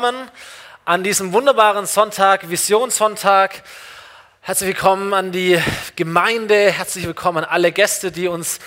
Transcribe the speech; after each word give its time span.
willkommen 0.00 0.30
an 0.86 1.04
diesem 1.04 1.34
wunderbaren 1.34 1.84
Sonntag, 1.84 2.48
Visionssonntag. 2.48 3.62
Herzlich 4.40 4.68
willkommen 4.68 5.12
an 5.12 5.30
die 5.30 5.60
Gemeinde, 5.94 6.72
herzlich 6.72 7.06
willkommen 7.06 7.44
an 7.44 7.50
alle 7.50 7.70
Gäste, 7.70 8.10
die 8.10 8.26
uns 8.26 8.60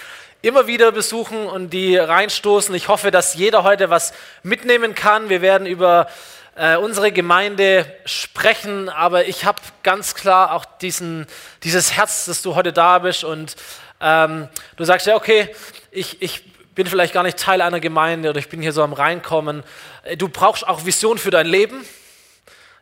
immer 0.43 0.67
wieder 0.67 0.91
besuchen 0.91 1.47
und 1.47 1.71
die 1.71 1.97
reinstoßen. 1.97 2.75
Ich 2.75 2.87
hoffe, 2.87 3.09
dass 3.09 3.33
jeder 3.33 3.63
heute 3.63 3.89
was 3.89 4.13
mitnehmen 4.43 4.93
kann. 4.93 5.29
Wir 5.29 5.41
werden 5.41 5.65
über 5.65 6.07
äh, 6.55 6.75
unsere 6.75 7.11
Gemeinde 7.11 7.91
sprechen, 8.05 8.89
aber 8.89 9.25
ich 9.25 9.43
habe 9.43 9.59
ganz 9.81 10.13
klar 10.13 10.53
auch 10.53 10.65
diesen, 10.65 11.25
dieses 11.63 11.93
Herz, 11.97 12.25
dass 12.25 12.43
du 12.43 12.53
heute 12.53 12.73
da 12.73 12.99
bist 12.99 13.23
und 13.23 13.55
ähm, 13.99 14.49
du 14.75 14.83
sagst, 14.83 15.07
ja, 15.07 15.15
okay, 15.15 15.49
ich, 15.89 16.21
ich 16.21 16.52
bin 16.75 16.87
vielleicht 16.87 17.13
gar 17.13 17.23
nicht 17.23 17.37
Teil 17.37 17.61
einer 17.61 17.79
Gemeinde 17.79 18.29
oder 18.29 18.39
ich 18.39 18.49
bin 18.49 18.61
hier 18.61 18.73
so 18.73 18.83
am 18.83 18.93
Reinkommen. 18.93 19.63
Äh, 20.03 20.17
du 20.17 20.29
brauchst 20.29 20.67
auch 20.67 20.85
Vision 20.85 21.17
für 21.17 21.31
dein 21.31 21.47
Leben. 21.47 21.85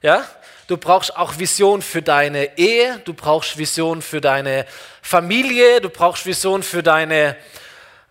Ja? 0.02 0.26
Du 0.68 0.78
brauchst 0.78 1.16
auch 1.16 1.38
Vision 1.38 1.82
für 1.82 2.02
deine 2.02 2.58
Ehe, 2.58 3.02
du 3.04 3.14
brauchst 3.14 3.58
Vision 3.58 4.02
für 4.02 4.22
deine 4.22 4.66
Familie, 5.02 5.82
du 5.82 5.90
brauchst 5.90 6.26
Vision 6.26 6.64
für 6.64 6.82
deine 6.82 7.36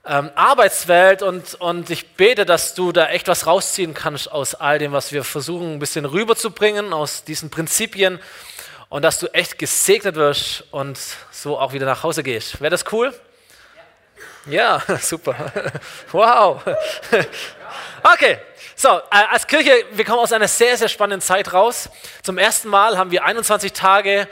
ähm, 0.04 0.30
Arbeitswelt 0.34 1.22
und, 1.22 1.54
und 1.54 1.88
ich 1.88 2.14
bete, 2.16 2.44
dass 2.44 2.74
du 2.74 2.92
da 2.92 3.08
echt 3.08 3.28
was 3.28 3.46
rausziehen 3.46 3.94
kannst 3.94 4.30
aus 4.30 4.54
all 4.54 4.78
dem, 4.78 4.92
was 4.92 5.12
wir 5.12 5.24
versuchen 5.24 5.74
ein 5.74 5.78
bisschen 5.78 6.04
rüberzubringen, 6.04 6.92
aus 6.92 7.24
diesen 7.24 7.48
Prinzipien 7.48 8.18
und 8.90 9.02
dass 9.02 9.18
du 9.18 9.28
echt 9.28 9.58
gesegnet 9.58 10.16
wirst 10.16 10.64
und 10.70 10.98
so 11.30 11.58
auch 11.58 11.72
wieder 11.72 11.86
nach 11.86 12.02
Hause 12.02 12.22
gehst. 12.22 12.60
Wäre 12.60 12.70
das 12.70 12.84
cool? 12.92 13.14
Ja, 14.46 14.82
super. 15.00 15.52
Wow. 16.12 16.62
Okay, 18.02 18.38
so, 18.74 18.88
äh, 18.88 19.00
als 19.30 19.46
Kirche, 19.46 19.84
wir 19.92 20.04
kommen 20.04 20.20
aus 20.20 20.32
einer 20.32 20.48
sehr, 20.48 20.76
sehr 20.76 20.88
spannenden 20.88 21.20
Zeit 21.20 21.52
raus. 21.52 21.90
Zum 22.22 22.38
ersten 22.38 22.68
Mal 22.68 22.96
haben 22.96 23.10
wir 23.10 23.24
21 23.24 23.74
Tage 23.74 24.26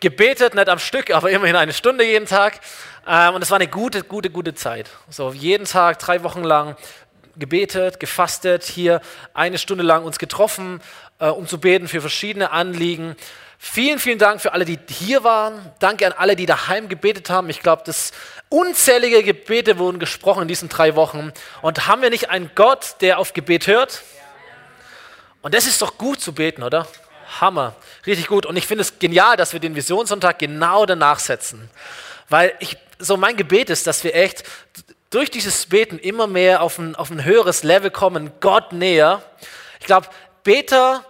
gebetet, 0.00 0.54
nicht 0.54 0.68
am 0.68 0.78
Stück, 0.78 1.10
aber 1.10 1.30
immerhin 1.30 1.56
eine 1.56 1.72
Stunde 1.72 2.04
jeden 2.04 2.26
Tag. 2.26 2.60
Ähm, 3.06 3.34
und 3.34 3.42
es 3.42 3.50
war 3.50 3.56
eine 3.56 3.68
gute, 3.68 4.02
gute, 4.02 4.28
gute 4.28 4.54
Zeit. 4.54 4.90
So, 5.08 5.32
jeden 5.32 5.64
Tag, 5.64 5.98
drei 5.98 6.22
Wochen 6.22 6.44
lang 6.44 6.76
gebetet, 7.36 7.98
gefastet, 7.98 8.64
hier 8.64 9.00
eine 9.32 9.56
Stunde 9.56 9.82
lang 9.82 10.04
uns 10.04 10.18
getroffen, 10.18 10.82
äh, 11.18 11.28
um 11.28 11.48
zu 11.48 11.58
beten 11.58 11.88
für 11.88 12.02
verschiedene 12.02 12.50
Anliegen. 12.50 13.16
Vielen, 13.58 13.98
vielen 13.98 14.18
Dank 14.18 14.40
für 14.40 14.52
alle, 14.52 14.64
die 14.64 14.78
hier 14.88 15.24
waren. 15.24 15.72
Danke 15.78 16.06
an 16.06 16.12
alle, 16.12 16.36
die 16.36 16.46
daheim 16.46 16.88
gebetet 16.88 17.30
haben. 17.30 17.48
Ich 17.50 17.60
glaube, 17.60 17.82
dass 17.84 18.12
unzählige 18.48 19.22
Gebete 19.22 19.78
wurden 19.78 19.98
gesprochen 19.98 20.42
in 20.42 20.48
diesen 20.48 20.68
drei 20.68 20.96
Wochen. 20.96 21.32
Und 21.62 21.86
haben 21.86 22.02
wir 22.02 22.10
nicht 22.10 22.30
einen 22.30 22.50
Gott, 22.54 22.96
der 23.00 23.18
auf 23.18 23.32
Gebet 23.32 23.66
hört? 23.66 24.02
Und 25.42 25.54
das 25.54 25.66
ist 25.66 25.82
doch 25.82 25.98
gut 25.98 26.20
zu 26.20 26.32
beten, 26.32 26.62
oder? 26.62 26.86
Hammer, 27.40 27.74
richtig 28.06 28.28
gut. 28.28 28.46
Und 28.46 28.56
ich 28.56 28.66
finde 28.66 28.82
es 28.82 28.98
genial, 28.98 29.36
dass 29.36 29.52
wir 29.52 29.60
den 29.60 29.74
Visionssonntag 29.74 30.38
genau 30.38 30.86
danach 30.86 31.18
setzen. 31.18 31.70
Weil 32.28 32.54
ich, 32.60 32.76
so 32.98 33.16
mein 33.16 33.36
Gebet 33.36 33.70
ist, 33.70 33.86
dass 33.86 34.04
wir 34.04 34.14
echt 34.14 34.44
durch 35.10 35.30
dieses 35.30 35.66
Beten 35.66 35.98
immer 35.98 36.26
mehr 36.26 36.62
auf 36.62 36.78
ein, 36.78 36.96
auf 36.96 37.10
ein 37.10 37.24
höheres 37.24 37.62
Level 37.62 37.90
kommen, 37.90 38.32
Gott 38.40 38.72
näher. 38.72 39.22
Ich 39.80 39.86
glaube, 39.86 40.08
Beter 40.42 41.04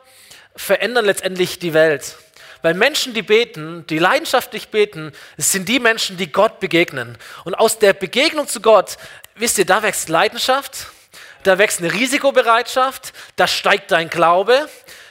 verändern 0.56 1.04
letztendlich 1.04 1.58
die 1.58 1.74
Welt. 1.74 2.16
Weil 2.64 2.72
Menschen, 2.72 3.12
die 3.12 3.20
beten, 3.20 3.86
die 3.88 3.98
leidenschaftlich 3.98 4.68
beten, 4.68 5.12
sind 5.36 5.68
die 5.68 5.78
Menschen, 5.78 6.16
die 6.16 6.32
Gott 6.32 6.60
begegnen. 6.60 7.18
Und 7.44 7.52
aus 7.52 7.78
der 7.78 7.92
Begegnung 7.92 8.48
zu 8.48 8.62
Gott, 8.62 8.96
wisst 9.34 9.58
ihr, 9.58 9.66
da 9.66 9.82
wächst 9.82 10.08
Leidenschaft, 10.08 10.86
da 11.42 11.58
wächst 11.58 11.80
eine 11.80 11.92
Risikobereitschaft, 11.92 13.12
da 13.36 13.46
steigt 13.46 13.90
dein 13.90 14.08
Glaube, 14.08 14.66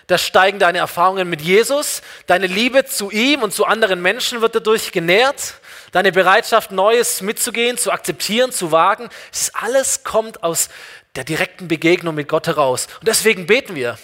da 0.07 0.17
steigen 0.17 0.57
deine 0.57 0.79
Erfahrungen 0.79 1.29
mit 1.29 1.41
Jesus, 1.41 2.01
deine 2.25 2.47
Liebe 2.47 2.85
zu 2.85 3.11
ihm 3.11 3.43
und 3.43 3.53
zu 3.53 3.65
anderen 3.65 4.01
Menschen 4.01 4.41
wird 4.41 4.55
dadurch 4.55 4.91
genährt, 4.91 5.53
deine 5.91 6.11
Bereitschaft, 6.11 6.71
Neues 6.71 7.21
mitzugehen, 7.21 7.77
zu 7.77 7.91
akzeptieren, 7.91 8.51
zu 8.51 8.71
wagen. 8.71 9.09
Das 9.31 9.53
alles 9.53 10.03
kommt 10.03 10.41
aus 10.41 10.69
der 11.15 11.23
direkten 11.23 11.67
Begegnung 11.67 12.15
mit 12.15 12.27
Gott 12.29 12.47
heraus. 12.47 12.87
Und 12.99 13.07
deswegen 13.07 13.45
beten 13.45 13.75
wir. 13.75 13.99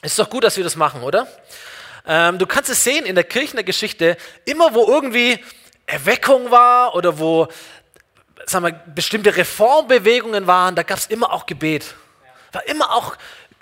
Ist 0.00 0.18
doch 0.18 0.30
gut, 0.30 0.42
dass 0.42 0.56
wir 0.56 0.64
das 0.64 0.74
machen, 0.74 1.02
oder? 1.02 1.28
Ähm, 2.06 2.38
du 2.38 2.46
kannst 2.46 2.70
es 2.70 2.82
sehen 2.82 3.06
in 3.06 3.14
der 3.14 3.24
Kirchengeschichte, 3.24 4.16
immer 4.44 4.74
wo 4.74 4.86
irgendwie 4.86 5.38
Erweckung 5.86 6.50
war 6.50 6.94
oder 6.94 7.18
wo 7.18 7.48
sagen 8.46 8.66
wir, 8.66 8.72
bestimmte 8.72 9.36
Reformbewegungen 9.36 10.46
waren, 10.46 10.74
da 10.74 10.82
gab 10.82 10.98
es 10.98 11.06
immer 11.06 11.32
auch 11.32 11.46
Gebet. 11.46 11.94
War 12.52 12.66
immer 12.66 12.92
auch 12.92 13.16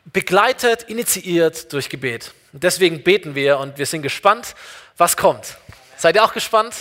begleitet, 0.06 0.84
initiiert 0.84 1.72
durch 1.72 1.88
Gebet. 1.88 2.32
Und 2.52 2.62
deswegen 2.64 3.02
beten 3.02 3.34
wir 3.34 3.58
und 3.58 3.78
wir 3.78 3.86
sind 3.86 4.02
gespannt, 4.02 4.54
was 4.96 5.16
kommt. 5.16 5.56
Seid 5.96 6.16
ihr 6.16 6.24
auch 6.24 6.32
gespannt? 6.32 6.74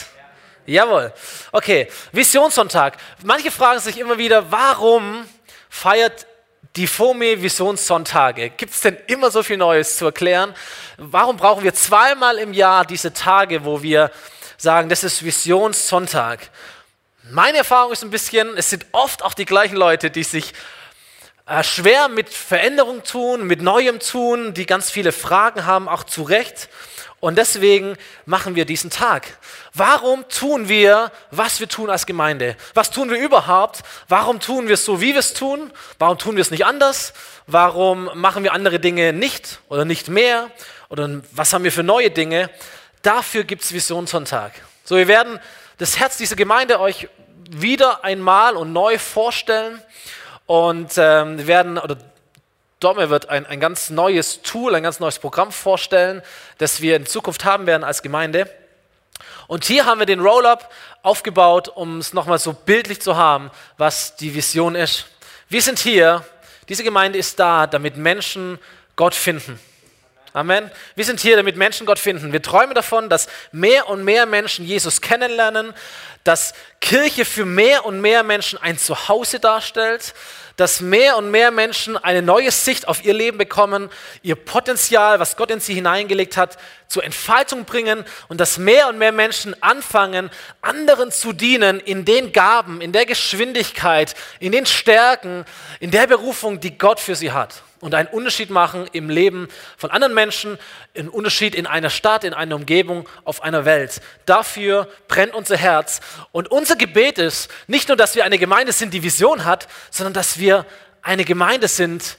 Ja. 0.65 0.85
Jawohl. 0.85 1.13
Okay, 1.51 1.89
Visionssonntag. 2.11 2.97
Manche 3.23 3.51
fragen 3.51 3.79
sich 3.79 3.97
immer 3.97 4.17
wieder, 4.17 4.51
warum 4.51 5.25
feiert 5.69 6.25
die 6.75 6.87
FOME 6.87 7.41
Visionssonntage. 7.41 8.51
Gibt 8.51 8.73
es 8.73 8.81
denn 8.81 8.97
immer 9.07 9.31
so 9.31 9.43
viel 9.43 9.57
Neues 9.57 9.97
zu 9.97 10.05
erklären? 10.05 10.53
Warum 10.97 11.37
brauchen 11.37 11.63
wir 11.63 11.73
zweimal 11.73 12.37
im 12.37 12.53
Jahr 12.53 12.85
diese 12.85 13.13
Tage, 13.13 13.65
wo 13.65 13.81
wir 13.81 14.11
sagen, 14.57 14.89
das 14.89 15.03
ist 15.03 15.23
Visionssonntag? 15.23 16.49
Meine 17.31 17.59
Erfahrung 17.59 17.91
ist 17.91 18.03
ein 18.03 18.11
bisschen, 18.11 18.57
es 18.57 18.69
sind 18.69 18.85
oft 18.91 19.23
auch 19.23 19.33
die 19.33 19.45
gleichen 19.45 19.75
Leute, 19.75 20.09
die 20.09 20.23
sich 20.23 20.53
äh, 21.45 21.63
schwer 21.63 22.07
mit 22.07 22.29
Veränderung 22.29 23.03
tun, 23.03 23.45
mit 23.47 23.61
Neuem 23.61 23.99
tun, 23.99 24.53
die 24.53 24.65
ganz 24.65 24.91
viele 24.91 25.11
Fragen 25.11 25.65
haben, 25.65 25.89
auch 25.89 26.03
zu 26.03 26.23
Recht. 26.23 26.69
Und 27.19 27.37
deswegen 27.37 27.97
machen 28.25 28.55
wir 28.55 28.65
diesen 28.65 28.89
Tag. 28.89 29.37
Warum 29.73 30.27
tun 30.29 30.69
wir, 30.69 31.11
was 31.31 31.59
wir 31.59 31.67
tun 31.67 31.89
als 31.89 32.05
Gemeinde? 32.05 32.55
Was 32.73 32.91
tun 32.91 33.09
wir 33.09 33.19
überhaupt? 33.19 33.81
Warum 34.07 34.39
tun 34.39 34.67
wir 34.67 34.75
es 34.75 34.85
so, 34.85 35.01
wie 35.01 35.13
wir 35.13 35.19
es 35.19 35.33
tun? 35.33 35.71
Warum 35.97 36.17
tun 36.17 36.35
wir 36.35 36.41
es 36.41 36.51
nicht 36.51 36.65
anders? 36.65 37.13
Warum 37.45 38.09
machen 38.13 38.43
wir 38.43 38.53
andere 38.53 38.79
Dinge 38.79 39.11
nicht 39.11 39.59
oder 39.67 39.83
nicht 39.83 40.07
mehr? 40.07 40.49
Oder 40.87 41.21
was 41.31 41.51
haben 41.51 41.63
wir 41.63 41.71
für 41.71 41.83
neue 41.83 42.09
Dinge? 42.09 42.49
Dafür 43.01 43.43
gibt 43.43 43.63
es 43.63 43.73
Visionssonntag. 43.73 44.53
So, 44.85 44.95
wir 44.95 45.07
werden 45.07 45.39
das 45.77 45.99
Herz 45.99 46.17
dieser 46.17 46.35
Gemeinde 46.35 46.79
euch 46.79 47.09
wieder 47.49 48.03
einmal 48.03 48.55
und 48.55 48.71
neu 48.73 48.97
vorstellen 48.97 49.81
und 50.45 50.93
ähm, 50.97 51.47
werden, 51.47 51.77
oder 51.77 51.97
Domme 52.79 53.09
wird 53.09 53.29
ein, 53.29 53.45
ein 53.45 53.59
ganz 53.59 53.89
neues 53.89 54.41
Tool, 54.41 54.73
ein 54.73 54.83
ganz 54.83 54.99
neues 54.99 55.19
Programm 55.19 55.51
vorstellen, 55.51 56.21
das 56.59 56.81
wir 56.81 56.95
in 56.95 57.05
Zukunft 57.05 57.43
haben 57.43 57.67
werden 57.67 57.83
als 57.83 58.01
Gemeinde. 58.01 58.49
Und 59.47 59.65
hier 59.65 59.85
haben 59.85 59.99
wir 59.99 60.05
den 60.05 60.21
Roll-Up 60.21 60.71
aufgebaut, 61.01 61.67
um 61.69 61.97
es 61.97 62.13
nochmal 62.13 62.39
so 62.39 62.53
bildlich 62.53 63.01
zu 63.01 63.17
haben, 63.17 63.51
was 63.77 64.15
die 64.15 64.33
Vision 64.33 64.75
ist. 64.75 65.07
Wir 65.49 65.61
sind 65.61 65.79
hier, 65.79 66.23
diese 66.69 66.83
Gemeinde 66.83 67.19
ist 67.19 67.39
da, 67.39 67.67
damit 67.67 67.97
Menschen 67.97 68.59
Gott 68.95 69.15
finden. 69.15 69.59
Amen. 70.33 70.69
Wir 70.95 71.05
sind 71.05 71.19
hier, 71.19 71.37
damit 71.37 71.55
Menschen 71.55 71.87
Gott 71.87 71.97
finden. 71.97 72.31
Wir 72.31 72.41
träumen 72.41 72.75
davon, 72.75 73.09
dass 73.09 73.27
mehr 73.51 73.89
und 73.89 74.03
mehr 74.03 74.27
Menschen 74.27 74.63
Jesus 74.63 75.01
kennenlernen, 75.01 75.73
dass 76.23 76.53
Kirche 76.81 77.25
für 77.25 77.45
mehr 77.45 77.85
und 77.85 77.99
mehr 77.99 78.21
Menschen 78.21 78.61
ein 78.61 78.77
Zuhause 78.77 79.39
darstellt, 79.39 80.13
dass 80.55 80.81
mehr 80.81 81.17
und 81.17 81.31
mehr 81.31 81.49
Menschen 81.49 81.97
eine 81.97 82.21
neue 82.21 82.51
Sicht 82.51 82.87
auf 82.87 83.03
ihr 83.03 83.13
Leben 83.13 83.39
bekommen, 83.39 83.89
ihr 84.21 84.35
Potenzial, 84.35 85.19
was 85.19 85.35
Gott 85.35 85.49
in 85.49 85.61
sie 85.61 85.73
hineingelegt 85.73 86.37
hat, 86.37 86.57
zur 86.87 87.03
Entfaltung 87.03 87.65
bringen 87.65 88.05
und 88.27 88.39
dass 88.39 88.59
mehr 88.59 88.87
und 88.89 88.99
mehr 88.99 89.13
Menschen 89.13 89.59
anfangen, 89.63 90.29
anderen 90.61 91.11
zu 91.11 91.33
dienen 91.33 91.79
in 91.79 92.05
den 92.05 92.33
Gaben, 92.33 92.81
in 92.81 92.91
der 92.91 93.07
Geschwindigkeit, 93.07 94.13
in 94.39 94.51
den 94.51 94.67
Stärken, 94.67 95.45
in 95.79 95.89
der 95.89 96.05
Berufung, 96.05 96.59
die 96.59 96.77
Gott 96.77 96.99
für 96.99 97.15
sie 97.15 97.31
hat 97.31 97.63
und 97.81 97.95
einen 97.95 98.09
Unterschied 98.09 98.49
machen 98.49 98.87
im 98.91 99.09
Leben 99.09 99.47
von 99.77 99.91
anderen 99.91 100.13
Menschen, 100.13 100.57
einen 100.95 101.09
Unterschied 101.09 101.55
in 101.55 101.65
einer 101.65 101.89
Stadt, 101.89 102.23
in 102.23 102.33
einer 102.33 102.55
Umgebung, 102.55 103.07
auf 103.23 103.41
einer 103.41 103.65
Welt. 103.65 104.01
Dafür 104.25 104.89
brennt 105.07 105.33
unser 105.33 105.57
Herz. 105.57 106.01
Und 106.31 106.51
unser 106.51 106.75
Gebet 106.75 107.17
ist 107.17 107.49
nicht 107.67 107.87
nur, 107.87 107.97
dass 107.97 108.15
wir 108.15 108.25
eine 108.25 108.37
Gemeinde 108.37 108.73
sind, 108.73 108.93
die 108.93 109.03
Vision 109.03 109.45
hat, 109.45 109.67
sondern 109.91 110.13
dass 110.13 110.39
wir 110.39 110.65
eine 111.01 111.23
Gemeinde 111.23 111.67
sind, 111.67 112.17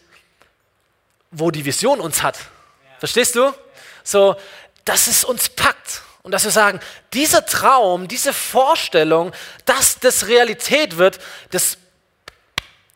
wo 1.31 1.51
die 1.51 1.65
Vision 1.65 2.01
uns 2.01 2.23
hat. 2.23 2.39
Verstehst 2.99 3.35
du? 3.37 3.53
So, 4.03 4.37
dass 4.85 5.07
es 5.07 5.25
uns 5.25 5.49
packt. 5.51 6.03
Und 6.23 6.33
dass 6.33 6.45
wir 6.45 6.51
sagen, 6.51 6.81
dieser 7.15 7.47
Traum, 7.47 8.09
diese 8.09 8.33
Vorstellung, 8.33 9.33
dass 9.65 9.99
das 10.01 10.27
Realität 10.27 10.99
wird, 10.99 11.19
das 11.51 11.79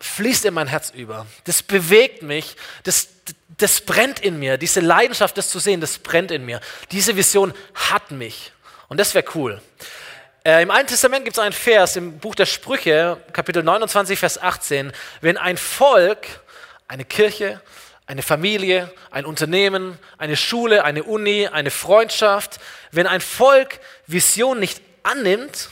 fließt 0.04 0.44
in 0.44 0.54
mein 0.54 0.66
Herz 0.66 0.90
über. 0.90 1.26
Das 1.44 1.62
bewegt 1.62 2.22
mich, 2.22 2.56
das, 2.82 3.08
das 3.56 3.80
brennt 3.80 4.20
in 4.20 4.38
mir. 4.38 4.58
Diese 4.58 4.80
Leidenschaft, 4.80 5.36
das 5.38 5.48
zu 5.48 5.58
sehen, 5.58 5.80
das 5.80 5.98
brennt 5.98 6.30
in 6.30 6.44
mir. 6.44 6.60
Diese 6.92 7.16
Vision 7.16 7.54
hat 7.74 8.10
mich. 8.10 8.52
Und 8.88 8.98
das 8.98 9.14
wäre 9.14 9.24
cool. 9.34 9.60
Äh, 10.44 10.62
Im 10.62 10.70
Alten 10.70 10.88
Testament 10.88 11.24
gibt 11.24 11.36
es 11.36 11.42
einen 11.42 11.54
Vers 11.54 11.96
im 11.96 12.18
Buch 12.18 12.34
der 12.34 12.46
Sprüche, 12.46 13.18
Kapitel 13.32 13.62
29, 13.62 14.18
Vers 14.18 14.40
18. 14.40 14.92
Wenn 15.20 15.38
ein 15.38 15.56
Volk, 15.56 16.26
eine 16.86 17.04
Kirche, 17.04 17.60
eine 18.06 18.22
Familie, 18.22 18.92
ein 19.10 19.24
Unternehmen, 19.24 19.98
eine 20.18 20.36
Schule, 20.36 20.84
eine 20.84 21.04
Uni, 21.04 21.48
eine 21.48 21.70
Freundschaft. 21.70 22.60
Wenn 22.90 23.06
ein 23.06 23.22
Volk 23.22 23.80
Vision 24.06 24.60
nicht 24.60 24.82
annimmt, 25.02 25.70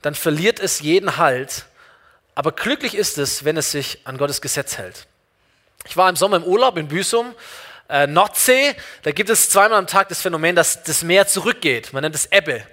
dann 0.00 0.14
verliert 0.14 0.58
es 0.58 0.80
jeden 0.80 1.18
Halt. 1.18 1.66
Aber 2.34 2.52
glücklich 2.52 2.94
ist 2.94 3.18
es, 3.18 3.44
wenn 3.44 3.56
es 3.56 3.70
sich 3.70 3.98
an 4.04 4.16
Gottes 4.16 4.40
Gesetz 4.40 4.78
hält. 4.78 5.06
Ich 5.84 5.96
war 5.96 6.08
im 6.08 6.16
Sommer 6.16 6.36
im 6.36 6.44
Urlaub 6.44 6.78
in 6.78 6.88
Büsum, 6.88 7.34
äh, 7.88 8.06
Nordsee. 8.06 8.74
Da 9.02 9.12
gibt 9.12 9.28
es 9.28 9.50
zweimal 9.50 9.78
am 9.78 9.86
Tag 9.86 10.08
das 10.08 10.22
Phänomen, 10.22 10.56
dass 10.56 10.82
das 10.82 11.02
Meer 11.02 11.26
zurückgeht. 11.26 11.92
Man 11.92 12.02
nennt 12.02 12.14
es 12.14 12.26
Ebbe. 12.32 12.64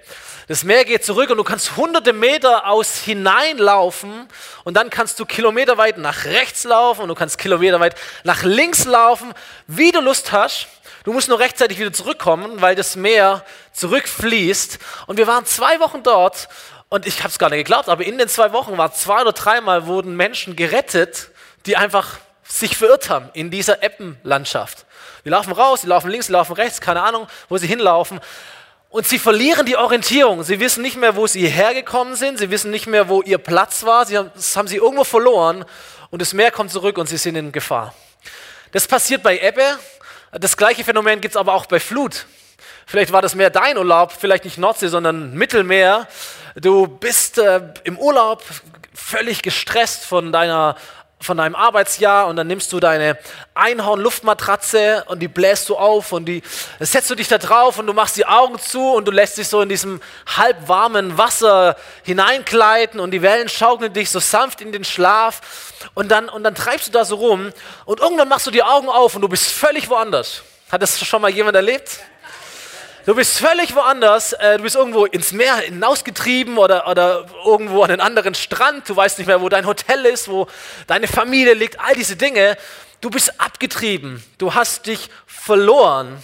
Das 0.48 0.64
Meer 0.64 0.84
geht 0.84 1.04
zurück 1.04 1.30
und 1.30 1.36
du 1.36 1.44
kannst 1.44 1.76
hunderte 1.76 2.12
Meter 2.12 2.66
aus 2.66 2.96
hineinlaufen 2.96 4.26
und 4.64 4.74
dann 4.74 4.90
kannst 4.90 5.20
du 5.20 5.26
kilometerweit 5.26 5.98
nach 5.98 6.24
rechts 6.24 6.64
laufen 6.64 7.02
und 7.02 7.08
du 7.08 7.14
kannst 7.14 7.38
kilometerweit 7.38 7.94
nach 8.24 8.42
links 8.42 8.84
laufen, 8.84 9.32
wie 9.68 9.92
du 9.92 10.00
Lust 10.00 10.32
hast. 10.32 10.66
Du 11.04 11.12
musst 11.12 11.28
nur 11.28 11.38
rechtzeitig 11.38 11.78
wieder 11.78 11.92
zurückkommen, 11.92 12.60
weil 12.60 12.74
das 12.74 12.96
Meer 12.96 13.44
zurückfließt. 13.72 14.78
Und 15.06 15.18
wir 15.18 15.26
waren 15.26 15.46
zwei 15.46 15.78
Wochen 15.80 16.02
dort 16.02 16.48
und 16.90 17.06
ich 17.06 17.20
habe 17.20 17.28
es 17.28 17.38
gar 17.38 17.48
nicht 17.48 17.60
geglaubt, 17.60 17.88
aber 17.88 18.04
in 18.04 18.18
den 18.18 18.28
zwei 18.28 18.52
Wochen 18.52 18.76
war 18.76 18.92
zwei 18.92 19.22
oder 19.22 19.32
dreimal 19.32 19.86
wurden 19.86 20.16
Menschen 20.16 20.56
gerettet, 20.56 21.30
die 21.64 21.76
einfach 21.76 22.18
sich 22.42 22.76
verirrt 22.76 23.08
haben 23.08 23.30
in 23.32 23.50
dieser 23.50 23.82
Eppenlandschaft. 23.82 24.84
Die 25.24 25.28
laufen 25.28 25.52
raus, 25.52 25.82
die 25.82 25.86
laufen 25.86 26.10
links, 26.10 26.26
die 26.26 26.32
laufen 26.32 26.54
rechts, 26.54 26.80
keine 26.80 27.02
Ahnung, 27.02 27.28
wo 27.48 27.56
sie 27.58 27.68
hinlaufen. 27.68 28.20
Und 28.88 29.06
sie 29.06 29.20
verlieren 29.20 29.66
die 29.66 29.76
Orientierung. 29.76 30.42
Sie 30.42 30.58
wissen 30.58 30.82
nicht 30.82 30.96
mehr, 30.96 31.14
wo 31.14 31.28
sie 31.28 31.46
hergekommen 31.46 32.16
sind. 32.16 32.40
Sie 32.40 32.50
wissen 32.50 32.72
nicht 32.72 32.88
mehr, 32.88 33.08
wo 33.08 33.22
ihr 33.22 33.38
Platz 33.38 33.84
war. 33.84 34.04
Sie 34.04 34.18
haben, 34.18 34.32
das 34.34 34.56
haben 34.56 34.66
sie 34.66 34.78
irgendwo 34.78 35.04
verloren. 35.04 35.64
Und 36.10 36.20
das 36.20 36.34
Meer 36.34 36.50
kommt 36.50 36.72
zurück 36.72 36.98
und 36.98 37.08
sie 37.08 37.18
sind 37.18 37.36
in 37.36 37.52
Gefahr. 37.52 37.94
Das 38.72 38.88
passiert 38.88 39.22
bei 39.22 39.38
Ebbe. 39.38 39.78
Das 40.32 40.56
gleiche 40.56 40.82
Phänomen 40.82 41.20
gibt 41.20 41.34
es 41.34 41.36
aber 41.36 41.54
auch 41.54 41.66
bei 41.66 41.78
Flut. 41.78 42.26
Vielleicht 42.90 43.12
war 43.12 43.22
das 43.22 43.36
Meer 43.36 43.50
dein 43.50 43.78
Urlaub, 43.78 44.10
vielleicht 44.10 44.44
nicht 44.44 44.58
Nordsee, 44.58 44.88
sondern 44.88 45.32
Mittelmeer. 45.34 46.08
Du 46.56 46.88
bist 46.88 47.38
äh, 47.38 47.60
im 47.84 47.96
Urlaub 47.96 48.42
völlig 48.92 49.42
gestresst 49.42 50.04
von 50.04 50.32
deiner 50.32 50.74
von 51.20 51.36
deinem 51.36 51.54
Arbeitsjahr 51.54 52.26
und 52.26 52.34
dann 52.34 52.48
nimmst 52.48 52.72
du 52.72 52.80
deine 52.80 53.16
Einhorn-Luftmatratze 53.54 55.04
und 55.06 55.20
die 55.20 55.28
bläst 55.28 55.68
du 55.68 55.76
auf 55.76 56.10
und 56.10 56.24
die 56.24 56.42
setzt 56.80 57.10
du 57.10 57.14
dich 57.14 57.28
da 57.28 57.38
drauf 57.38 57.78
und 57.78 57.86
du 57.86 57.92
machst 57.92 58.16
die 58.16 58.26
Augen 58.26 58.58
zu 58.58 58.80
und 58.94 59.04
du 59.04 59.12
lässt 59.12 59.38
dich 59.38 59.46
so 59.46 59.60
in 59.60 59.68
diesem 59.68 60.00
halbwarmen 60.26 61.16
Wasser 61.16 61.76
hineinkleiden 62.02 62.98
und 62.98 63.12
die 63.12 63.22
Wellen 63.22 63.48
schaukeln 63.48 63.92
dich 63.92 64.10
so 64.10 64.18
sanft 64.18 64.62
in 64.62 64.72
den 64.72 64.82
Schlaf 64.82 65.42
und 65.94 66.08
dann, 66.10 66.28
und 66.28 66.42
dann 66.42 66.56
treibst 66.56 66.88
du 66.88 66.90
da 66.90 67.04
so 67.04 67.14
rum 67.16 67.52
und 67.84 68.00
irgendwann 68.00 68.28
machst 68.28 68.48
du 68.48 68.50
die 68.50 68.64
Augen 68.64 68.88
auf 68.88 69.14
und 69.14 69.22
du 69.22 69.28
bist 69.28 69.52
völlig 69.52 69.88
woanders. 69.88 70.42
Hat 70.72 70.82
das 70.82 70.98
schon 70.98 71.22
mal 71.22 71.30
jemand 71.30 71.54
erlebt? 71.54 72.00
Du 73.06 73.14
bist 73.14 73.38
völlig 73.38 73.74
woanders, 73.74 74.34
äh, 74.34 74.58
du 74.58 74.62
bist 74.64 74.76
irgendwo 74.76 75.06
ins 75.06 75.32
Meer 75.32 75.56
hinausgetrieben 75.56 76.58
oder, 76.58 76.86
oder 76.86 77.26
irgendwo 77.46 77.82
an 77.82 77.90
einen 77.90 78.02
anderen 78.02 78.34
Strand, 78.34 78.86
du 78.86 78.94
weißt 78.94 79.18
nicht 79.18 79.26
mehr, 79.26 79.40
wo 79.40 79.48
dein 79.48 79.66
Hotel 79.66 80.04
ist, 80.04 80.28
wo 80.28 80.46
deine 80.86 81.08
Familie 81.08 81.54
liegt, 81.54 81.80
all 81.80 81.94
diese 81.94 82.16
Dinge. 82.16 82.58
Du 83.00 83.08
bist 83.08 83.40
abgetrieben, 83.40 84.22
du 84.36 84.54
hast 84.54 84.84
dich 84.84 85.08
verloren. 85.26 86.22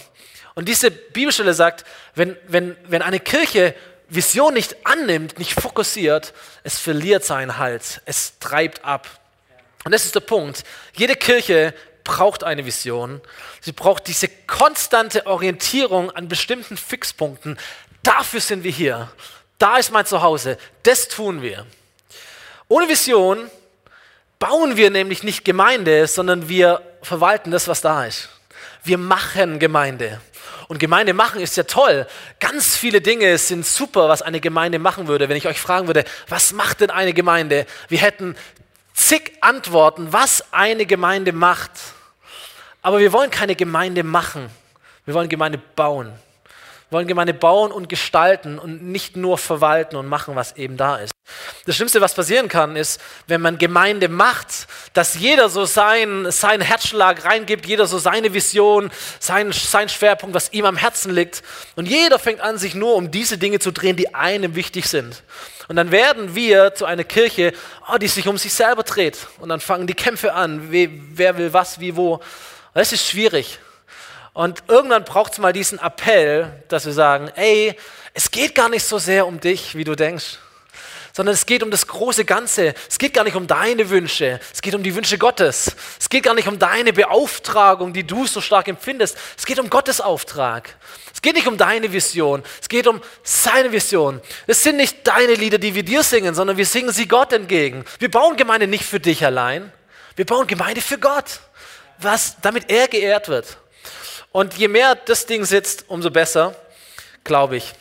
Und 0.53 0.67
diese 0.69 0.91
Bibelstelle 0.91 1.55
sagt, 1.55 1.83
wenn, 2.13 2.37
wenn, 2.47 2.77
wenn 2.87 3.01
eine 3.01 3.19
Kirche 3.19 3.73
Vision 4.07 4.53
nicht 4.53 4.75
annimmt, 4.85 5.39
nicht 5.39 5.59
fokussiert, 5.59 6.31
es 6.63 6.79
verliert 6.79 7.25
seinen 7.25 7.57
Halt, 7.57 8.01
es 8.05 8.37
treibt 8.39 8.85
ab. 8.85 9.07
Und 9.83 9.91
das 9.91 10.05
ist 10.05 10.13
der 10.13 10.19
Punkt. 10.19 10.63
Jede 10.93 11.15
Kirche 11.15 11.73
braucht 12.07 12.45
eine 12.45 12.65
Vision. 12.65 13.21
Sie 13.59 13.73
braucht 13.73 14.07
diese 14.07 14.29
konstante 14.29 15.27
Orientierung 15.27 16.09
an 16.09 16.29
bestimmten 16.29 16.77
Fixpunkten. 16.77 17.59
Dafür 18.01 18.39
sind 18.39 18.63
wir 18.63 18.71
hier. 18.71 19.11
Da 19.59 19.75
ist 19.75 19.91
mein 19.91 20.05
Zuhause. 20.05 20.57
Das 20.83 21.09
tun 21.09 21.41
wir. 21.41 21.65
Ohne 22.69 22.87
Vision 22.87 23.51
bauen 24.39 24.77
wir 24.77 24.89
nämlich 24.89 25.23
nicht 25.23 25.43
Gemeinde, 25.43 26.07
sondern 26.07 26.47
wir 26.47 26.81
verwalten 27.01 27.51
das, 27.51 27.67
was 27.67 27.81
da 27.81 28.05
ist. 28.05 28.29
Wir 28.83 28.97
machen 28.97 29.59
Gemeinde. 29.59 30.21
Und 30.69 30.79
Gemeinde 30.79 31.13
machen 31.13 31.41
ist 31.41 31.57
ja 31.57 31.63
toll. 31.63 32.07
Ganz 32.39 32.77
viele 32.77 33.01
Dinge 33.01 33.37
sind 33.37 33.65
super, 33.65 34.07
was 34.07 34.21
eine 34.21 34.39
Gemeinde 34.39 34.79
machen 34.79 35.07
würde. 35.07 35.27
Wenn 35.27 35.37
ich 35.37 35.47
euch 35.47 35.59
fragen 35.59 35.87
würde, 35.87 36.05
was 36.29 36.53
macht 36.53 36.79
denn 36.79 36.89
eine 36.89 37.13
Gemeinde? 37.13 37.65
Wir 37.89 37.99
hätten 37.99 38.37
zig 38.93 39.33
Antworten, 39.41 40.13
was 40.13 40.53
eine 40.53 40.85
Gemeinde 40.85 41.33
macht. 41.33 41.71
Aber 42.81 42.99
wir 42.99 43.11
wollen 43.13 43.31
keine 43.31 43.55
Gemeinde 43.55 44.03
machen. 44.03 44.49
Wir 45.05 45.13
wollen 45.13 45.29
Gemeinde 45.29 45.59
bauen. 45.75 46.11
Wir 46.89 46.97
wollen 46.97 47.07
Gemeinde 47.07 47.33
bauen 47.33 47.71
und 47.73 47.89
gestalten 47.89 48.57
und 48.57 48.81
nicht 48.81 49.17
nur 49.17 49.37
verwalten 49.37 49.97
und 49.97 50.07
machen, 50.07 50.35
was 50.37 50.55
eben 50.55 50.77
da 50.77 50.95
ist. 50.95 51.11
Das 51.65 51.75
Schlimmste, 51.75 51.99
was 51.99 52.13
passieren 52.13 52.47
kann, 52.47 52.77
ist, 52.77 53.01
wenn 53.27 53.41
man 53.41 53.57
Gemeinde 53.57 54.07
macht, 54.07 54.67
dass 54.93 55.15
jeder 55.15 55.49
so 55.49 55.65
sein, 55.65 56.31
seinen 56.31 56.61
Herzschlag 56.61 57.25
reingibt, 57.25 57.65
jeder 57.65 57.87
so 57.87 57.97
seine 57.97 58.33
Vision, 58.33 58.89
sein, 59.19 59.51
sein 59.51 59.89
Schwerpunkt, 59.89 60.33
was 60.33 60.53
ihm 60.53 60.63
am 60.63 60.77
Herzen 60.77 61.13
liegt. 61.13 61.43
Und 61.75 61.87
jeder 61.87 62.19
fängt 62.19 62.39
an, 62.39 62.57
sich 62.57 62.73
nur 62.73 62.95
um 62.95 63.11
diese 63.11 63.37
Dinge 63.37 63.59
zu 63.59 63.71
drehen, 63.71 63.97
die 63.97 64.15
einem 64.15 64.55
wichtig 64.55 64.87
sind. 64.87 65.23
Und 65.67 65.75
dann 65.75 65.91
werden 65.91 66.35
wir 66.35 66.73
zu 66.73 66.85
einer 66.85 67.03
Kirche, 67.03 67.51
oh, 67.91 67.97
die 67.97 68.07
sich 68.07 68.29
um 68.29 68.37
sich 68.37 68.53
selber 68.53 68.83
dreht. 68.83 69.27
Und 69.39 69.49
dann 69.49 69.59
fangen 69.59 69.87
die 69.87 69.93
Kämpfe 69.93 70.33
an, 70.33 70.71
wer 70.71 71.37
will 71.37 71.51
was, 71.51 71.81
wie, 71.81 71.97
wo. 71.97 72.21
Das 72.77 72.93
ist 72.93 73.07
schwierig. 73.07 73.57
Und 74.33 74.61
irgendwann 74.67 75.03
braucht 75.03 75.31
es 75.31 75.39
mal 75.39 75.51
diesen 75.51 75.79
Appell, 75.79 76.63
dass 76.67 76.85
wir 76.85 76.93
sagen, 76.93 77.31
ey, 77.35 77.75
es 78.13 78.29
geht 78.29 78.53
gar 78.53 78.69
nicht 78.69 78.85
so 78.85 78.99
sehr 78.99 79.25
um 79.25 79.39
dich, 79.39 79.73
wie 79.73 79.83
du 79.83 79.95
denkst, 79.95 80.37
sondern 81.11 81.33
es 81.33 81.47
geht 81.47 81.63
um 81.63 81.71
das 81.71 81.87
große 81.87 82.23
Ganze. 82.23 82.75
Es 82.87 82.99
geht 82.99 83.15
gar 83.15 83.23
nicht 83.23 83.35
um 83.35 83.47
deine 83.47 83.89
Wünsche, 83.89 84.39
es 84.53 84.61
geht 84.61 84.75
um 84.75 84.83
die 84.83 84.93
Wünsche 84.93 85.17
Gottes. 85.17 85.75
Es 85.99 86.07
geht 86.07 86.21
gar 86.21 86.35
nicht 86.35 86.47
um 86.47 86.59
deine 86.59 86.93
Beauftragung, 86.93 87.93
die 87.93 88.05
du 88.05 88.27
so 88.27 88.41
stark 88.41 88.67
empfindest. 88.67 89.17
Es 89.35 89.47
geht 89.47 89.57
um 89.57 89.71
Gottes 89.71 89.99
Auftrag. 89.99 90.75
Es 91.11 91.23
geht 91.23 91.33
nicht 91.33 91.47
um 91.47 91.57
deine 91.57 91.91
Vision, 91.91 92.43
es 92.61 92.69
geht 92.69 92.85
um 92.85 93.01
seine 93.23 93.71
Vision. 93.71 94.21
Es 94.45 94.61
sind 94.61 94.77
nicht 94.77 95.07
deine 95.07 95.33
Lieder, 95.33 95.57
die 95.57 95.73
wir 95.73 95.81
dir 95.81 96.03
singen, 96.03 96.35
sondern 96.35 96.57
wir 96.57 96.65
singen 96.67 96.91
sie 96.91 97.07
Gott 97.07 97.33
entgegen. 97.33 97.85
Wir 97.97 98.11
bauen 98.11 98.37
Gemeinde 98.37 98.67
nicht 98.67 98.85
für 98.85 98.99
dich 98.99 99.25
allein, 99.25 99.73
wir 100.15 100.27
bauen 100.27 100.45
Gemeinde 100.45 100.81
für 100.81 100.99
Gott 100.99 101.39
was, 101.99 102.37
damit 102.41 102.69
er 102.69 102.87
geehrt 102.87 103.27
wird. 103.27 103.57
Und 104.31 104.53
je 104.55 104.67
mehr 104.67 104.95
das 104.95 105.25
Ding 105.25 105.45
sitzt, 105.45 105.85
umso 105.87 106.11
besser, 106.11 106.55
glaube 107.23 107.57
ich. 107.57 107.73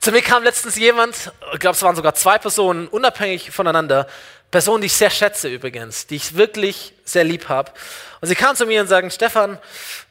Zu 0.00 0.12
mir 0.12 0.22
kam 0.22 0.42
letztens 0.42 0.76
jemand, 0.76 1.32
ich 1.52 1.58
glaube, 1.58 1.76
es 1.76 1.82
waren 1.82 1.96
sogar 1.96 2.14
zwei 2.14 2.38
Personen, 2.38 2.86
unabhängig 2.88 3.50
voneinander, 3.50 4.06
Personen, 4.50 4.82
die 4.82 4.86
ich 4.86 4.92
sehr 4.92 5.10
schätze 5.10 5.48
übrigens, 5.48 6.06
die 6.06 6.16
ich 6.16 6.36
wirklich 6.36 6.94
sehr 7.04 7.24
lieb 7.24 7.48
habe. 7.48 7.72
Und 8.20 8.28
sie 8.28 8.34
kamen 8.34 8.56
zu 8.56 8.66
mir 8.66 8.80
und 8.80 8.86
sagen, 8.86 9.10
Stefan, 9.10 9.58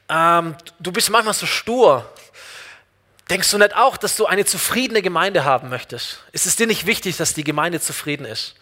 ähm, 0.09 0.55
du 0.79 0.91
bist 0.91 1.09
manchmal 1.09 1.33
so 1.33 1.45
stur. 1.45 2.11
Denkst 3.29 3.49
du 3.51 3.57
nicht 3.57 3.75
auch, 3.75 3.97
dass 3.97 4.17
du 4.17 4.25
eine 4.25 4.45
zufriedene 4.45 5.01
Gemeinde 5.01 5.45
haben 5.45 5.69
möchtest? 5.69 6.19
Ist 6.31 6.45
es 6.45 6.55
dir 6.55 6.67
nicht 6.67 6.85
wichtig, 6.85 7.17
dass 7.17 7.33
die 7.33 7.43
Gemeinde 7.43 7.79
zufrieden 7.79 8.25
ist? 8.25 8.55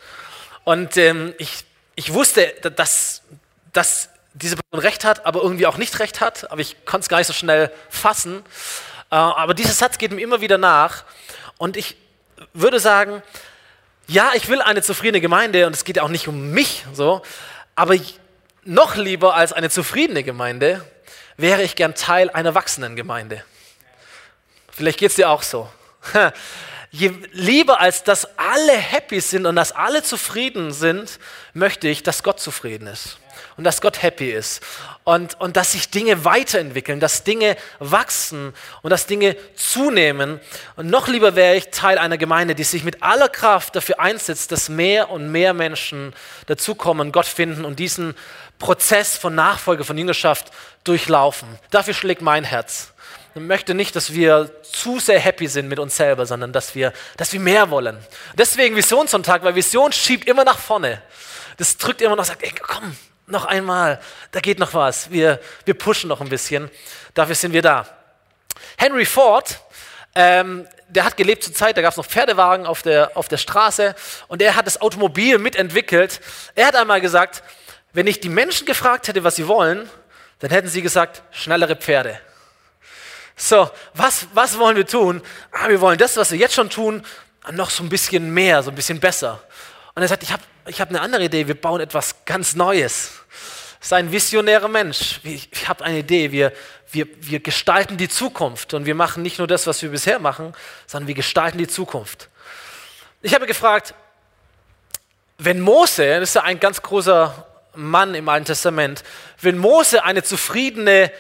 Und 0.63 0.95
ähm, 0.95 1.33
ich, 1.38 1.65
ich 1.95 2.13
wusste, 2.13 2.53
dass, 2.75 3.23
dass 3.73 4.09
diese 4.33 4.55
Person 4.55 4.83
recht 4.83 5.05
hat, 5.05 5.25
aber 5.25 5.41
irgendwie 5.41 5.67
auch 5.67 5.77
nicht 5.77 5.99
recht 5.99 6.21
hat, 6.21 6.51
aber 6.51 6.61
ich 6.61 6.85
konnte 6.85 7.05
es 7.05 7.09
gar 7.09 7.19
nicht 7.19 7.27
so 7.27 7.33
schnell 7.33 7.71
fassen. 7.89 8.43
Äh, 9.11 9.15
aber 9.15 9.53
dieser 9.53 9.73
Satz 9.73 9.97
geht 9.97 10.11
mir 10.11 10.21
immer 10.21 10.41
wieder 10.41 10.57
nach 10.57 11.03
und 11.57 11.77
ich 11.77 11.95
würde 12.53 12.79
sagen, 12.79 13.21
ja, 14.07 14.31
ich 14.33 14.49
will 14.49 14.61
eine 14.61 14.81
zufriedene 14.81 15.21
Gemeinde 15.21 15.67
und 15.67 15.75
es 15.75 15.85
geht 15.85 15.99
auch 15.99 16.09
nicht 16.09 16.27
um 16.27 16.51
mich 16.51 16.83
so, 16.93 17.21
aber 17.75 17.95
noch 18.65 18.95
lieber 18.95 19.35
als 19.35 19.53
eine 19.53 19.69
zufriedene 19.69 20.23
Gemeinde 20.23 20.85
wäre 21.37 21.63
ich 21.63 21.75
gern 21.75 21.95
Teil 21.95 22.29
einer 22.29 22.55
wachsenden 22.55 22.95
Gemeinde. 22.95 23.43
Vielleicht 24.71 24.99
geht 24.99 25.11
es 25.11 25.15
dir 25.15 25.29
auch 25.29 25.43
so. 25.43 25.69
Je 26.91 27.11
lieber 27.31 27.79
als 27.79 28.03
dass 28.03 28.37
alle 28.37 28.73
happy 28.73 29.19
sind 29.19 29.47
und 29.47 29.55
dass 29.55 29.71
alle 29.71 30.03
zufrieden 30.03 30.71
sind, 30.71 31.19
möchte 31.53 31.87
ich, 31.87 32.03
dass 32.03 32.21
Gott 32.21 32.39
zufrieden 32.39 32.87
ist 32.87 33.17
und 33.57 33.63
dass 33.63 33.81
Gott 33.81 34.01
happy 34.01 34.31
ist 34.31 34.61
und, 35.03 35.39
und 35.39 35.57
dass 35.57 35.73
sich 35.73 35.89
Dinge 35.89 36.25
weiterentwickeln, 36.25 36.99
dass 36.99 37.23
Dinge 37.23 37.57
wachsen 37.79 38.53
und 38.81 38.89
dass 38.89 39.05
Dinge 39.05 39.35
zunehmen. 39.55 40.39
Und 40.75 40.89
noch 40.89 41.07
lieber 41.07 41.35
wäre 41.35 41.55
ich 41.55 41.69
Teil 41.69 41.97
einer 41.97 42.17
Gemeinde, 42.17 42.55
die 42.55 42.63
sich 42.63 42.83
mit 42.83 43.03
aller 43.03 43.29
Kraft 43.29 43.75
dafür 43.75 43.99
einsetzt, 43.99 44.51
dass 44.51 44.69
mehr 44.69 45.09
und 45.09 45.31
mehr 45.31 45.53
Menschen 45.53 46.13
dazukommen, 46.47 47.11
Gott 47.11 47.25
finden 47.25 47.65
und 47.65 47.79
diesen 47.79 48.15
Prozess 48.59 49.17
von 49.17 49.35
Nachfolge, 49.35 49.83
von 49.83 49.97
Jüngerschaft 49.97 50.51
durchlaufen. 50.83 51.47
Dafür 51.69 51.93
schlägt 51.93 52.21
mein 52.21 52.43
Herz. 52.43 52.93
Ich 53.35 53.41
möchte 53.41 53.73
nicht, 53.73 53.95
dass 53.95 54.13
wir 54.13 54.51
zu 54.61 54.99
sehr 54.99 55.19
happy 55.19 55.47
sind 55.47 55.67
mit 55.67 55.79
uns 55.79 55.97
selber, 55.97 56.25
sondern 56.25 56.53
dass 56.53 56.75
wir, 56.75 56.93
dass 57.17 57.33
wir 57.33 57.39
mehr 57.39 57.71
wollen. 57.71 57.97
Deswegen 58.37 58.75
Visionssonntag, 58.75 59.43
weil 59.43 59.55
Vision 59.55 59.91
schiebt 59.91 60.27
immer 60.27 60.43
nach 60.43 60.59
vorne. 60.59 61.01
Das 61.57 61.77
drückt 61.77 62.01
immer 62.01 62.15
noch, 62.15 62.25
sagt, 62.25 62.43
ey, 62.43 62.51
komm, 62.51 62.95
noch 63.27 63.45
einmal, 63.45 63.99
da 64.31 64.39
geht 64.39 64.59
noch 64.59 64.73
was. 64.73 65.11
Wir, 65.11 65.39
wir 65.65 65.73
pushen 65.73 66.09
noch 66.09 66.21
ein 66.21 66.29
bisschen. 66.29 66.69
Dafür 67.13 67.35
sind 67.35 67.53
wir 67.53 67.61
da. 67.61 67.87
Henry 68.77 69.05
Ford, 69.05 69.59
ähm, 70.15 70.67
der 70.89 71.05
hat 71.05 71.17
gelebt 71.17 71.43
zur 71.43 71.53
Zeit, 71.53 71.77
da 71.77 71.81
gab 71.81 71.91
es 71.91 71.97
noch 71.97 72.05
Pferdewagen 72.05 72.65
auf 72.65 72.81
der, 72.81 73.15
auf 73.15 73.27
der 73.27 73.37
Straße 73.37 73.95
und 74.27 74.41
er 74.41 74.55
hat 74.55 74.67
das 74.67 74.81
Automobil 74.81 75.37
mitentwickelt. 75.37 76.21
Er 76.55 76.67
hat 76.67 76.75
einmal 76.75 77.01
gesagt, 77.01 77.43
wenn 77.93 78.07
ich 78.07 78.19
die 78.19 78.29
Menschen 78.29 78.65
gefragt 78.65 79.07
hätte, 79.07 79.23
was 79.23 79.35
sie 79.35 79.47
wollen, 79.47 79.89
dann 80.39 80.51
hätten 80.51 80.67
sie 80.67 80.81
gesagt, 80.81 81.23
schnellere 81.31 81.75
Pferde. 81.75 82.19
So, 83.35 83.69
was, 83.93 84.27
was 84.33 84.59
wollen 84.59 84.75
wir 84.75 84.85
tun? 84.85 85.21
Ah, 85.51 85.69
wir 85.69 85.81
wollen 85.81 85.97
das, 85.97 86.17
was 86.17 86.31
wir 86.31 86.37
jetzt 86.37 86.53
schon 86.53 86.69
tun, 86.69 87.03
noch 87.51 87.69
so 87.69 87.83
ein 87.83 87.89
bisschen 87.89 88.33
mehr, 88.33 88.61
so 88.61 88.69
ein 88.69 88.75
bisschen 88.75 88.99
besser. 88.99 89.41
Und 89.95 90.01
er 90.01 90.07
sagt, 90.07 90.23
ich 90.23 90.31
habe 90.31 90.43
ich 90.65 90.79
hab 90.79 90.89
eine 90.89 91.01
andere 91.01 91.25
Idee, 91.25 91.47
wir 91.47 91.59
bauen 91.59 91.81
etwas 91.81 92.25
ganz 92.25 92.55
Neues. 92.55 93.12
Das 93.79 93.88
ist 93.88 93.93
ein 93.93 94.12
visionärer 94.12 94.69
Mensch. 94.69 95.19
Ich, 95.23 95.50
ich 95.51 95.67
habe 95.67 95.83
eine 95.83 96.00
Idee, 96.00 96.31
wir, 96.31 96.53
wir, 96.91 97.05
wir 97.19 97.39
gestalten 97.41 97.97
die 97.97 98.07
Zukunft 98.07 98.73
und 98.73 98.85
wir 98.85 98.95
machen 98.95 99.23
nicht 99.23 99.39
nur 99.39 99.47
das, 99.47 99.67
was 99.67 99.81
wir 99.81 99.89
bisher 99.89 100.19
machen, 100.19 100.53
sondern 100.88 101.07
wir 101.07 101.15
gestalten 101.15 101.57
die 101.57 101.67
Zukunft. 101.67 102.29
Ich 103.21 103.33
habe 103.35 103.45
gefragt, 103.45 103.93
wenn 105.38 105.59
Mose, 105.59 106.19
das 106.19 106.29
ist 106.29 106.35
ja 106.35 106.43
ein 106.43 106.59
ganz 106.59 106.81
großer 106.81 107.45
Mann 107.75 108.15
im 108.15 108.29
Alten 108.29 108.45
Testament, 108.45 109.03
wenn 109.41 109.57
Mose 109.57 110.03
eine 110.03 110.23
zufriedene 110.23 111.12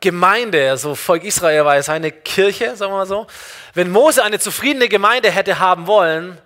Gemeinde, 0.00 0.70
also 0.70 0.94
Volk 0.94 1.24
Israel 1.24 1.64
war 1.64 1.76
es 1.76 1.88
eine 1.88 2.12
Kirche, 2.12 2.76
sagen 2.76 2.92
wir 2.92 2.98
mal 2.98 3.06
so, 3.06 3.26
wenn 3.74 3.90
Mose 3.90 4.22
eine 4.22 4.38
zufriedene 4.38 4.88
Gemeinde 4.88 5.30
hätte 5.30 5.58
haben 5.58 5.86
wollen, 5.86 6.38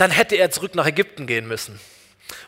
dann 0.00 0.10
hätte 0.10 0.36
er 0.36 0.50
zurück 0.50 0.74
nach 0.74 0.86
Ägypten 0.86 1.26
gehen 1.26 1.46
müssen. 1.46 1.78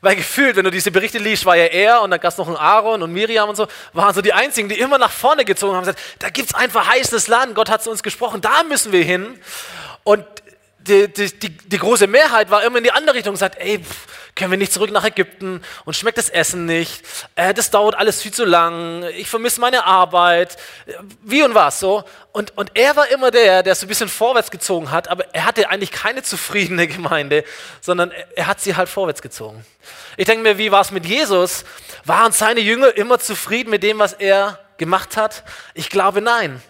Weil 0.00 0.16
gefühlt, 0.16 0.56
wenn 0.56 0.64
du 0.64 0.71
diese 0.71 0.90
Berichte 0.90 1.18
liest, 1.18 1.44
war 1.44 1.56
ja 1.56 1.66
er 1.66 2.02
und 2.02 2.11
dann 2.11 2.21
gab 2.21 2.32
es 2.32 2.38
noch 2.38 2.47
einen 2.47 2.56
Aaron 2.56 3.02
und 3.02 3.12
Miriam 3.12 3.49
und 3.49 3.56
so, 3.56 3.66
waren 3.92 4.14
so 4.14 4.23
die 4.23 4.32
einzigen, 4.32 4.68
die 4.68 4.78
immer 4.78 4.97
nach 4.97 5.11
vorne 5.11 5.44
gezogen 5.44 5.75
haben 5.75 5.80
und 5.80 5.94
gesagt, 5.94 6.00
da 6.21 6.30
gibt 6.30 6.49
es 6.49 6.54
ein 6.54 6.71
verheißenes 6.71 7.28
Land, 7.28 7.54
Gott 7.54 7.68
hat 7.68 7.82
zu 7.82 7.90
uns 7.90 8.02
gesprochen, 8.02 8.40
da 8.40 8.62
müssen 8.62 8.92
wir 8.92 9.04
hin. 9.04 9.38
Und 10.04 10.25
die, 10.86 11.12
die, 11.12 11.38
die, 11.38 11.56
die 11.56 11.78
große 11.78 12.06
Mehrheit 12.06 12.50
war 12.50 12.62
immer 12.62 12.78
in 12.78 12.84
die 12.84 12.92
andere 12.92 13.16
Richtung 13.16 13.32
und 13.32 13.38
sagt, 13.38 13.58
ey, 13.58 13.78
pff, 13.78 14.06
können 14.34 14.50
wir 14.50 14.58
nicht 14.58 14.72
zurück 14.72 14.90
nach 14.90 15.04
Ägypten 15.04 15.62
und 15.84 15.94
schmeckt 15.94 16.16
das 16.16 16.30
Essen 16.30 16.64
nicht, 16.64 17.02
äh, 17.36 17.52
das 17.52 17.70
dauert 17.70 17.94
alles 17.94 18.22
viel 18.22 18.32
zu 18.32 18.44
lang, 18.44 19.04
ich 19.14 19.28
vermisse 19.28 19.60
meine 19.60 19.84
Arbeit, 19.84 20.56
wie 21.22 21.42
und 21.42 21.54
was 21.54 21.80
so. 21.80 22.04
Und, 22.32 22.56
und 22.56 22.70
er 22.74 22.96
war 22.96 23.08
immer 23.08 23.30
der, 23.30 23.62
der 23.62 23.74
so 23.74 23.84
ein 23.84 23.88
bisschen 23.88 24.08
vorwärts 24.08 24.50
gezogen 24.50 24.90
hat, 24.90 25.08
aber 25.08 25.34
er 25.34 25.44
hatte 25.44 25.68
eigentlich 25.68 25.90
keine 25.90 26.22
zufriedene 26.22 26.86
Gemeinde, 26.88 27.44
sondern 27.80 28.10
er 28.34 28.46
hat 28.46 28.60
sie 28.60 28.74
halt 28.74 28.88
vorwärts 28.88 29.20
gezogen. 29.20 29.64
Ich 30.16 30.26
denke 30.26 30.42
mir, 30.42 30.58
wie 30.58 30.72
war 30.72 30.80
es 30.80 30.90
mit 30.90 31.04
Jesus? 31.04 31.64
Waren 32.04 32.32
seine 32.32 32.60
Jünger 32.60 32.96
immer 32.96 33.18
zufrieden 33.18 33.70
mit 33.70 33.82
dem, 33.82 33.98
was 33.98 34.14
er 34.14 34.58
gemacht 34.78 35.16
hat? 35.16 35.44
Ich 35.74 35.90
glaube 35.90 36.22
nein. 36.22 36.62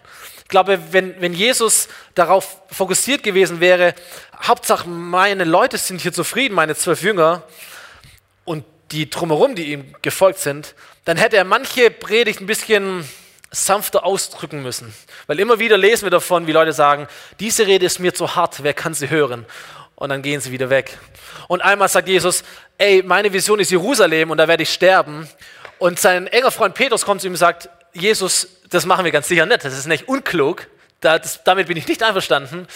Ich 0.53 0.55
glaube, 0.55 0.79
wenn, 0.91 1.19
wenn 1.19 1.33
Jesus 1.33 1.89
darauf 2.15 2.61
fokussiert 2.71 3.23
gewesen 3.23 3.61
wäre, 3.61 3.95
Hauptsache 4.43 4.87
meine 4.87 5.45
Leute 5.45 5.79
sind 5.79 6.03
hier 6.03 6.13
zufrieden, 6.13 6.55
meine 6.55 6.77
zwölf 6.77 7.01
Jünger 7.01 7.43
und 8.45 8.63
die 8.91 9.09
drumherum, 9.09 9.55
die 9.55 9.73
ihm 9.73 9.95
gefolgt 10.03 10.41
sind, 10.41 10.75
dann 11.07 11.17
hätte 11.17 11.39
er 11.39 11.45
manche 11.45 11.91
Predigt 11.91 12.43
ein 12.43 12.47
bisschen 12.47 13.09
sanfter 13.51 14.05
ausdrücken 14.05 14.63
müssen. 14.63 14.93
Weil 15.27 15.41
immer 15.41 15.59
wieder 15.59 15.79
lesen 15.79 16.05
wir 16.05 16.11
davon, 16.11 16.47
wie 16.47 16.53
Leute 16.53 16.75
sagen, 16.75 17.09
diese 17.41 17.67
Rede 17.67 17.87
ist 17.87 17.99
mir 17.99 18.13
zu 18.13 18.37
hart, 18.37 18.63
wer 18.63 18.75
kann 18.75 18.93
sie 18.93 19.09
hören? 19.09 19.47
Und 19.95 20.11
dann 20.11 20.21
gehen 20.21 20.43
sie 20.43 20.53
wieder 20.53 20.69
weg. 20.69 20.99
Und 21.49 21.63
einmal 21.63 21.89
sagt 21.89 22.09
Jesus, 22.09 22.45
ey, 22.77 23.03
meine 23.03 23.33
Vision 23.33 23.59
ist 23.59 23.71
Jerusalem 23.71 24.31
und 24.31 24.37
da 24.37 24.47
werde 24.47 24.65
ich 24.65 24.71
sterben. 24.71 25.27
Und 25.79 25.99
sein 25.99 26.27
enger 26.27 26.51
Freund 26.51 26.75
Petrus 26.75 27.07
kommt 27.07 27.23
zu 27.23 27.29
ihm 27.29 27.33
und 27.33 27.39
sagt, 27.39 27.71
Jesus, 27.95 28.49
das 28.73 28.87
machen 28.87 29.05
wir 29.05 29.13
ganz 29.13 29.29
sicher 29.29 29.47
nicht, 29.47 29.65
das 29.65 29.77
ist 29.77 29.87
nicht 29.87 30.09
unklug, 30.09 30.67
das, 31.01 31.45
damit 31.45 31.69
bin 31.69 31.77
ich 31.77 31.87
nicht 31.87 32.03
einverstanden. 32.03 32.67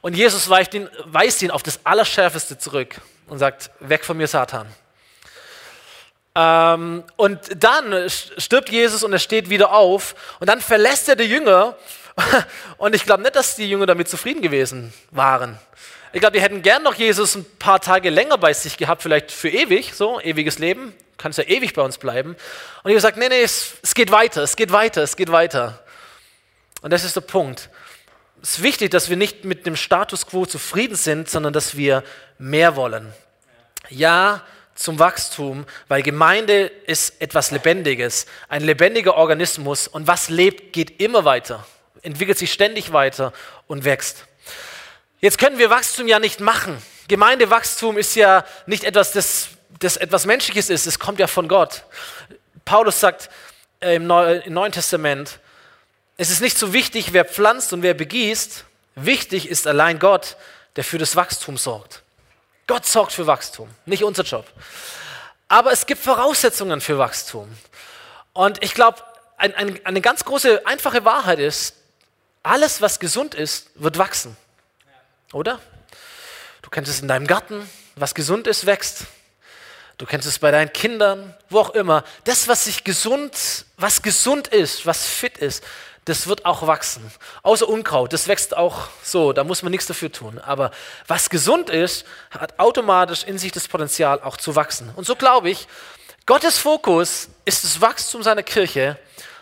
Und 0.00 0.14
Jesus 0.14 0.48
weist 0.48 0.74
ihn, 0.74 0.88
weist 1.04 1.42
ihn 1.42 1.50
auf 1.50 1.62
das 1.62 1.80
Allerschärfeste 1.84 2.58
zurück 2.58 2.96
und 3.28 3.38
sagt, 3.38 3.70
weg 3.80 4.04
von 4.04 4.16
mir, 4.16 4.26
Satan. 4.26 4.66
Ähm, 6.34 7.04
und 7.16 7.40
dann 7.56 8.08
stirbt 8.10 8.68
Jesus 8.68 9.02
und 9.02 9.12
er 9.12 9.18
steht 9.18 9.48
wieder 9.48 9.72
auf 9.72 10.14
und 10.38 10.48
dann 10.48 10.60
verlässt 10.60 11.08
er 11.08 11.16
die 11.16 11.24
Jünger 11.24 11.76
und 12.76 12.94
ich 12.94 13.04
glaube 13.04 13.22
nicht, 13.22 13.36
dass 13.36 13.56
die 13.56 13.68
Jünger 13.68 13.86
damit 13.86 14.08
zufrieden 14.08 14.42
gewesen 14.42 14.92
waren. 15.10 15.58
Ich 16.12 16.20
glaube, 16.20 16.36
die 16.36 16.42
hätten 16.42 16.62
gern 16.62 16.82
noch 16.82 16.94
Jesus 16.94 17.34
ein 17.34 17.44
paar 17.58 17.80
Tage 17.80 18.10
länger 18.10 18.38
bei 18.38 18.52
sich 18.52 18.76
gehabt, 18.76 19.02
vielleicht 19.02 19.30
für 19.30 19.48
ewig, 19.48 19.94
so, 19.94 20.20
ewiges 20.20 20.58
Leben, 20.58 20.94
kannst 21.18 21.38
ja 21.38 21.44
ewig 21.44 21.74
bei 21.74 21.82
uns 21.82 21.98
bleiben. 21.98 22.36
Und 22.82 22.90
Jesus 22.90 23.02
sagt, 23.02 23.16
nee, 23.18 23.28
nee, 23.28 23.42
es, 23.42 23.74
es 23.82 23.94
geht 23.94 24.10
weiter, 24.10 24.42
es 24.42 24.56
geht 24.56 24.72
weiter, 24.72 25.02
es 25.02 25.16
geht 25.16 25.30
weiter. 25.30 25.82
Und 26.82 26.92
das 26.92 27.04
ist 27.04 27.16
der 27.16 27.22
Punkt 27.22 27.68
es 28.42 28.58
ist 28.58 28.62
wichtig, 28.62 28.92
dass 28.92 29.10
wir 29.10 29.16
nicht 29.16 29.44
mit 29.44 29.66
dem 29.66 29.74
Status 29.74 30.26
quo 30.26 30.46
zufrieden 30.46 30.94
sind, 30.94 31.28
sondern 31.28 31.52
dass 31.52 31.76
wir 31.76 32.04
mehr 32.38 32.76
wollen. 32.76 33.12
Ja 33.88 34.42
zum 34.76 34.98
Wachstum, 34.98 35.64
weil 35.88 36.02
Gemeinde 36.02 36.66
ist 36.86 37.20
etwas 37.20 37.50
Lebendiges, 37.50 38.26
ein 38.48 38.62
lebendiger 38.62 39.16
Organismus 39.16 39.88
und 39.88 40.06
was 40.06 40.28
lebt, 40.28 40.74
geht 40.74 41.00
immer 41.00 41.24
weiter, 41.24 41.66
entwickelt 42.02 42.36
sich 42.38 42.52
ständig 42.52 42.92
weiter 42.92 43.32
und 43.66 43.84
wächst. 43.84 44.26
Jetzt 45.20 45.38
können 45.38 45.58
wir 45.58 45.70
Wachstum 45.70 46.08
ja 46.08 46.18
nicht 46.18 46.40
machen. 46.40 46.80
Gemeindewachstum 47.08 47.96
ist 47.96 48.14
ja 48.16 48.44
nicht 48.66 48.84
etwas, 48.84 49.12
das, 49.12 49.48
das 49.78 49.96
etwas 49.96 50.26
Menschliches 50.26 50.68
ist, 50.68 50.86
es 50.86 50.98
kommt 50.98 51.18
ja 51.18 51.26
von 51.26 51.48
Gott. 51.48 51.84
Paulus 52.64 53.00
sagt 53.00 53.30
äh, 53.80 53.96
im 53.96 54.06
Neuen 54.06 54.72
Testament, 54.72 55.38
es 56.18 56.30
ist 56.30 56.40
nicht 56.40 56.58
so 56.58 56.72
wichtig, 56.72 57.12
wer 57.12 57.24
pflanzt 57.24 57.72
und 57.72 57.82
wer 57.82 57.94
begießt. 57.94 58.64
Wichtig 58.96 59.48
ist 59.48 59.66
allein 59.66 59.98
Gott, 59.98 60.36
der 60.76 60.84
für 60.84 60.98
das 60.98 61.16
Wachstum 61.16 61.56
sorgt. 61.56 62.02
Gott 62.66 62.86
sorgt 62.86 63.12
für 63.12 63.26
Wachstum, 63.26 63.68
nicht 63.84 64.02
unser 64.02 64.24
Job. 64.24 64.46
Aber 65.48 65.72
es 65.72 65.86
gibt 65.86 66.02
Voraussetzungen 66.02 66.80
für 66.80 66.98
Wachstum. 66.98 67.48
Und 68.32 68.62
ich 68.62 68.74
glaube, 68.74 69.02
ein, 69.36 69.54
ein, 69.54 69.80
eine 69.84 70.00
ganz 70.00 70.24
große, 70.24 70.66
einfache 70.66 71.04
Wahrheit 71.04 71.38
ist, 71.38 71.76
alles, 72.42 72.80
was 72.80 72.98
gesund 72.98 73.34
ist, 73.34 73.70
wird 73.74 73.98
wachsen. 73.98 74.36
Oder? 75.32 75.60
Du 76.62 76.70
kennst 76.70 76.90
es 76.90 77.00
in 77.00 77.08
deinem 77.08 77.26
Garten, 77.26 77.68
was 77.96 78.14
gesund 78.14 78.46
ist, 78.46 78.66
wächst. 78.66 79.06
Du 79.98 80.04
kennst 80.04 80.28
es 80.28 80.38
bei 80.38 80.50
deinen 80.50 80.72
Kindern, 80.72 81.34
wo 81.48 81.60
auch 81.60 81.70
immer. 81.70 82.04
Das, 82.24 82.48
was 82.48 82.64
sich 82.64 82.84
gesund, 82.84 83.66
was 83.76 84.02
gesund 84.02 84.48
ist, 84.48 84.84
was 84.84 85.06
fit 85.06 85.38
ist, 85.38 85.64
das 86.04 86.28
wird 86.28 86.44
auch 86.44 86.66
wachsen. 86.66 87.10
Außer 87.42 87.68
Unkraut, 87.68 88.12
das 88.12 88.28
wächst 88.28 88.56
auch 88.56 88.88
so, 89.02 89.32
da 89.32 89.42
muss 89.42 89.62
man 89.62 89.72
nichts 89.72 89.86
dafür 89.86 90.12
tun. 90.12 90.38
Aber 90.38 90.70
was 91.06 91.30
gesund 91.30 91.68
ist, 91.68 92.06
hat 92.30 92.58
automatisch 92.58 93.24
in 93.24 93.38
sich 93.38 93.52
das 93.52 93.66
Potenzial 93.66 94.20
auch 94.22 94.36
zu 94.36 94.54
wachsen. 94.54 94.90
Und 94.94 95.06
so 95.06 95.16
glaube 95.16 95.50
ich, 95.50 95.66
Gottes 96.26 96.58
Fokus 96.58 97.28
ist 97.44 97.64
das 97.64 97.80
Wachstum 97.80 98.22
seiner 98.22 98.42
Kirche, 98.42 98.98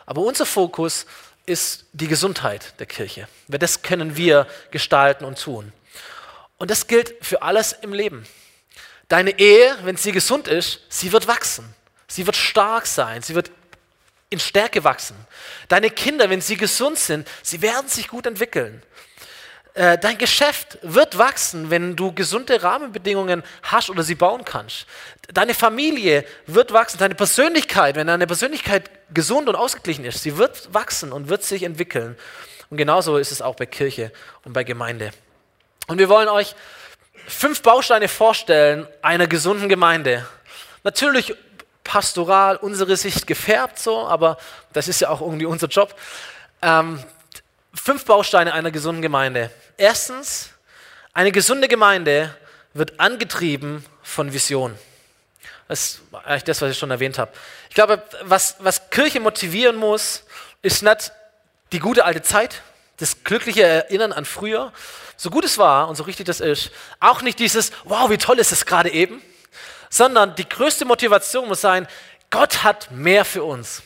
aber 0.07 0.23
unser 0.23 0.47
Fokus 0.47 1.07
ist 1.46 1.86
die 1.92 2.08
Gesundheit 2.08 2.78
der 2.78 2.86
Kirche. 2.86 3.28
Das 3.48 3.82
können 3.82 4.16
wir 4.16 4.46
gestalten 4.70 5.24
und 5.24 5.40
tun. 5.40 5.72
Und 6.56 6.70
das 6.70 6.86
gilt 6.86 7.14
für 7.24 7.42
alles 7.42 7.72
im 7.72 7.92
Leben. 7.92 8.26
Deine 9.08 9.38
Ehe, 9.38 9.76
wenn 9.82 9.96
sie 9.96 10.12
gesund 10.12 10.48
ist, 10.48 10.80
sie 10.88 11.12
wird 11.12 11.26
wachsen. 11.26 11.74
Sie 12.08 12.26
wird 12.26 12.36
stark 12.36 12.86
sein. 12.86 13.22
Sie 13.22 13.34
wird 13.34 13.50
in 14.30 14.40
Stärke 14.40 14.84
wachsen. 14.84 15.16
Deine 15.68 15.90
Kinder, 15.90 16.30
wenn 16.30 16.40
sie 16.40 16.56
gesund 16.56 16.98
sind, 16.98 17.28
sie 17.42 17.60
werden 17.62 17.88
sich 17.88 18.08
gut 18.08 18.26
entwickeln. 18.26 18.82
Äh, 19.75 19.99
dein 19.99 20.19
Geschäft 20.19 20.78
wird 20.83 21.19
wachsen, 21.19 21.69
wenn 21.69 21.97
du 21.97 22.12
gesunde 22.12 22.62
Rahmenbedingungen 22.62 23.43
hast 23.64 23.90
oder 23.90 24.04
sie 24.04 24.14
bauen 24.14 24.45
kannst. 24.45 24.87
Deine 25.33 25.52
Familie 25.52 26.25
wird 26.47 26.73
wachsen. 26.73 26.99
Deine 26.99 27.16
Persönlichkeit, 27.16 27.97
wenn 27.97 28.07
deine 28.07 28.28
Persönlichkeit 28.28 28.88
gesund 29.12 29.49
und 29.49 29.57
ausgeglichen 29.57 30.04
ist, 30.04 30.23
sie 30.23 30.37
wird 30.38 30.73
wachsen 30.73 31.11
und 31.12 31.28
wird 31.28 31.43
sich 31.43 31.64
entwickeln. 31.64 32.16
Und 32.71 32.76
genauso 32.76 33.16
ist 33.16 33.33
es 33.33 33.43
auch 33.43 33.57
bei 33.57 33.66
Kirche 33.66 34.12
und 34.45 34.52
bei 34.52 34.62
Gemeinde. 34.62 35.11
Und 35.88 35.99
wir 35.99 36.09
wollen 36.09 36.28
euch 36.28 36.54
fünf 37.26 37.61
Bausteine 37.62 38.07
vorstellen 38.07 38.87
einer 39.02 39.26
gesunden 39.26 39.69
Gemeinde. 39.69 40.25
Natürlich 40.85 41.35
pastoral 41.83 42.57
unsere 42.57 42.97
Sicht 42.97 43.26
gefärbt, 43.26 43.81
so, 43.81 44.07
aber 44.07 44.38
das 44.73 44.87
ist 44.87 45.00
ja 45.00 45.09
auch 45.09 45.21
irgendwie 45.21 45.47
unser 45.47 45.66
Job. 45.66 45.95
Ähm, 46.62 47.02
fünf 47.75 48.04
Bausteine 48.04 48.52
einer 48.52 48.71
gesunden 48.71 49.02
Gemeinde. 49.02 49.50
Erstens, 49.76 50.50
eine 51.12 51.33
gesunde 51.33 51.69
Gemeinde 51.69 52.37
wird 52.75 53.00
angetrieben 53.00 53.85
von 54.02 54.33
Vision. 54.33 54.76
Das 55.69 55.81
ist 55.81 56.00
eigentlich 56.12 56.45
das, 56.45 56.61
was 56.61 56.73
ich 56.73 56.78
schon 56.78 56.90
erwähnt 56.90 57.19
habe. 57.19 57.33
Ich 57.69 57.75
glaube, 57.75 58.02
was, 58.23 58.57
was 58.59 58.90
Kirche 58.90 59.21
motivieren 59.21 59.76
muss, 59.76 60.25
ist 60.62 60.83
nicht 60.83 61.12
die 61.73 61.78
gute 61.78 62.04
alte 62.04 62.23
Zeit, 62.23 62.62
das 62.99 63.25
glückliche 63.25 63.62
Erinnern 63.62 64.12
an 64.12 64.25
früher, 64.25 64.73
so 65.16 65.31
gut 65.31 65.45
es 65.45 65.59
war 65.59 65.88
und 65.88 65.97
so 65.97 66.04
richtig 66.04 66.26
das 66.26 66.40
ist. 66.40 66.71
Auch 67.00 67.23
nicht 67.23 67.38
dieses, 67.38 67.73
wow, 67.85 68.11
wie 68.11 68.19
toll 68.19 68.38
ist 68.38 68.52
es 68.52 68.66
gerade 68.66 68.90
eben, 68.90 69.23
sondern 69.90 70.35
die 70.37 70.49
größte 70.49 70.85
Motivation 70.85 71.49
muss 71.49 71.61
sein, 71.61 71.88
Gott 72.31 72.62
hat 72.62 72.90
mehr 72.90 73.25
für 73.25 73.43
uns. 73.45 73.83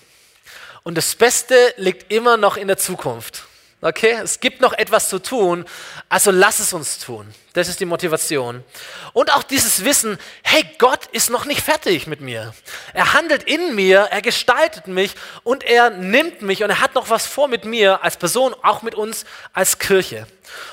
Und 0.83 0.97
das 0.97 1.15
Beste 1.15 1.75
liegt 1.77 2.13
immer 2.13 2.37
noch 2.37 2.57
in 2.57 2.67
der 2.67 2.79
Zukunft. 2.79 3.48
Okay, 3.81 4.19
es 4.25 4.41
gibt 4.41 4.61
noch 4.61 4.73
etwas 4.73 5.09
zu 5.09 5.21
tun, 5.21 5.65
also 6.09 6.33
lass 6.33 6.59
es 6.59 6.73
uns 6.73 6.99
tun. 6.99 7.33
Das 7.53 7.69
ist 7.69 7.79
die 7.79 7.85
Motivation. 7.85 8.65
Und 9.13 9.33
auch 9.33 9.45
dieses 9.45 9.85
Wissen, 9.85 10.19
hey, 10.43 10.65
Gott 10.79 11.07
ist 11.13 11.31
noch 11.31 11.45
nicht 11.45 11.61
fertig 11.61 12.09
mit 12.09 12.21
mir. 12.21 12.53
Er 12.93 13.13
handelt 13.13 13.45
in 13.45 13.77
mir, 13.77 14.09
er 14.11 14.21
gestaltet 14.21 14.89
mich 14.89 15.15
und 15.45 15.63
er 15.63 15.91
nimmt 15.91 16.43
mich 16.43 16.65
und 16.65 16.71
er 16.71 16.81
hat 16.81 16.97
noch 16.97 17.09
was 17.09 17.29
vor 17.29 17.47
mit 17.47 17.65
mir 17.65 18.03
als 18.03 18.17
Person, 18.17 18.53
auch 18.63 18.83
mit 18.83 18.97
uns 18.97 19.25
als 19.53 19.79
Kirche. 19.79 20.27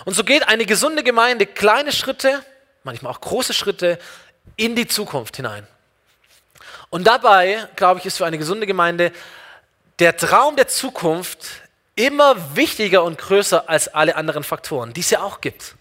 Und 0.05 0.15
so 0.15 0.23
geht 0.23 0.47
eine 0.47 0.65
gesunde 0.65 1.03
Gemeinde 1.03 1.45
kleine 1.45 1.91
Schritte, 1.91 2.43
manchmal 2.83 3.11
auch 3.11 3.21
große 3.21 3.53
Schritte 3.53 3.99
in 4.55 4.75
die 4.75 4.87
Zukunft 4.87 5.35
hinein. 5.35 5.67
Und 6.89 7.05
dabei, 7.05 7.67
glaube 7.75 7.99
ich, 7.99 8.07
ist 8.07 8.17
für 8.17 8.25
eine 8.25 8.39
gesunde 8.39 8.65
Gemeinde 8.65 9.11
der 9.99 10.17
Traum 10.17 10.55
der 10.55 10.67
Zukunft 10.67 11.45
immer 11.95 12.55
wichtiger 12.55 13.03
und 13.03 13.17
größer 13.17 13.69
als 13.69 13.87
alle 13.87 14.15
anderen 14.15 14.43
Faktoren, 14.43 14.93
die 14.93 15.01
es 15.01 15.09
ja 15.09 15.21
auch 15.21 15.41
gibt. 15.41 15.75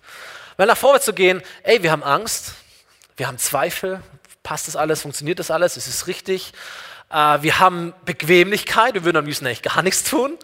Weil 0.56 0.66
nach 0.66 0.76
vorwärts 0.76 1.04
zu 1.04 1.12
gehen, 1.12 1.42
ey, 1.62 1.82
wir 1.82 1.90
haben 1.90 2.04
Angst, 2.04 2.54
wir 3.16 3.26
haben 3.26 3.38
Zweifel, 3.38 4.00
passt 4.42 4.68
das 4.68 4.76
alles, 4.76 5.02
funktioniert 5.02 5.38
das 5.38 5.50
alles, 5.50 5.76
ist 5.76 5.88
es 5.88 6.06
richtig? 6.06 6.52
Äh, 7.10 7.42
wir 7.42 7.58
haben 7.58 7.92
Bequemlichkeit, 8.04 8.94
wir 8.94 9.04
würden 9.04 9.16
am 9.16 9.26
liebsten 9.26 9.46
eigentlich 9.46 9.62
gar 9.62 9.82
nichts 9.82 10.04
tun. 10.04 10.38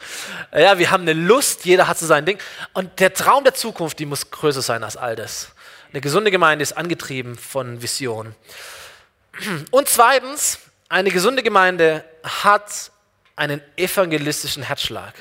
Ja, 0.52 0.78
wir 0.78 0.90
haben 0.90 1.02
eine 1.02 1.12
Lust, 1.12 1.64
jeder 1.64 1.86
hat 1.86 1.98
so 1.98 2.06
sein 2.06 2.26
Ding. 2.26 2.38
Und 2.72 2.98
der 2.98 3.14
Traum 3.14 3.44
der 3.44 3.54
Zukunft, 3.54 3.98
die 3.98 4.06
muss 4.06 4.30
größer 4.30 4.62
sein 4.62 4.82
als 4.82 4.96
all 4.96 5.14
das. 5.14 5.50
Eine 5.92 6.00
gesunde 6.00 6.30
Gemeinde 6.30 6.62
ist 6.62 6.76
angetrieben 6.76 7.36
von 7.36 7.82
Vision. 7.82 8.34
Und 9.70 9.88
zweitens, 9.88 10.58
eine 10.88 11.10
gesunde 11.10 11.42
Gemeinde 11.42 12.04
hat 12.22 12.90
einen 13.36 13.60
evangelistischen 13.76 14.62
Herzschlag. 14.62 15.14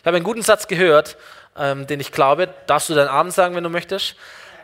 Ich 0.00 0.06
habe 0.06 0.16
einen 0.16 0.24
guten 0.24 0.40
Satz 0.42 0.66
gehört, 0.66 1.18
ähm, 1.58 1.86
den 1.86 2.00
ich 2.00 2.10
glaube, 2.10 2.48
darfst 2.66 2.88
du 2.88 2.94
deinen 2.94 3.08
Abend 3.08 3.34
sagen, 3.34 3.54
wenn 3.54 3.64
du 3.64 3.68
möchtest. 3.68 4.16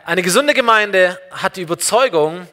Eine 0.03 0.23
gesunde 0.23 0.55
Gemeinde 0.55 1.19
hat 1.29 1.57
die 1.57 1.61
Überzeugung, 1.61 2.47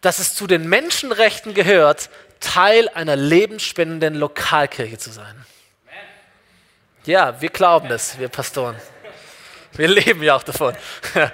dass 0.00 0.18
es 0.18 0.34
zu 0.34 0.46
den 0.46 0.66
Menschenrechten 0.66 1.52
gehört, 1.52 2.08
Teil 2.40 2.88
einer 2.94 3.14
lebensspendenden 3.14 4.14
Lokalkirche 4.14 4.96
zu 4.96 5.10
sein. 5.10 5.44
Ja, 7.04 7.38
wir 7.42 7.50
glauben 7.50 7.90
das, 7.90 8.18
wir 8.18 8.28
Pastoren. 8.28 8.76
Wir 9.72 9.88
leben 9.88 10.22
ja 10.22 10.36
auch 10.36 10.42
davon. 10.42 10.74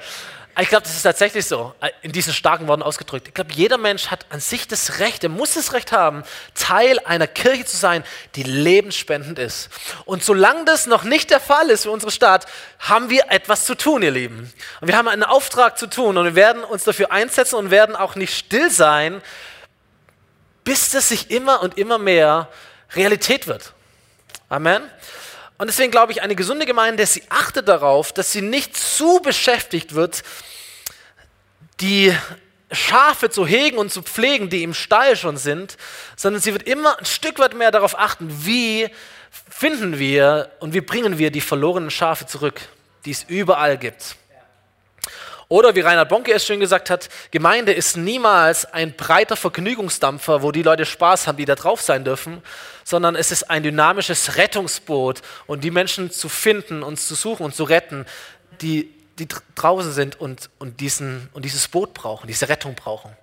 Ich 0.59 0.69
glaube, 0.71 0.85
das 0.85 0.97
ist 0.97 1.03
tatsächlich 1.03 1.45
so, 1.45 1.75
äh, 1.81 1.91
in 2.01 2.13
diesen 2.13 2.33
starken 2.33 2.67
Worten 2.67 2.83
ausgedrückt. 2.83 3.29
Ich 3.29 3.35
glaube, 3.35 3.53
jeder 3.53 3.77
Mensch 3.77 4.09
hat 4.09 4.25
an 4.31 4.41
sich 4.41 4.67
das 4.67 5.01
Recht, 5.01 5.23
er 5.23 5.29
muss 5.29 5.53
das 5.53 5.75
Recht 5.75 5.93
haben, 5.93 6.23
Teil 6.55 6.99
einer 7.01 7.27
Kirche 7.27 7.67
zu 7.67 7.77
sein, 7.77 8.05
die 8.37 8.43
lebensspendend 8.43 9.39
ist. 9.39 9.69
Und 10.07 10.25
solange 10.25 10.65
das 10.65 10.87
noch 10.87 11.05
nicht 11.05 11.31
der 11.31 11.41
Fall 11.41 11.69
ist 11.69 11.83
für 11.83 11.91
unsere 11.91 12.11
Stadt, 12.11 12.47
haben 12.79 13.11
wir 13.11 13.27
etwas 13.29 13.67
zu 13.67 13.75
tun, 13.75 14.03
ihr 14.03 14.11
Lieben. 14.11 14.51
Und 14.81 14.89
wir 14.89 14.97
haben 14.97 15.09
einen 15.09 15.25
Auftrag 15.25 15.77
zu 15.77 15.89
tun 15.89 16.17
und 16.17 16.25
wir 16.25 16.35
werden 16.35 16.65
uns 16.65 16.85
dafür 16.85 17.13
einsetzen 17.13 17.57
und 17.57 17.71
werden 17.71 17.95
auch 17.95 18.15
nicht 18.15 18.35
still 18.35 18.71
sein, 18.71 19.21
bis 20.65 20.91
das 20.91 21.11
sich 21.11 21.31
immer 21.31 21.63
und 21.63 21.77
immer 21.77 21.99
mehr 21.99 22.49
Realität 22.95 23.47
wird. 23.47 23.75
Amen. 24.49 24.83
Und 25.59 25.69
deswegen 25.69 25.91
glaube 25.91 26.13
ich, 26.13 26.23
eine 26.23 26.35
gesunde 26.35 26.67
Gemeinde, 26.67 27.07
sie 27.07 27.23
achtet 27.29 27.69
darauf, 27.69 28.13
dass 28.13 28.33
sie 28.33 28.43
nicht 28.43 28.77
zu 28.77 29.21
beschäftigt 29.21 29.95
wird, 29.95 30.23
die 31.81 32.15
Schafe 32.73 33.31
zu 33.31 33.47
hegen 33.47 33.79
und 33.79 33.93
zu 33.93 34.03
pflegen, 34.03 34.51
die 34.51 34.63
im 34.63 34.75
Stall 34.75 35.17
schon 35.17 35.37
sind, 35.37 35.77
sondern 36.17 36.43
sie 36.43 36.53
wird 36.53 36.65
immer 36.65 36.99
ein 36.99 37.07
Stück 37.07 37.39
weit 37.39 37.55
mehr 37.55 37.71
darauf 37.71 37.99
achten, 37.99 38.29
wie 38.45 38.89
finden 39.49 39.99
wir 39.99 40.51
und 40.61 40.75
wie 40.75 40.81
bringen 40.81 41.19
wir 41.19 41.31
die 41.31 41.41
verlorenen 41.41 41.91
Schafe 41.91 42.27
zurück, 42.27 42.61
die 43.05 43.13
es 43.13 43.23
überall 43.23 43.79
gibt. 43.79 44.17
Oder 45.49 45.77
wie 45.77 45.81
Reinhard 45.81 46.09
Bonke 46.09 46.33
es 46.33 46.45
schön 46.45 46.59
gesagt 46.59 46.91
hat, 46.91 47.09
Gemeinde 47.31 47.73
ist 47.73 47.97
niemals 47.97 48.65
ein 48.65 48.95
breiter 48.95 49.37
Vergnügungsdampfer, 49.37 50.43
wo 50.43 50.51
die 50.51 50.63
Leute 50.63 50.85
Spaß 50.85 51.29
haben, 51.29 51.37
die 51.37 51.45
da 51.45 51.55
drauf 51.55 51.81
sein 51.81 52.05
dürfen, 52.05 52.43
sondern 52.83 53.15
es 53.15 53.31
ist 53.31 53.49
ein 53.49 53.63
dynamisches 53.63 54.37
Rettungsboot 54.37 55.23
und 55.47 55.63
die 55.63 55.71
Menschen 55.71 56.11
zu 56.11 56.29
finden, 56.29 56.83
uns 56.83 57.07
zu 57.07 57.15
suchen 57.15 57.45
und 57.45 57.55
zu 57.55 57.63
retten, 57.63 58.07
die, 58.61 58.93
die 59.21 59.29
draußen 59.55 59.93
sind 59.93 60.21
und, 60.21 60.51
und, 60.59 60.81
diesen, 60.81 61.29
und 61.33 61.45
dieses 61.45 61.69
Boot 61.69 61.95
brauchen, 61.95 62.27
diese 62.27 62.49
Rettung 62.49 62.75
brauchen. 62.75 63.17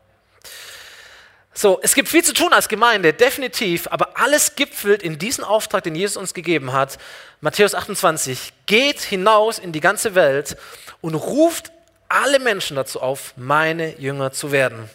So, 1.53 1.79
es 1.83 1.93
gibt 1.93 2.09
viel 2.09 2.23
zu 2.23 2.33
tun 2.33 2.51
als 2.51 2.67
Gemeinde, 2.67 3.13
definitiv, 3.13 3.88
aber 3.91 4.17
alles 4.17 4.55
gipfelt 4.55 5.03
in 5.03 5.19
diesen 5.19 5.43
Auftrag, 5.43 5.83
den 5.83 5.93
Jesus 5.93 6.17
uns 6.17 6.33
gegeben 6.33 6.73
hat. 6.73 6.97
Matthäus 7.41 7.75
28, 7.75 8.53
geht 8.65 9.01
hinaus 9.01 9.59
in 9.59 9.71
die 9.71 9.81
ganze 9.81 10.15
Welt 10.15 10.57
und 11.01 11.13
ruft 11.15 11.71
alle 12.13 12.39
Menschen 12.39 12.76
dazu 12.76 13.02
auf, 13.02 13.34
meine 13.36 13.99
Jünger 13.99 14.32
zu 14.32 14.52
werden. 14.52 14.89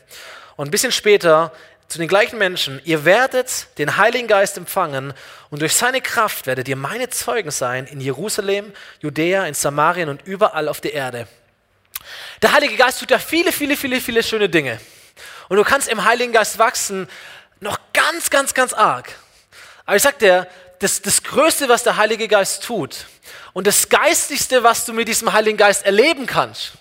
Und 0.56 0.68
ein 0.68 0.70
bisschen 0.70 0.92
später 0.92 1.52
zu 1.88 1.98
den 1.98 2.08
gleichen 2.08 2.38
Menschen, 2.38 2.80
ihr 2.84 3.04
werdet 3.04 3.66
den 3.78 3.96
Heiligen 3.96 4.28
Geist 4.28 4.58
empfangen 4.58 5.14
und 5.50 5.62
durch 5.62 5.74
seine 5.74 6.00
Kraft 6.00 6.46
werdet 6.46 6.68
ihr 6.68 6.76
meine 6.76 7.08
Zeugen 7.08 7.50
sein 7.50 7.86
in 7.86 8.00
Jerusalem, 8.00 8.72
Judäa, 9.00 9.46
in 9.46 9.54
Samarien 9.54 10.08
und 10.10 10.22
überall 10.26 10.68
auf 10.68 10.80
der 10.80 10.92
Erde. 10.92 11.26
Der 12.42 12.52
Heilige 12.52 12.76
Geist 12.76 13.00
tut 13.00 13.10
ja 13.10 13.18
viele, 13.18 13.52
viele, 13.52 13.76
viele, 13.76 14.00
viele 14.00 14.22
schöne 14.22 14.48
Dinge. 14.48 14.78
Und 15.48 15.56
du 15.56 15.64
kannst 15.64 15.88
im 15.88 16.04
Heiligen 16.04 16.32
Geist 16.32 16.58
wachsen, 16.58 17.08
noch 17.60 17.78
ganz, 17.92 18.30
ganz, 18.30 18.54
ganz 18.54 18.74
arg. 18.74 19.14
Aber 19.86 19.96
ich 19.96 20.02
sag 20.02 20.18
dir, 20.18 20.46
das, 20.78 21.02
das 21.02 21.22
Größte, 21.22 21.68
was 21.68 21.82
der 21.82 21.96
Heilige 21.96 22.28
Geist 22.28 22.62
tut 22.62 23.06
und 23.52 23.66
das 23.66 23.88
Geistigste, 23.88 24.62
was 24.62 24.84
du 24.84 24.92
mit 24.92 25.08
diesem 25.08 25.32
Heiligen 25.32 25.56
Geist 25.56 25.84
erleben 25.84 26.26
kannst, 26.26 26.74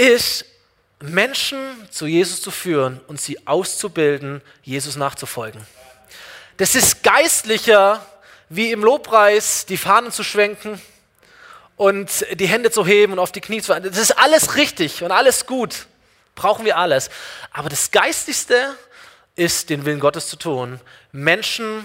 ist, 0.00 0.46
Menschen 1.00 1.58
zu 1.90 2.06
Jesus 2.06 2.42
zu 2.42 2.50
führen 2.50 3.00
und 3.06 3.20
sie 3.20 3.46
auszubilden, 3.46 4.42
Jesus 4.62 4.96
nachzufolgen. 4.96 5.60
Das 6.56 6.74
ist 6.74 7.02
geistlicher, 7.02 8.04
wie 8.48 8.72
im 8.72 8.82
Lobpreis 8.82 9.66
die 9.66 9.76
Fahnen 9.76 10.10
zu 10.10 10.24
schwenken 10.24 10.80
und 11.76 12.26
die 12.32 12.48
Hände 12.48 12.70
zu 12.70 12.86
heben 12.86 13.14
und 13.14 13.18
auf 13.18 13.32
die 13.32 13.40
Knie 13.40 13.60
zu 13.60 13.68
fallen. 13.68 13.84
Das 13.84 13.96
ist 13.96 14.18
alles 14.18 14.56
richtig 14.56 15.02
und 15.02 15.12
alles 15.12 15.46
gut. 15.46 15.86
Brauchen 16.34 16.64
wir 16.64 16.76
alles. 16.76 17.10
Aber 17.52 17.68
das 17.68 17.90
Geistigste 17.90 18.74
ist, 19.36 19.70
den 19.70 19.84
Willen 19.84 20.00
Gottes 20.00 20.28
zu 20.28 20.36
tun, 20.36 20.80
Menschen 21.12 21.84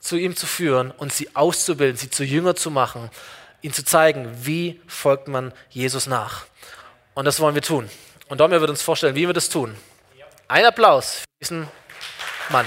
zu 0.00 0.16
ihm 0.16 0.36
zu 0.36 0.46
führen 0.46 0.90
und 0.90 1.12
sie 1.12 1.34
auszubilden, 1.34 1.96
sie 1.96 2.10
zu 2.10 2.24
Jünger 2.24 2.56
zu 2.56 2.70
machen, 2.70 3.10
ihnen 3.62 3.72
zu 3.72 3.84
zeigen, 3.84 4.30
wie 4.42 4.80
folgt 4.86 5.28
man 5.28 5.52
Jesus 5.70 6.06
nach. 6.06 6.44
Und 7.14 7.24
das 7.26 7.38
wollen 7.38 7.54
wir 7.54 7.62
tun. 7.62 7.88
Und 8.28 8.40
Domir 8.40 8.60
wird 8.60 8.70
uns 8.70 8.82
vorstellen, 8.82 9.14
wie 9.14 9.26
wir 9.26 9.34
das 9.34 9.48
tun. 9.48 9.76
Ein 10.48 10.64
Applaus 10.64 11.20
für 11.20 11.24
diesen 11.40 11.68
Mann. 12.50 12.66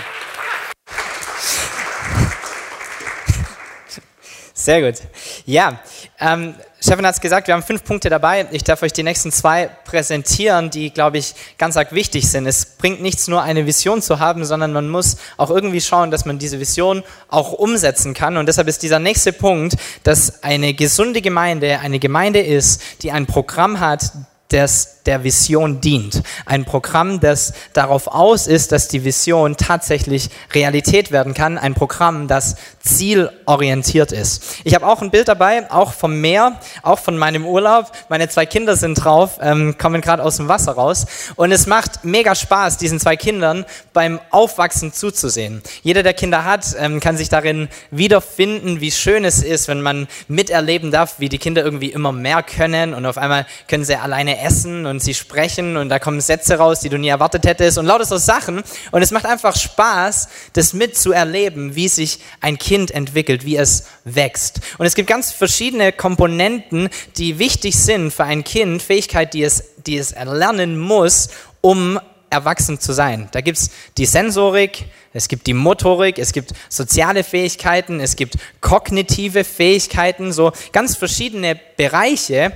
Sehr 4.54 4.82
gut. 4.82 5.02
Ja, 5.46 5.80
ähm, 6.20 6.56
Stefan 6.80 7.06
hat 7.06 7.16
es 7.16 7.22
gesagt, 7.22 7.48
wir 7.48 7.54
haben 7.54 7.64
fünf 7.64 7.84
Punkte 7.84 8.10
dabei. 8.10 8.48
Ich 8.52 8.64
darf 8.64 8.82
euch 8.82 8.94
die 8.94 9.04
nächsten 9.04 9.32
zwei 9.32 9.68
präsentieren, 9.68 10.70
die, 10.70 10.92
glaube 10.92 11.18
ich, 11.18 11.36
ganz 11.58 11.78
arg 11.78 11.92
wichtig 11.92 12.30
sind. 12.30 12.46
Es 12.48 12.78
bringt 12.78 13.02
nichts 13.02 13.28
nur 13.28 13.44
eine 13.44 13.66
Vision 13.66 14.02
zu 14.02 14.20
haben, 14.20 14.46
sondern 14.46 14.74
man 14.74 14.90
muss 14.90 15.18
auch 15.38 15.50
irgendwie 15.50 15.82
schauen, 15.82 16.12
dass 16.12 16.26
man 16.26 16.40
diese 16.40 16.60
Vision 16.60 17.04
auch 17.28 17.54
umsetzen 17.54 18.14
kann. 18.14 18.38
Und 18.38 18.48
deshalb 18.48 18.68
ist 18.68 18.84
dieser 18.84 19.00
nächste 19.00 19.32
Punkt, 19.32 19.76
dass 20.04 20.44
eine 20.44 20.74
gesunde 20.74 21.22
Gemeinde 21.22 21.80
eine 21.80 22.00
Gemeinde 22.00 22.40
ist, 22.40 22.82
die 23.04 23.12
ein 23.12 23.26
Programm 23.26 23.80
hat, 23.80 24.12
das 24.50 24.98
der 25.08 25.24
Vision 25.24 25.82
dient. 25.82 26.22
Ein 26.46 26.66
Programm, 26.66 27.20
das 27.20 27.54
darauf 27.74 28.08
aus 28.08 28.46
ist, 28.46 28.72
dass 28.72 28.88
die 28.88 29.04
Vision 29.04 29.58
tatsächlich 29.58 30.30
Realität 30.54 31.12
werden 31.12 31.34
kann. 31.34 31.58
Ein 31.58 31.74
Programm, 31.74 32.28
das 32.28 32.58
zielorientiert 32.82 34.12
ist. 34.12 34.58
Ich 34.64 34.76
habe 34.76 34.86
auch 34.86 35.02
ein 35.02 35.12
Bild 35.12 35.28
dabei, 35.28 35.70
auch 35.72 35.94
vom 35.94 36.20
Meer, 36.22 36.60
auch 36.84 37.00
von 37.00 37.18
meinem 37.18 37.46
Urlaub. 37.46 37.92
Meine 38.10 38.30
zwei 38.30 38.46
Kinder 38.46 38.76
sind 38.76 38.96
drauf, 38.96 39.40
ähm, 39.42 39.78
kommen 39.78 40.02
gerade 40.02 40.24
aus 40.24 40.38
dem 40.38 40.48
Wasser 40.48 40.74
raus. 40.74 41.06
Und 41.36 41.52
es 41.52 41.68
macht 41.68 42.04
mega 42.04 42.36
Spaß, 42.36 42.78
diesen 42.78 43.00
zwei 43.00 43.16
Kindern 43.16 43.66
beim 43.94 44.20
Aufwachsen 44.30 44.94
zuzusehen. 44.94 45.62
Jeder, 45.84 46.04
der 46.04 46.14
Kinder 46.14 46.44
hat, 46.44 46.76
ähm, 46.78 47.00
kann 47.00 47.18
sich 47.18 47.30
darin 47.30 47.70
wiederfinden, 47.92 48.82
wie 48.82 48.92
schön 48.92 49.24
es 49.24 49.42
ist, 49.42 49.68
wenn 49.68 49.82
man 49.82 50.08
miterleben 50.28 50.92
darf, 50.92 51.16
wie 51.20 51.30
die 51.30 51.38
Kinder 51.38 51.64
irgendwie 51.64 51.92
immer 51.92 52.12
mehr 52.12 52.44
können 52.44 52.94
und 52.94 53.06
auf 53.06 53.18
einmal 53.18 53.46
können 53.68 53.86
sie 53.86 53.96
alleine 53.96 54.37
essen 54.38 54.86
und 54.86 55.02
sie 55.02 55.14
sprechen 55.14 55.78
und 55.78 55.90
da 55.90 56.00
kommen 56.00 56.22
Sätze 56.22 56.58
raus, 56.58 56.80
die 56.80 56.90
du 56.90 56.98
nie 56.98 57.08
erwartet 57.08 57.46
hättest 57.46 57.78
und 57.78 57.86
lauter 57.86 58.06
so 58.06 58.18
Sachen. 58.18 58.64
Und 58.92 59.02
es 59.02 59.12
macht 59.12 59.26
einfach 59.26 59.56
Spaß, 59.56 60.30
das 60.54 60.74
mitzuerleben, 60.74 61.76
wie 61.76 61.88
sich 61.88 62.20
ein 62.42 62.58
Kind 62.58 62.92
entwickelt, 62.92 63.46
wie 63.46 63.58
es 63.58 63.86
wächst. 64.04 64.62
Und 64.78 64.86
es 64.86 64.96
gibt 64.96 65.10
ganz 65.10 65.32
verschiedene 65.32 65.92
Komponenten, 65.92 66.90
die 67.18 67.40
wichtig 67.40 67.76
sind 67.78 68.12
für 68.12 68.24
ein 68.24 68.44
Kind, 68.44 68.82
Fähigkeit, 68.82 69.34
die 69.34 69.44
es, 69.44 69.64
die 69.86 69.98
es 69.98 70.12
erlernen 70.12 70.78
muss, 70.78 71.30
um 71.62 72.00
erwachsen 72.30 72.80
zu 72.80 72.94
sein. 72.94 73.30
Da 73.32 73.42
gibt 73.42 73.58
es 73.58 73.72
die 73.98 74.06
Sensorik, 74.06 74.86
es 75.14 75.28
gibt 75.28 75.48
die 75.48 75.54
Motorik, 75.54 76.20
es 76.20 76.34
gibt 76.34 76.52
soziale 76.70 77.24
Fähigkeiten, 77.24 78.00
es 78.00 78.16
gibt 78.16 78.38
kognitive 78.62 79.44
Fähigkeiten, 79.44 80.32
so 80.32 80.52
ganz 80.72 80.96
verschiedene 80.96 81.60
Bereiche. 81.78 82.54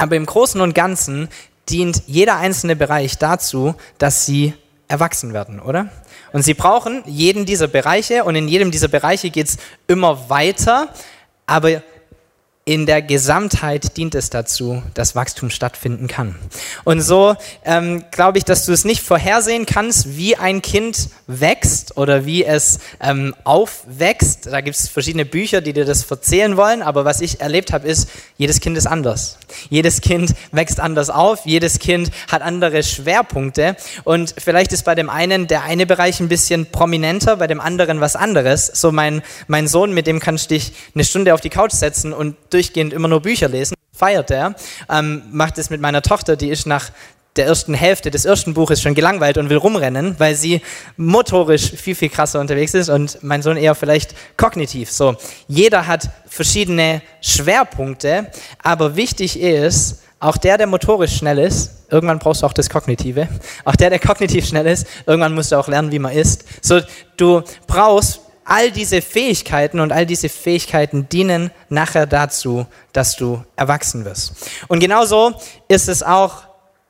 Aber 0.00 0.16
im 0.16 0.24
Großen 0.24 0.62
und 0.62 0.74
Ganzen 0.74 1.28
dient 1.68 2.04
jeder 2.06 2.36
einzelne 2.36 2.74
Bereich 2.74 3.18
dazu, 3.18 3.74
dass 3.98 4.24
sie 4.24 4.54
erwachsen 4.88 5.34
werden, 5.34 5.60
oder? 5.60 5.90
Und 6.32 6.42
sie 6.42 6.54
brauchen 6.54 7.02
jeden 7.04 7.44
dieser 7.44 7.68
Bereiche 7.68 8.24
und 8.24 8.34
in 8.34 8.48
jedem 8.48 8.70
dieser 8.70 8.88
Bereiche 8.88 9.28
geht 9.28 9.48
es 9.48 9.58
immer 9.88 10.30
weiter, 10.30 10.88
aber 11.44 11.82
in 12.66 12.84
der 12.84 13.00
Gesamtheit 13.00 13.96
dient 13.96 14.14
es 14.14 14.28
dazu, 14.28 14.82
dass 14.92 15.14
Wachstum 15.14 15.48
stattfinden 15.48 16.08
kann. 16.08 16.36
Und 16.84 17.00
so 17.00 17.34
ähm, 17.64 18.04
glaube 18.10 18.36
ich, 18.36 18.44
dass 18.44 18.66
du 18.66 18.72
es 18.72 18.84
nicht 18.84 19.02
vorhersehen 19.02 19.64
kannst, 19.64 20.16
wie 20.16 20.36
ein 20.36 20.60
Kind 20.60 21.08
wächst 21.26 21.96
oder 21.96 22.26
wie 22.26 22.44
es 22.44 22.78
ähm, 23.00 23.34
aufwächst. 23.44 24.46
Da 24.46 24.60
gibt 24.60 24.76
es 24.76 24.88
verschiedene 24.88 25.24
Bücher, 25.24 25.62
die 25.62 25.72
dir 25.72 25.86
das 25.86 26.08
erzählen 26.10 26.56
wollen, 26.58 26.82
aber 26.82 27.06
was 27.06 27.22
ich 27.22 27.40
erlebt 27.40 27.72
habe, 27.72 27.88
ist, 27.88 28.10
jedes 28.36 28.60
Kind 28.60 28.76
ist 28.76 28.86
anders. 28.86 29.38
Jedes 29.70 30.02
Kind 30.02 30.34
wächst 30.52 30.80
anders 30.80 31.08
auf, 31.08 31.46
jedes 31.46 31.78
Kind 31.78 32.10
hat 32.28 32.42
andere 32.42 32.82
Schwerpunkte 32.82 33.74
und 34.04 34.34
vielleicht 34.38 34.72
ist 34.72 34.84
bei 34.84 34.94
dem 34.94 35.08
einen 35.08 35.46
der 35.46 35.62
eine 35.62 35.86
Bereich 35.86 36.20
ein 36.20 36.28
bisschen 36.28 36.66
prominenter, 36.66 37.36
bei 37.36 37.46
dem 37.46 37.60
anderen 37.60 38.00
was 38.00 38.16
anderes. 38.16 38.66
So 38.66 38.92
mein, 38.92 39.22
mein 39.48 39.66
Sohn, 39.66 39.92
mit 39.92 40.06
dem 40.06 40.20
kannst 40.20 40.50
du 40.50 40.54
dich 40.54 40.72
eine 40.94 41.04
Stunde 41.04 41.34
auf 41.34 41.40
die 41.40 41.50
Couch 41.50 41.72
setzen 41.72 42.12
und 42.12 42.36
durch 42.50 42.59
durchgehend 42.60 42.92
immer 42.92 43.08
nur 43.08 43.22
Bücher 43.22 43.48
lesen, 43.48 43.74
feiert 43.92 44.30
er, 44.30 44.54
ähm, 44.90 45.22
macht 45.32 45.56
es 45.56 45.70
mit 45.70 45.80
meiner 45.80 46.02
Tochter, 46.02 46.36
die 46.36 46.50
ist 46.50 46.66
nach 46.66 46.90
der 47.36 47.46
ersten 47.46 47.72
Hälfte 47.72 48.10
des 48.10 48.26
ersten 48.26 48.52
Buches 48.52 48.82
schon 48.82 48.94
gelangweilt 48.94 49.38
und 49.38 49.48
will 49.48 49.56
rumrennen, 49.56 50.16
weil 50.18 50.34
sie 50.34 50.60
motorisch 50.96 51.70
viel, 51.70 51.94
viel 51.94 52.10
krasser 52.10 52.38
unterwegs 52.38 52.74
ist 52.74 52.90
und 52.90 53.22
mein 53.22 53.40
Sohn 53.40 53.56
eher 53.56 53.74
vielleicht 53.74 54.14
kognitiv. 54.36 54.90
So, 54.90 55.16
jeder 55.48 55.86
hat 55.86 56.10
verschiedene 56.26 57.00
Schwerpunkte, 57.22 58.30
aber 58.62 58.96
wichtig 58.96 59.40
ist, 59.40 60.02
auch 60.18 60.36
der, 60.36 60.58
der 60.58 60.66
motorisch 60.66 61.16
schnell 61.16 61.38
ist, 61.38 61.86
irgendwann 61.88 62.18
brauchst 62.18 62.42
du 62.42 62.46
auch 62.46 62.52
das 62.52 62.68
Kognitive. 62.68 63.26
Auch 63.64 63.76
der, 63.76 63.88
der 63.88 64.00
kognitiv 64.00 64.46
schnell 64.46 64.66
ist, 64.66 64.86
irgendwann 65.06 65.34
musst 65.34 65.50
du 65.50 65.56
auch 65.56 65.68
lernen, 65.68 65.92
wie 65.92 65.98
man 65.98 66.12
isst. 66.12 66.44
So, 66.60 66.80
du 67.16 67.42
brauchst 67.66 68.20
all 68.50 68.72
diese 68.72 69.00
Fähigkeiten 69.00 69.78
und 69.78 69.92
all 69.92 70.04
diese 70.04 70.28
Fähigkeiten 70.28 71.08
dienen 71.08 71.52
nachher 71.68 72.06
dazu, 72.06 72.66
dass 72.92 73.14
du 73.14 73.44
erwachsen 73.54 74.04
wirst. 74.04 74.32
Und 74.66 74.80
genauso 74.80 75.34
ist 75.68 75.88
es 75.88 76.02
auch 76.02 76.42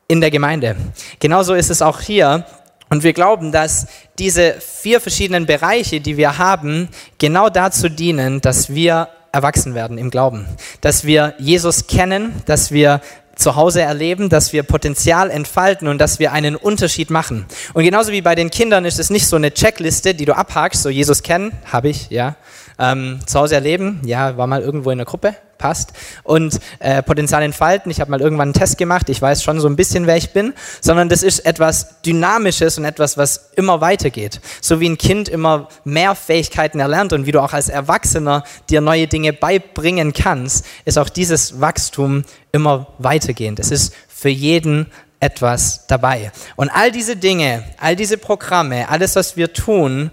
in 0.08 0.22
der 0.22 0.30
Gemeinde. 0.30 0.74
Genauso 1.18 1.52
ist 1.52 1.70
es 1.70 1.82
auch 1.82 2.00
hier. 2.00 2.46
Und 2.88 3.02
wir 3.02 3.12
glauben, 3.12 3.52
dass 3.52 3.86
diese 4.18 4.54
vier 4.58 5.02
verschiedenen 5.02 5.44
Bereiche, 5.44 6.00
die 6.00 6.16
wir 6.16 6.38
haben, 6.38 6.88
genau 7.18 7.50
dazu 7.50 7.90
dienen, 7.90 8.40
dass 8.40 8.70
wir 8.70 9.08
erwachsen 9.30 9.74
werden 9.74 9.98
im 9.98 10.10
Glauben. 10.10 10.46
Dass 10.80 11.04
wir 11.04 11.34
Jesus 11.38 11.86
kennen, 11.86 12.42
dass 12.46 12.72
wir 12.72 13.02
zu 13.40 13.56
Hause 13.56 13.82
erleben, 13.82 14.28
dass 14.28 14.52
wir 14.52 14.62
Potenzial 14.62 15.30
entfalten 15.30 15.88
und 15.88 15.98
dass 15.98 16.18
wir 16.18 16.32
einen 16.32 16.56
Unterschied 16.56 17.10
machen. 17.10 17.46
Und 17.74 17.84
genauso 17.84 18.12
wie 18.12 18.22
bei 18.22 18.34
den 18.34 18.50
Kindern 18.50 18.84
ist 18.84 18.98
es 18.98 19.10
nicht 19.10 19.26
so 19.26 19.36
eine 19.36 19.52
Checkliste, 19.52 20.14
die 20.14 20.24
du 20.24 20.36
abhakst, 20.36 20.82
so 20.82 20.88
Jesus 20.88 21.22
kennen, 21.22 21.52
habe 21.64 21.88
ich, 21.88 22.10
ja. 22.10 22.36
Ähm, 22.78 23.20
zu 23.26 23.38
Hause 23.38 23.56
erleben, 23.56 24.00
ja, 24.04 24.36
war 24.36 24.46
mal 24.46 24.62
irgendwo 24.62 24.90
in 24.90 24.98
der 24.98 25.04
Gruppe, 25.04 25.34
passt. 25.60 25.92
Und 26.24 26.58
äh, 26.80 27.02
Potenzial 27.02 27.42
entfalten, 27.42 27.90
ich 27.92 28.00
habe 28.00 28.10
mal 28.10 28.20
irgendwann 28.20 28.48
einen 28.48 28.54
Test 28.54 28.78
gemacht, 28.78 29.08
ich 29.08 29.22
weiß 29.22 29.44
schon 29.44 29.60
so 29.60 29.68
ein 29.68 29.76
bisschen, 29.76 30.06
wer 30.06 30.16
ich 30.16 30.32
bin, 30.32 30.54
sondern 30.80 31.08
das 31.08 31.22
ist 31.22 31.46
etwas 31.46 32.00
Dynamisches 32.02 32.78
und 32.78 32.84
etwas, 32.84 33.16
was 33.16 33.50
immer 33.54 33.80
weitergeht. 33.80 34.40
So 34.60 34.80
wie 34.80 34.88
ein 34.88 34.98
Kind 34.98 35.28
immer 35.28 35.68
mehr 35.84 36.14
Fähigkeiten 36.14 36.80
erlernt 36.80 37.12
und 37.12 37.26
wie 37.26 37.32
du 37.32 37.40
auch 37.40 37.52
als 37.52 37.68
Erwachsener 37.68 38.42
dir 38.70 38.80
neue 38.80 39.06
Dinge 39.06 39.32
beibringen 39.32 40.12
kannst, 40.12 40.64
ist 40.84 40.98
auch 40.98 41.10
dieses 41.10 41.60
Wachstum 41.60 42.24
immer 42.50 42.88
weitergehend. 42.98 43.60
Es 43.60 43.70
ist 43.70 43.94
für 44.08 44.30
jeden 44.30 44.86
etwas 45.20 45.86
dabei. 45.86 46.32
Und 46.56 46.70
all 46.70 46.90
diese 46.90 47.16
Dinge, 47.16 47.64
all 47.78 47.94
diese 47.94 48.16
Programme, 48.16 48.88
alles, 48.88 49.14
was 49.16 49.36
wir 49.36 49.52
tun, 49.52 50.10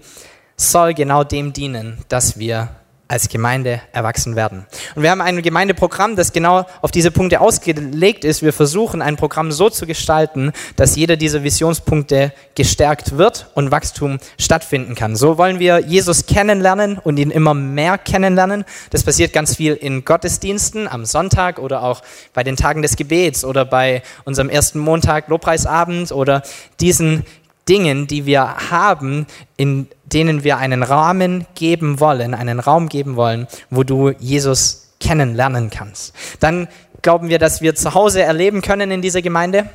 soll 0.56 0.92
genau 0.92 1.24
dem 1.24 1.52
dienen, 1.52 1.98
dass 2.08 2.38
wir 2.38 2.68
als 3.08 3.30
Gemeinde 3.30 3.80
erwachsen 3.92 4.36
werden. 4.36 4.66
Und 4.94 5.02
wir 5.02 5.10
haben 5.10 5.22
ein 5.22 5.40
Gemeindeprogramm, 5.40 6.14
das 6.14 6.34
genau 6.34 6.66
auf 6.82 6.90
diese 6.90 7.10
Punkte 7.10 7.40
ausgelegt 7.40 8.22
ist. 8.24 8.42
Wir 8.42 8.52
versuchen 8.52 9.00
ein 9.00 9.16
Programm 9.16 9.50
so 9.50 9.70
zu 9.70 9.86
gestalten, 9.86 10.52
dass 10.76 10.94
jeder 10.94 11.16
dieser 11.16 11.42
Visionspunkte 11.42 12.32
gestärkt 12.54 13.16
wird 13.16 13.50
und 13.54 13.70
Wachstum 13.70 14.18
stattfinden 14.38 14.94
kann. 14.94 15.16
So 15.16 15.38
wollen 15.38 15.58
wir 15.58 15.78
Jesus 15.80 16.26
kennenlernen 16.26 16.98
und 16.98 17.18
ihn 17.18 17.30
immer 17.30 17.54
mehr 17.54 17.96
kennenlernen. 17.96 18.66
Das 18.90 19.04
passiert 19.04 19.32
ganz 19.32 19.56
viel 19.56 19.72
in 19.72 20.04
Gottesdiensten 20.04 20.86
am 20.86 21.06
Sonntag 21.06 21.58
oder 21.58 21.82
auch 21.82 22.02
bei 22.34 22.44
den 22.44 22.56
Tagen 22.56 22.82
des 22.82 22.96
Gebets 22.96 23.42
oder 23.42 23.64
bei 23.64 24.02
unserem 24.24 24.50
ersten 24.50 24.78
Montag 24.78 25.28
Lobpreisabend 25.28 26.12
oder 26.12 26.42
diesen 26.80 27.24
Dingen, 27.68 28.06
die 28.06 28.26
wir 28.26 28.70
haben, 28.70 29.26
in 29.56 29.88
denen 30.04 30.44
wir 30.44 30.58
einen 30.58 30.82
Rahmen 30.82 31.46
geben 31.54 32.00
wollen, 32.00 32.34
einen 32.34 32.60
Raum 32.60 32.88
geben 32.88 33.16
wollen, 33.16 33.46
wo 33.70 33.82
du 33.82 34.10
Jesus 34.18 34.94
kennenlernen 35.00 35.70
kannst. 35.70 36.14
Dann 36.40 36.68
glauben 37.02 37.28
wir, 37.28 37.38
dass 37.38 37.60
wir 37.60 37.74
zu 37.74 37.94
Hause 37.94 38.22
erleben 38.22 38.62
können 38.62 38.90
in 38.90 39.02
dieser 39.02 39.22
Gemeinde, 39.22 39.68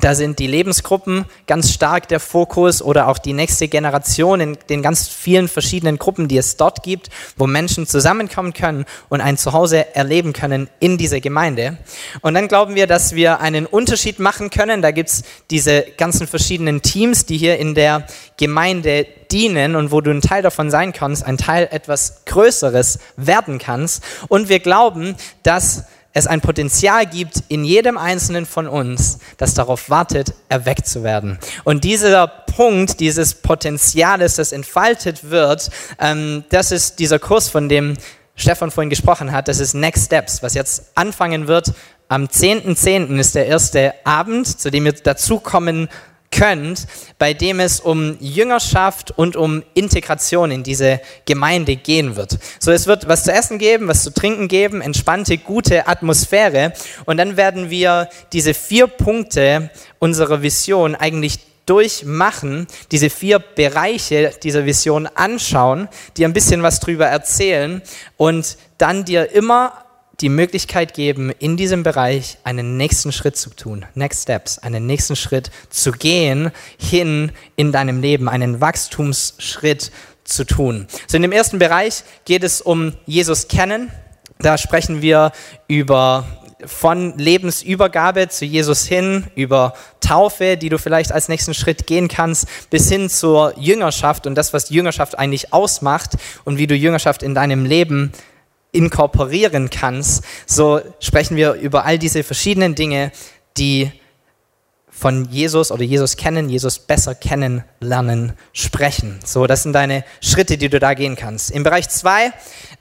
da 0.00 0.14
sind 0.14 0.38
die 0.38 0.46
Lebensgruppen 0.46 1.26
ganz 1.46 1.72
stark 1.72 2.08
der 2.08 2.20
Fokus 2.20 2.82
oder 2.82 3.08
auch 3.08 3.18
die 3.18 3.32
nächste 3.32 3.68
Generation 3.68 4.40
in 4.40 4.58
den 4.68 4.82
ganz 4.82 5.08
vielen 5.08 5.48
verschiedenen 5.48 5.98
Gruppen, 5.98 6.28
die 6.28 6.38
es 6.38 6.56
dort 6.56 6.82
gibt, 6.82 7.10
wo 7.36 7.46
Menschen 7.46 7.86
zusammenkommen 7.86 8.52
können 8.52 8.84
und 9.08 9.20
ein 9.20 9.36
Zuhause 9.36 9.94
erleben 9.94 10.32
können 10.32 10.68
in 10.78 10.98
dieser 10.98 11.20
Gemeinde. 11.20 11.78
Und 12.22 12.34
dann 12.34 12.48
glauben 12.48 12.74
wir, 12.74 12.86
dass 12.86 13.14
wir 13.14 13.40
einen 13.40 13.66
Unterschied 13.66 14.18
machen 14.18 14.50
können. 14.50 14.82
Da 14.82 14.90
gibt's 14.90 15.22
diese 15.50 15.82
ganzen 15.96 16.26
verschiedenen 16.26 16.82
Teams, 16.82 17.26
die 17.26 17.36
hier 17.36 17.58
in 17.58 17.74
der 17.74 18.06
Gemeinde 18.36 19.06
dienen 19.30 19.76
und 19.76 19.92
wo 19.92 20.00
du 20.00 20.10
ein 20.10 20.20
Teil 20.22 20.42
davon 20.42 20.70
sein 20.70 20.92
kannst, 20.92 21.24
ein 21.24 21.38
Teil 21.38 21.68
etwas 21.70 22.24
Größeres 22.24 22.98
werden 23.16 23.58
kannst. 23.58 24.02
Und 24.28 24.48
wir 24.48 24.60
glauben, 24.60 25.16
dass 25.42 25.84
es 26.12 26.26
ein 26.26 26.40
Potenzial 26.40 27.06
gibt 27.06 27.44
in 27.48 27.64
jedem 27.64 27.96
Einzelnen 27.96 28.46
von 28.46 28.66
uns, 28.66 29.18
das 29.36 29.54
darauf 29.54 29.90
wartet, 29.90 30.34
erweckt 30.48 30.86
zu 30.86 31.04
werden. 31.04 31.38
Und 31.64 31.84
dieser 31.84 32.26
Punkt, 32.26 33.00
dieses 33.00 33.34
Potenziales, 33.34 34.36
das 34.36 34.52
entfaltet 34.52 35.30
wird, 35.30 35.70
ähm, 36.00 36.44
das 36.50 36.72
ist 36.72 36.98
dieser 36.98 37.18
Kurs, 37.18 37.48
von 37.48 37.68
dem 37.68 37.96
Stefan 38.34 38.70
vorhin 38.70 38.90
gesprochen 38.90 39.32
hat, 39.32 39.48
das 39.48 39.60
ist 39.60 39.74
Next 39.74 40.06
Steps, 40.06 40.42
was 40.42 40.54
jetzt 40.54 40.92
anfangen 40.94 41.46
wird. 41.46 41.72
Am 42.08 42.24
10.10. 42.24 42.76
.10. 42.76 43.18
ist 43.20 43.36
der 43.36 43.46
erste 43.46 43.94
Abend, 44.04 44.60
zu 44.60 44.70
dem 44.70 44.84
wir 44.84 44.92
dazukommen 44.92 45.88
könnt, 46.30 46.86
bei 47.18 47.34
dem 47.34 47.60
es 47.60 47.80
um 47.80 48.16
Jüngerschaft 48.20 49.10
und 49.16 49.36
um 49.36 49.62
Integration 49.74 50.50
in 50.50 50.62
diese 50.62 51.00
Gemeinde 51.26 51.76
gehen 51.76 52.16
wird. 52.16 52.38
So, 52.58 52.70
es 52.70 52.86
wird 52.86 53.08
was 53.08 53.24
zu 53.24 53.32
essen 53.32 53.58
geben, 53.58 53.88
was 53.88 54.02
zu 54.02 54.12
trinken 54.14 54.48
geben, 54.48 54.80
entspannte, 54.80 55.38
gute 55.38 55.88
Atmosphäre 55.88 56.72
und 57.04 57.16
dann 57.16 57.36
werden 57.36 57.70
wir 57.70 58.08
diese 58.32 58.54
vier 58.54 58.86
Punkte 58.86 59.70
unserer 59.98 60.42
Vision 60.42 60.94
eigentlich 60.94 61.40
durchmachen, 61.66 62.66
diese 62.90 63.10
vier 63.10 63.38
Bereiche 63.38 64.32
dieser 64.42 64.66
Vision 64.66 65.06
anschauen, 65.06 65.88
dir 66.16 66.26
ein 66.26 66.32
bisschen 66.32 66.62
was 66.62 66.80
drüber 66.80 67.06
erzählen 67.06 67.82
und 68.16 68.56
dann 68.78 69.04
dir 69.04 69.30
immer 69.32 69.84
die 70.20 70.28
Möglichkeit 70.28 70.94
geben, 70.94 71.30
in 71.38 71.56
diesem 71.56 71.82
Bereich 71.82 72.38
einen 72.44 72.76
nächsten 72.76 73.12
Schritt 73.12 73.36
zu 73.36 73.50
tun, 73.50 73.86
Next 73.94 74.22
Steps, 74.22 74.58
einen 74.58 74.86
nächsten 74.86 75.16
Schritt 75.16 75.50
zu 75.70 75.92
gehen, 75.92 76.50
hin 76.78 77.32
in 77.56 77.72
deinem 77.72 78.00
Leben, 78.00 78.28
einen 78.28 78.60
Wachstumsschritt 78.60 79.90
zu 80.24 80.44
tun. 80.44 80.86
So 81.06 81.16
in 81.16 81.22
dem 81.22 81.32
ersten 81.32 81.58
Bereich 81.58 82.04
geht 82.24 82.44
es 82.44 82.60
um 82.60 82.94
Jesus 83.06 83.48
kennen. 83.48 83.90
Da 84.38 84.58
sprechen 84.58 85.02
wir 85.02 85.32
über 85.68 86.26
von 86.66 87.16
Lebensübergabe 87.16 88.28
zu 88.28 88.44
Jesus 88.44 88.84
hin, 88.84 89.24
über 89.34 89.74
Taufe, 90.00 90.56
die 90.56 90.68
du 90.68 90.78
vielleicht 90.78 91.12
als 91.12 91.28
nächsten 91.28 91.54
Schritt 91.54 91.86
gehen 91.86 92.08
kannst, 92.08 92.46
bis 92.70 92.88
hin 92.88 93.08
zur 93.08 93.54
Jüngerschaft 93.58 94.26
und 94.26 94.34
das, 94.34 94.52
was 94.52 94.70
Jüngerschaft 94.70 95.18
eigentlich 95.18 95.52
ausmacht 95.52 96.16
und 96.44 96.58
wie 96.58 96.66
du 96.66 96.74
Jüngerschaft 96.74 97.22
in 97.22 97.34
deinem 97.34 97.64
Leben 97.64 98.12
inkorporieren 98.72 99.70
kannst, 99.70 100.24
so 100.46 100.80
sprechen 101.00 101.36
wir 101.36 101.54
über 101.54 101.84
all 101.84 101.98
diese 101.98 102.22
verschiedenen 102.22 102.74
Dinge, 102.74 103.12
die 103.56 103.90
von 105.00 105.24
Jesus 105.30 105.72
oder 105.72 105.82
Jesus 105.82 106.16
kennen, 106.16 106.50
Jesus 106.50 106.78
besser 106.78 107.14
kennenlernen, 107.14 108.34
sprechen. 108.52 109.18
So, 109.24 109.46
das 109.46 109.62
sind 109.62 109.72
deine 109.72 110.04
Schritte, 110.20 110.58
die 110.58 110.68
du 110.68 110.78
da 110.78 110.92
gehen 110.92 111.16
kannst. 111.16 111.50
Im 111.50 111.62
Bereich 111.62 111.88
2, 111.88 112.32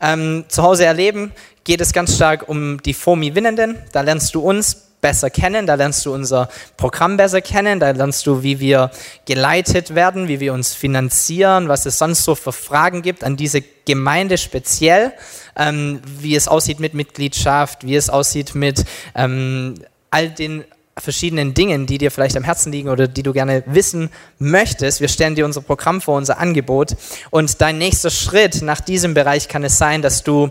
ähm, 0.01 0.43
zu 0.49 0.63
Hause 0.63 0.83
erleben, 0.85 1.31
geht 1.63 1.79
es 1.79 1.93
ganz 1.93 2.15
stark 2.15 2.49
um 2.49 2.81
die 2.83 2.93
FOMI-Winnenden. 2.93 3.77
Da 3.93 4.01
lernst 4.01 4.35
du 4.35 4.41
uns 4.41 4.89
besser 5.01 5.29
kennen, 5.29 5.65
da 5.65 5.75
lernst 5.75 6.05
du 6.05 6.13
unser 6.13 6.49
Programm 6.75 7.15
besser 7.15 7.41
kennen, 7.41 7.79
da 7.79 7.91
lernst 7.91 8.27
du, 8.27 8.43
wie 8.43 8.59
wir 8.59 8.91
geleitet 9.25 9.95
werden, 9.95 10.27
wie 10.27 10.39
wir 10.39 10.53
uns 10.53 10.73
finanzieren, 10.73 11.69
was 11.69 11.85
es 11.85 11.97
sonst 11.97 12.23
so 12.23 12.35
für 12.35 12.51
Fragen 12.51 13.01
gibt 13.01 13.23
an 13.23 13.37
diese 13.37 13.61
Gemeinde 13.61 14.37
speziell, 14.37 15.13
ähm, 15.59 16.01
wie 16.19 16.35
es 16.35 16.47
aussieht 16.47 16.79
mit 16.79 16.95
Mitgliedschaft, 16.95 17.85
wie 17.85 17.95
es 17.95 18.09
aussieht 18.09 18.55
mit 18.55 18.85
ähm, 19.13 19.75
all 20.09 20.29
den 20.29 20.63
verschiedenen 20.97 21.53
Dingen, 21.53 21.85
die 21.85 21.97
dir 21.97 22.11
vielleicht 22.11 22.35
am 22.35 22.43
Herzen 22.43 22.71
liegen 22.71 22.89
oder 22.89 23.07
die 23.07 23.23
du 23.23 23.33
gerne 23.33 23.63
wissen 23.67 24.09
möchtest. 24.37 25.01
Wir 25.01 25.07
stellen 25.07 25.35
dir 25.35 25.45
unser 25.45 25.61
Programm 25.61 26.01
vor, 26.01 26.17
unser 26.17 26.39
Angebot. 26.39 26.95
Und 27.29 27.61
dein 27.61 27.77
nächster 27.77 28.09
Schritt 28.09 28.61
nach 28.61 28.81
diesem 28.81 29.13
Bereich 29.13 29.47
kann 29.47 29.63
es 29.63 29.77
sein, 29.77 30.01
dass 30.01 30.23
du 30.23 30.49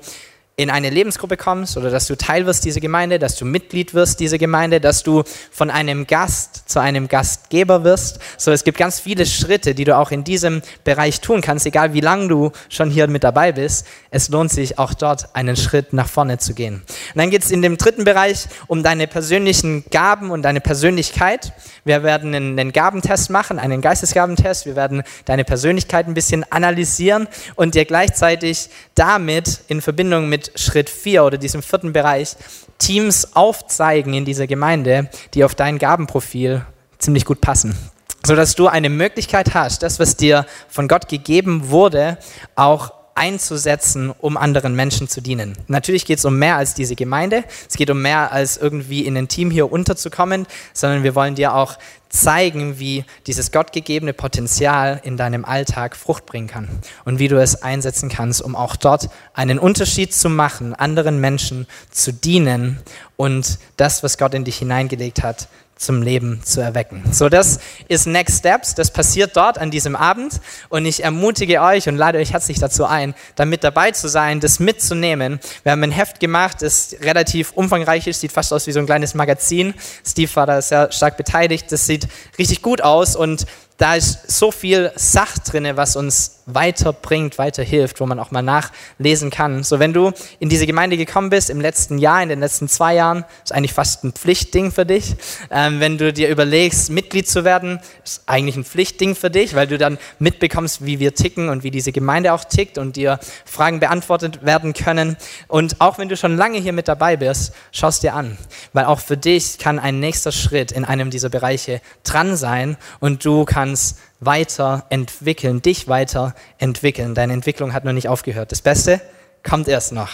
in 0.58 0.70
eine 0.70 0.90
Lebensgruppe 0.90 1.36
kommst 1.36 1.76
oder 1.76 1.88
dass 1.88 2.08
du 2.08 2.16
Teil 2.16 2.44
wirst 2.44 2.64
dieser 2.64 2.80
Gemeinde, 2.80 3.20
dass 3.20 3.36
du 3.36 3.44
Mitglied 3.44 3.94
wirst 3.94 4.18
dieser 4.18 4.38
Gemeinde, 4.38 4.80
dass 4.80 5.04
du 5.04 5.22
von 5.52 5.70
einem 5.70 6.08
Gast 6.08 6.68
zu 6.68 6.80
einem 6.80 7.06
Gastgeber 7.06 7.84
wirst. 7.84 8.18
So, 8.36 8.50
es 8.50 8.64
gibt 8.64 8.76
ganz 8.76 8.98
viele 8.98 9.24
Schritte, 9.24 9.76
die 9.76 9.84
du 9.84 9.96
auch 9.96 10.10
in 10.10 10.24
diesem 10.24 10.62
Bereich 10.82 11.20
tun 11.20 11.42
kannst, 11.42 11.64
egal 11.64 11.92
wie 11.92 12.00
lange 12.00 12.26
du 12.26 12.50
schon 12.68 12.90
hier 12.90 13.06
mit 13.06 13.22
dabei 13.22 13.52
bist. 13.52 13.86
Es 14.10 14.30
lohnt 14.30 14.50
sich 14.50 14.80
auch 14.80 14.94
dort 14.94 15.36
einen 15.36 15.54
Schritt 15.54 15.92
nach 15.92 16.08
vorne 16.08 16.38
zu 16.38 16.54
gehen. 16.54 16.74
Und 16.74 16.84
dann 17.14 17.30
geht 17.30 17.44
es 17.44 17.52
in 17.52 17.62
dem 17.62 17.78
dritten 17.78 18.02
Bereich 18.02 18.46
um 18.66 18.82
deine 18.82 19.06
persönlichen 19.06 19.84
Gaben 19.92 20.32
und 20.32 20.42
deine 20.42 20.60
Persönlichkeit. 20.60 21.52
Wir 21.88 22.02
werden 22.02 22.34
einen 22.34 22.72
Gabentest 22.72 23.30
machen, 23.30 23.58
einen 23.58 23.80
Geistesgabentest. 23.80 24.66
Wir 24.66 24.76
werden 24.76 25.02
deine 25.24 25.44
Persönlichkeit 25.44 26.06
ein 26.06 26.12
bisschen 26.12 26.44
analysieren 26.52 27.28
und 27.56 27.74
dir 27.74 27.86
gleichzeitig 27.86 28.68
damit 28.94 29.60
in 29.68 29.80
Verbindung 29.80 30.28
mit 30.28 30.52
Schritt 30.54 30.90
4 30.90 31.24
oder 31.24 31.38
diesem 31.38 31.62
vierten 31.62 31.94
Bereich 31.94 32.36
Teams 32.76 33.34
aufzeigen 33.34 34.12
in 34.12 34.26
dieser 34.26 34.46
Gemeinde, 34.46 35.08
die 35.32 35.44
auf 35.44 35.54
dein 35.54 35.78
Gabenprofil 35.78 36.66
ziemlich 36.98 37.24
gut 37.24 37.40
passen. 37.40 37.74
Sodass 38.22 38.54
du 38.54 38.66
eine 38.66 38.90
Möglichkeit 38.90 39.54
hast, 39.54 39.82
das, 39.82 39.98
was 39.98 40.14
dir 40.14 40.44
von 40.68 40.88
Gott 40.88 41.08
gegeben 41.08 41.70
wurde, 41.70 42.18
auch 42.54 42.92
einzusetzen, 43.18 44.10
um 44.10 44.36
anderen 44.36 44.74
Menschen 44.74 45.08
zu 45.08 45.20
dienen. 45.20 45.58
Natürlich 45.66 46.06
geht 46.06 46.18
es 46.18 46.24
um 46.24 46.38
mehr 46.38 46.56
als 46.56 46.74
diese 46.74 46.94
Gemeinde, 46.94 47.44
es 47.68 47.76
geht 47.76 47.90
um 47.90 48.00
mehr 48.00 48.32
als 48.32 48.56
irgendwie 48.56 49.04
in 49.04 49.16
ein 49.16 49.28
Team 49.28 49.50
hier 49.50 49.70
unterzukommen, 49.70 50.46
sondern 50.72 51.02
wir 51.02 51.14
wollen 51.14 51.34
dir 51.34 51.54
auch 51.54 51.76
zeigen, 52.08 52.78
wie 52.78 53.04
dieses 53.26 53.52
gottgegebene 53.52 54.12
Potenzial 54.12 55.00
in 55.02 55.16
deinem 55.16 55.44
Alltag 55.44 55.96
Frucht 55.96 56.26
bringen 56.26 56.46
kann 56.46 56.68
und 57.04 57.18
wie 57.18 57.28
du 57.28 57.40
es 57.40 57.62
einsetzen 57.62 58.08
kannst, 58.08 58.40
um 58.40 58.56
auch 58.56 58.76
dort 58.76 59.10
einen 59.34 59.58
Unterschied 59.58 60.14
zu 60.14 60.30
machen, 60.30 60.74
anderen 60.74 61.20
Menschen 61.20 61.66
zu 61.90 62.12
dienen 62.12 62.78
und 63.16 63.58
das, 63.76 64.02
was 64.02 64.16
Gott 64.16 64.34
in 64.34 64.44
dich 64.44 64.58
hineingelegt 64.58 65.22
hat, 65.22 65.48
zum 65.78 66.02
Leben 66.02 66.42
zu 66.44 66.60
erwecken. 66.60 67.02
So, 67.12 67.28
das 67.28 67.60
ist 67.88 68.06
Next 68.06 68.40
Steps. 68.40 68.74
Das 68.74 68.90
passiert 68.90 69.36
dort 69.36 69.58
an 69.58 69.70
diesem 69.70 69.96
Abend. 69.96 70.40
Und 70.68 70.84
ich 70.84 71.04
ermutige 71.04 71.62
euch 71.62 71.88
und 71.88 71.96
lade 71.96 72.18
euch 72.18 72.32
herzlich 72.32 72.58
dazu 72.58 72.84
ein, 72.84 73.14
da 73.36 73.44
mit 73.44 73.64
dabei 73.64 73.92
zu 73.92 74.08
sein, 74.08 74.40
das 74.40 74.60
mitzunehmen. 74.60 75.40
Wir 75.62 75.72
haben 75.72 75.82
ein 75.82 75.92
Heft 75.92 76.20
gemacht, 76.20 76.62
das 76.62 76.96
relativ 77.00 77.52
umfangreich 77.52 78.06
ist, 78.06 78.20
sieht 78.20 78.32
fast 78.32 78.52
aus 78.52 78.66
wie 78.66 78.72
so 78.72 78.80
ein 78.80 78.86
kleines 78.86 79.14
Magazin. 79.14 79.74
Steve 80.04 80.34
war 80.34 80.46
da 80.46 80.60
sehr 80.60 80.92
stark 80.92 81.16
beteiligt. 81.16 81.70
Das 81.72 81.86
sieht 81.86 82.08
richtig 82.38 82.60
gut 82.60 82.82
aus 82.82 83.16
und 83.16 83.46
da 83.78 83.94
ist 83.94 84.30
so 84.30 84.50
viel 84.50 84.92
Sach 84.96 85.38
drin, 85.38 85.68
was 85.74 85.94
uns 85.94 86.38
weiterbringt, 86.46 87.38
weiterhilft, 87.38 88.00
wo 88.00 88.06
man 88.06 88.18
auch 88.18 88.30
mal 88.30 88.42
nachlesen 88.42 89.30
kann. 89.30 89.62
So, 89.62 89.78
wenn 89.78 89.92
du 89.92 90.12
in 90.40 90.48
diese 90.48 90.66
Gemeinde 90.66 90.96
gekommen 90.96 91.30
bist 91.30 91.50
im 91.50 91.60
letzten 91.60 91.98
Jahr, 91.98 92.22
in 92.22 92.28
den 92.28 92.40
letzten 92.40 92.68
zwei 92.68 92.94
Jahren, 92.94 93.24
ist 93.44 93.52
eigentlich 93.52 93.74
fast 93.74 94.02
ein 94.02 94.12
Pflichtding 94.12 94.72
für 94.72 94.86
dich. 94.86 95.14
Ähm, 95.50 95.78
wenn 95.78 95.98
du 95.98 96.12
dir 96.12 96.28
überlegst, 96.28 96.90
Mitglied 96.90 97.28
zu 97.28 97.44
werden, 97.44 97.80
ist 98.02 98.22
eigentlich 98.26 98.56
ein 98.56 98.64
Pflichtding 98.64 99.14
für 99.14 99.30
dich, 99.30 99.54
weil 99.54 99.66
du 99.66 99.78
dann 99.78 99.98
mitbekommst, 100.18 100.84
wie 100.84 100.98
wir 100.98 101.14
ticken 101.14 101.48
und 101.48 101.62
wie 101.62 101.70
diese 101.70 101.92
Gemeinde 101.92 102.32
auch 102.32 102.44
tickt 102.44 102.78
und 102.78 102.96
dir 102.96 103.20
Fragen 103.44 103.78
beantwortet 103.78 104.44
werden 104.44 104.72
können. 104.72 105.16
Und 105.46 105.80
auch 105.80 105.98
wenn 105.98 106.08
du 106.08 106.16
schon 106.16 106.36
lange 106.36 106.58
hier 106.58 106.72
mit 106.72 106.88
dabei 106.88 107.16
bist, 107.16 107.52
schaust 107.72 108.02
dir 108.02 108.14
an, 108.14 108.38
weil 108.72 108.86
auch 108.86 109.00
für 109.00 109.16
dich 109.16 109.58
kann 109.58 109.78
ein 109.78 110.00
nächster 110.00 110.32
Schritt 110.32 110.72
in 110.72 110.84
einem 110.84 111.10
dieser 111.10 111.28
Bereiche 111.28 111.80
dran 112.02 112.36
sein 112.36 112.76
und 113.00 113.24
du 113.24 113.44
kannst 113.44 113.67
kannst 113.68 113.98
weiterentwickeln, 114.20 115.60
dich 115.60 115.88
weiterentwickeln. 115.88 117.14
Deine 117.14 117.34
Entwicklung 117.34 117.74
hat 117.74 117.84
noch 117.84 117.92
nicht 117.92 118.08
aufgehört. 118.08 118.50
Das 118.50 118.62
Beste 118.62 119.00
kommt 119.42 119.68
erst 119.68 119.92
noch. 119.92 120.08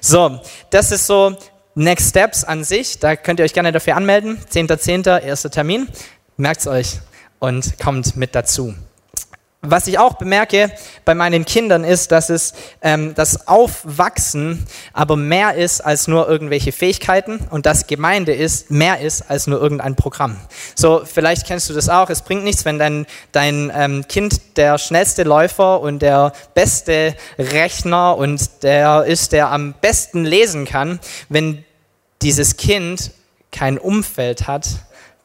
So, 0.00 0.40
das 0.70 0.92
ist 0.92 1.06
so 1.06 1.36
Next 1.74 2.10
Steps 2.10 2.44
an 2.44 2.62
sich. 2.62 3.00
Da 3.00 3.16
könnt 3.16 3.40
ihr 3.40 3.44
euch 3.44 3.52
gerne 3.52 3.72
dafür 3.72 3.96
anmelden. 3.96 4.38
10.10. 4.48 5.22
erster 5.22 5.50
Termin. 5.50 5.88
Merkt 6.36 6.60
es 6.60 6.66
euch 6.68 7.00
und 7.40 7.78
kommt 7.80 8.16
mit 8.16 8.36
dazu. 8.36 8.74
Was 9.66 9.86
ich 9.86 9.98
auch 9.98 10.14
bemerke 10.14 10.70
bei 11.06 11.14
meinen 11.14 11.46
Kindern 11.46 11.84
ist, 11.84 12.12
dass 12.12 12.28
es 12.28 12.52
ähm, 12.82 13.14
das 13.14 13.48
Aufwachsen 13.48 14.66
aber 14.92 15.16
mehr 15.16 15.54
ist 15.54 15.80
als 15.80 16.06
nur 16.06 16.28
irgendwelche 16.28 16.70
Fähigkeiten 16.70 17.40
und 17.50 17.64
das 17.64 17.86
Gemeinde 17.86 18.34
ist 18.34 18.70
mehr 18.70 19.00
ist 19.00 19.30
als 19.30 19.46
nur 19.46 19.60
irgendein 19.60 19.96
Programm. 19.96 20.36
So, 20.74 21.02
vielleicht 21.04 21.46
kennst 21.46 21.70
du 21.70 21.72
das 21.72 21.88
auch. 21.88 22.10
Es 22.10 22.20
bringt 22.22 22.44
nichts, 22.44 22.66
wenn 22.66 22.78
dein, 22.78 23.06
dein 23.32 23.72
ähm, 23.74 24.06
Kind 24.06 24.58
der 24.58 24.76
schnellste 24.76 25.22
Läufer 25.22 25.80
und 25.80 26.00
der 26.00 26.32
beste 26.52 27.14
Rechner 27.38 28.18
und 28.18 28.62
der 28.62 29.04
ist, 29.04 29.32
der 29.32 29.50
am 29.50 29.72
besten 29.80 30.24
lesen 30.24 30.66
kann, 30.66 31.00
wenn 31.30 31.64
dieses 32.20 32.58
Kind 32.58 33.12
kein 33.50 33.78
Umfeld 33.78 34.46
hat, 34.46 34.66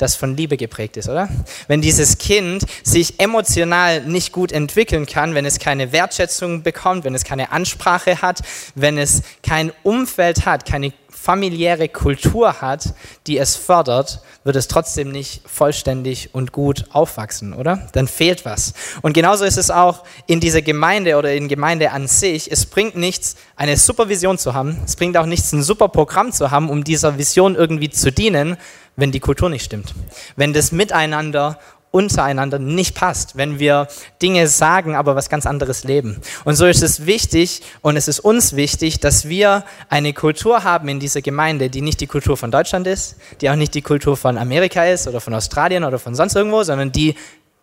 das 0.02 0.16
von 0.16 0.36
Liebe 0.36 0.58
geprägt 0.58 0.98
ist, 0.98 1.10
oder? 1.10 1.30
Wenn 1.68 1.82
dieses 1.82 2.18
Kind 2.18 2.66
sich 2.84 3.20
emotional 3.20 4.02
nicht 4.02 4.32
gut 4.32 4.52
entwickeln 4.52 5.06
kann, 5.06 5.36
wenn 5.36 5.46
es 5.46 5.60
keine 5.60 5.92
Wertschätzung 5.92 6.64
bekommt, 6.64 7.04
wenn 7.04 7.16
es 7.16 7.24
keine 7.24 7.52
Ansprache 7.52 8.22
hat, 8.22 8.42
wenn 8.76 8.98
es 8.98 9.22
kein 9.44 9.72
Umfeld 9.84 10.46
hat, 10.46 10.66
keine 10.66 10.94
familiäre 11.22 11.90
Kultur 11.90 12.62
hat, 12.62 12.94
die 13.28 13.38
es 13.38 13.56
fördert, 13.56 14.22
wird 14.46 14.56
es 14.56 14.70
trotzdem 14.70 15.12
nicht 15.12 15.42
vollständig 15.46 16.34
und 16.34 16.54
gut 16.54 16.86
aufwachsen, 16.92 17.54
oder? 17.54 17.88
Dann 17.92 18.08
fehlt 18.08 18.46
was. 18.46 18.74
Und 19.02 19.14
genauso 19.14 19.44
ist 19.44 19.58
es 19.58 19.70
auch 19.70 20.06
in 20.28 20.40
dieser 20.40 20.62
Gemeinde 20.62 21.18
oder 21.18 21.34
in 21.34 21.50
Gemeinde 21.50 21.92
an 21.92 22.08
sich. 22.08 22.50
Es 22.50 22.66
bringt 22.66 22.96
nichts, 22.96 23.36
eine 23.58 23.76
Supervision 23.76 24.38
zu 24.38 24.54
haben. 24.54 24.78
Es 24.86 24.96
bringt 24.96 25.18
auch 25.18 25.26
nichts, 25.26 25.52
ein 25.52 25.62
super 25.62 25.90
Programm 25.90 26.32
zu 26.32 26.52
haben, 26.52 26.70
um 26.70 26.86
dieser 26.86 27.18
Vision 27.18 27.56
irgendwie 27.56 27.90
zu 27.90 28.12
dienen, 28.12 28.56
wenn 29.00 29.12
die 29.12 29.20
Kultur 29.20 29.50
nicht 29.50 29.66
stimmt. 29.66 29.94
Wenn 30.36 30.54
das 30.54 30.72
Miteinander 30.72 31.60
untereinander 31.92 32.60
nicht 32.60 32.96
passt, 32.96 33.36
wenn 33.36 33.58
wir 33.58 33.88
Dinge 34.22 34.48
sagen, 34.48 34.96
aber 34.96 35.16
was 35.16 35.30
ganz 35.30 35.46
anderes 35.46 35.84
leben. 35.84 36.22
Und 36.46 36.56
so 36.56 36.66
ist 36.68 36.84
es 36.84 37.06
wichtig 37.06 37.64
und 37.82 37.98
es 37.98 38.08
ist 38.08 38.20
uns 38.20 38.56
wichtig, 38.56 39.00
dass 39.00 39.28
wir 39.28 39.64
eine 39.90 40.14
Kultur 40.14 40.64
haben 40.64 40.88
in 40.88 41.00
dieser 41.00 41.22
Gemeinde, 41.22 41.70
die 41.70 41.82
nicht 41.82 42.00
die 42.00 42.08
Kultur 42.08 42.38
von 42.38 42.52
Deutschland 42.52 42.86
ist, 42.86 43.16
die 43.42 43.50
auch 43.50 43.56
nicht 43.56 43.74
die 43.74 43.82
Kultur 43.82 44.18
von 44.18 44.38
Amerika 44.38 44.86
ist 44.86 45.08
oder 45.08 45.20
von 45.20 45.34
Australien 45.34 45.84
oder 45.84 45.98
von 45.98 46.14
sonst 46.14 46.36
irgendwo, 46.36 46.64
sondern 46.64 46.92
die 46.92 47.16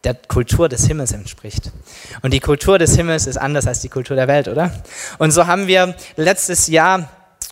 der 0.03 0.14
Kultur 0.14 0.68
des 0.68 0.87
Himmels 0.87 1.12
entspricht. 1.12 1.72
Und 2.22 2.33
die 2.33 2.40
Kultur 2.40 2.79
des 2.79 2.94
Himmels 2.96 3.27
ist 3.27 3.37
anders 3.37 3.66
als 3.66 3.81
die 3.81 3.88
Kultur 3.88 4.14
der 4.14 4.29
Welt, 4.29 4.46
oder? 4.46 4.72
Und 5.18 5.33
so 5.33 5.46
haben 5.46 5.66
wir 5.66 5.96
letztes 6.16 6.68
Jahr 6.68 7.09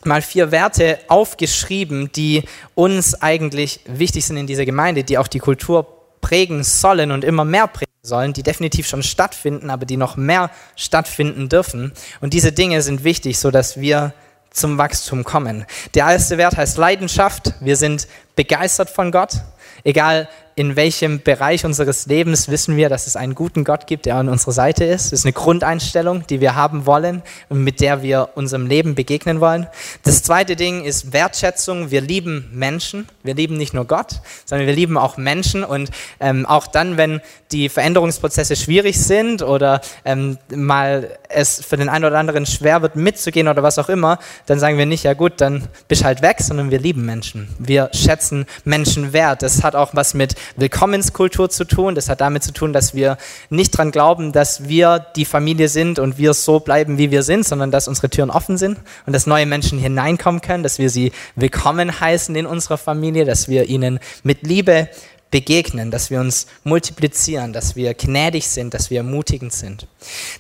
mal 0.07 0.23
vier 0.23 0.51
Werte 0.51 0.99
aufgeschrieben, 1.09 2.11
die 2.13 2.45
uns 2.75 3.21
eigentlich 3.21 3.81
wichtig 3.87 4.25
sind 4.25 4.37
in 4.37 4.47
dieser 4.47 4.65
Gemeinde, 4.65 5.05
die 5.05 5.19
auch 5.19 5.29
die 5.29 5.39
Kultur 5.39 5.87
prägen 6.21 6.65
sollen 6.65 7.11
und 7.11 7.25
immer 7.25 7.45
mehr 7.45 7.67
prägen 7.67 7.93
sollen, 8.03 8.33
die 8.33 8.43
definitiv 8.43 8.87
schon 8.87 9.03
stattfinden, 9.03 9.71
aber 9.71 9.87
die 9.87 9.97
noch 9.97 10.17
mehr 10.17 10.51
stattfinden 10.77 11.49
dürfen. 11.49 11.93
Und 12.21 12.35
diese 12.35 12.53
Dinge 12.53 12.83
sind 12.83 13.05
wichtig, 13.05 13.39
so 13.39 13.51
dass 13.51 13.81
wir 13.81 14.15
zum 14.51 14.79
Wachstum 14.79 15.25
kommen. 15.25 15.67
Der 15.95 16.07
erste 16.07 16.39
Wert 16.39 16.57
heißt 16.57 16.79
Leidenschaft. 16.79 17.55
Wir 17.61 17.77
sind 17.77 18.07
begeistert 18.37 18.89
von 18.89 19.11
Gott. 19.11 19.41
Egal 19.83 20.29
in 20.57 20.77
welchem 20.77 21.21
Bereich 21.21 21.65
unseres 21.65 22.07
Lebens 22.07 22.49
wissen 22.49 22.77
wir, 22.77 22.89
dass 22.89 23.07
es 23.07 23.17
einen 23.17 23.35
guten 23.35 23.65
Gott 23.65 23.87
gibt, 23.87 24.07
der 24.07 24.17
an 24.17 24.29
unserer 24.29 24.53
Seite 24.53 24.85
ist. 24.85 25.07
Das 25.07 25.21
ist 25.21 25.25
eine 25.25 25.33
Grundeinstellung, 25.33 26.27
die 26.29 26.41
wir 26.41 26.55
haben 26.55 26.87
wollen 26.87 27.23
und 27.49 27.65
mit 27.65 27.81
der 27.81 28.03
wir 28.03 28.31
unserem 28.37 28.67
Leben 28.67 28.95
begegnen 28.95 29.41
wollen. 29.41 29.67
Das 30.05 30.23
zweite 30.23 30.55
Ding 30.55 30.85
ist 30.85 31.13
Wertschätzung. 31.13 31.91
Wir 31.91 32.01
lieben 32.01 32.51
Menschen. 32.53 33.09
Wir 33.25 33.35
lieben 33.35 33.57
nicht 33.57 33.75
nur 33.75 33.85
Gott, 33.87 34.21
sondern 34.45 34.69
wir 34.69 34.75
lieben 34.75 34.97
auch 34.97 35.17
Menschen. 35.17 35.65
Und 35.65 35.91
ähm, 36.21 36.47
auch 36.47 36.69
dann, 36.69 36.97
wenn 36.97 37.21
die 37.51 37.69
Veränderungsprozesse 37.69 38.55
schwierig 38.55 39.01
sind 39.01 39.43
oder 39.43 39.81
ähm, 40.05 40.39
mal 40.55 41.19
es 41.29 41.65
für 41.65 41.77
den 41.77 41.89
einen 41.89 42.05
oder 42.05 42.19
anderen 42.19 42.47
schwer 42.47 42.83
wird, 42.83 42.95
mitzugehen 42.95 43.49
oder 43.49 43.63
was 43.63 43.79
auch 43.79 43.89
immer, 43.89 44.19
dann 44.47 44.61
sagen 44.61 44.79
wir 44.79 44.87
nicht, 44.87 45.05
ja 45.05 45.15
gut, 45.15 45.41
dann 45.41 45.67
bist 45.89 46.05
halt 46.05 46.23
weg, 46.23 46.37
sondern 46.41 46.71
wir 46.71 46.79
lieben 46.79 47.05
Menschen. 47.05 47.49
Wir 47.59 47.91
schätzen 47.93 48.47
Menschen 48.65 49.13
wert. 49.13 49.43
Das 49.43 49.65
hat 49.65 49.75
auch 49.75 49.91
was 49.95 50.15
mit 50.15 50.37
Willkommenskultur 50.57 51.51
zu 51.51 51.65
tun. 51.65 51.95
Das 51.95 52.09
hat 52.09 52.21
damit 52.21 52.43
zu 52.43 52.53
tun, 52.53 52.73
dass 52.73 52.95
wir 52.95 53.19
nicht 53.51 53.71
dran 53.71 53.91
glauben, 53.91 54.33
dass 54.33 54.69
wir 54.69 55.05
die 55.17 55.25
Familie 55.25 55.69
sind 55.69 55.99
und 55.99 56.19
wir 56.19 56.35
so 56.35 56.61
bleiben, 56.61 56.99
wie 56.99 57.11
wir 57.11 57.23
sind, 57.23 57.47
sondern 57.47 57.71
dass 57.71 57.89
unsere 57.89 58.11
Türen 58.11 58.31
offen 58.31 58.59
sind 58.59 58.79
und 59.07 59.13
dass 59.13 59.27
neue 59.27 59.47
Menschen 59.47 59.79
hineinkommen 59.79 60.41
können, 60.41 60.63
dass 60.63 60.79
wir 60.79 60.91
sie 60.91 61.13
willkommen 61.37 62.01
heißen 62.01 62.35
in 62.37 62.47
unserer 62.47 62.79
Familie, 62.79 63.25
dass 63.25 63.49
wir 63.49 63.69
ihnen 63.69 63.99
mit 64.23 64.47
Liebe 64.47 64.89
begegnen, 65.35 65.91
dass 65.91 66.11
wir 66.11 66.21
uns 66.21 66.47
multiplizieren, 66.63 67.53
dass 67.53 67.75
wir 67.75 67.95
gnädig 67.95 68.47
sind, 68.47 68.73
dass 68.73 68.91
wir 68.91 68.99
ermutigend 68.99 69.53
sind. 69.53 69.89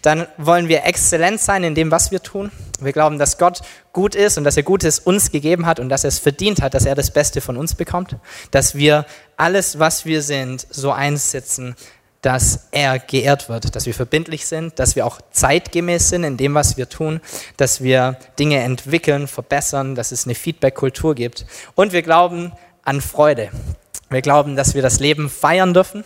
Dann 0.03 0.29
wollen 0.39 0.69
wir 0.69 0.85
exzellent 0.85 1.41
sein 1.41 1.65
in 1.65 1.75
dem, 1.75 1.91
was 1.91 2.13
wir 2.13 2.23
tun. 2.23 2.53
Wir 2.85 2.93
glauben, 2.93 3.19
dass 3.19 3.39
Gott 3.39 3.63
gut 3.93 4.15
ist 4.15 4.39
und 4.39 4.45
dass 4.45 4.57
er 4.57 4.63
Gutes 4.63 4.99
uns 4.99 5.31
gegeben 5.31 5.67
hat 5.67 5.81
und 5.81 5.89
dass 5.89 6.05
er 6.05 6.09
es 6.09 6.19
verdient 6.19 6.63
hat, 6.63 6.75
dass 6.75 6.87
er 6.87 6.95
das 6.95 7.11
Beste 7.11 7.41
von 7.41 7.57
uns 7.57 7.75
bekommt. 7.75 8.17
Dass 8.51 8.75
wir 8.75 9.07
alles, 9.37 9.79
was 9.79 10.05
wir 10.05 10.23
sind, 10.23 10.67
so 10.71 10.93
einsetzen, 10.93 11.77
dass 12.25 12.69
er 12.71 12.99
geehrt 12.99 13.51
wird, 13.51 13.77
dass 13.77 13.85
wir 13.85 13.93
verbindlich 13.93 14.47
sind, 14.47 14.79
dass 14.79 14.97
wir 14.97 15.05
auch 15.05 15.21
zeitgemäß 15.31 16.09
sind 16.09 16.25
in 16.25 16.39
dem, 16.39 16.55
was 16.55 16.79
wir 16.79 16.89
tun, 16.89 17.21
dass 17.59 17.83
wir 17.83 18.17
Dinge 18.39 18.61
entwickeln, 18.61 19.29
verbessern, 19.29 19.95
dass 19.95 20.11
es 20.11 20.25
eine 20.25 20.35
Feedback-Kultur 20.35 21.15
gibt. 21.15 21.45
Und 21.75 21.93
wir 21.93 22.01
glauben 22.01 22.53
an 22.83 23.03
Freude. 23.03 23.51
Wir 24.09 24.23
glauben, 24.23 24.57
dass 24.57 24.75
wir 24.75 24.81
das 24.81 25.01
Leben 25.01 25.29
feiern 25.29 25.75
dürfen, 25.75 26.03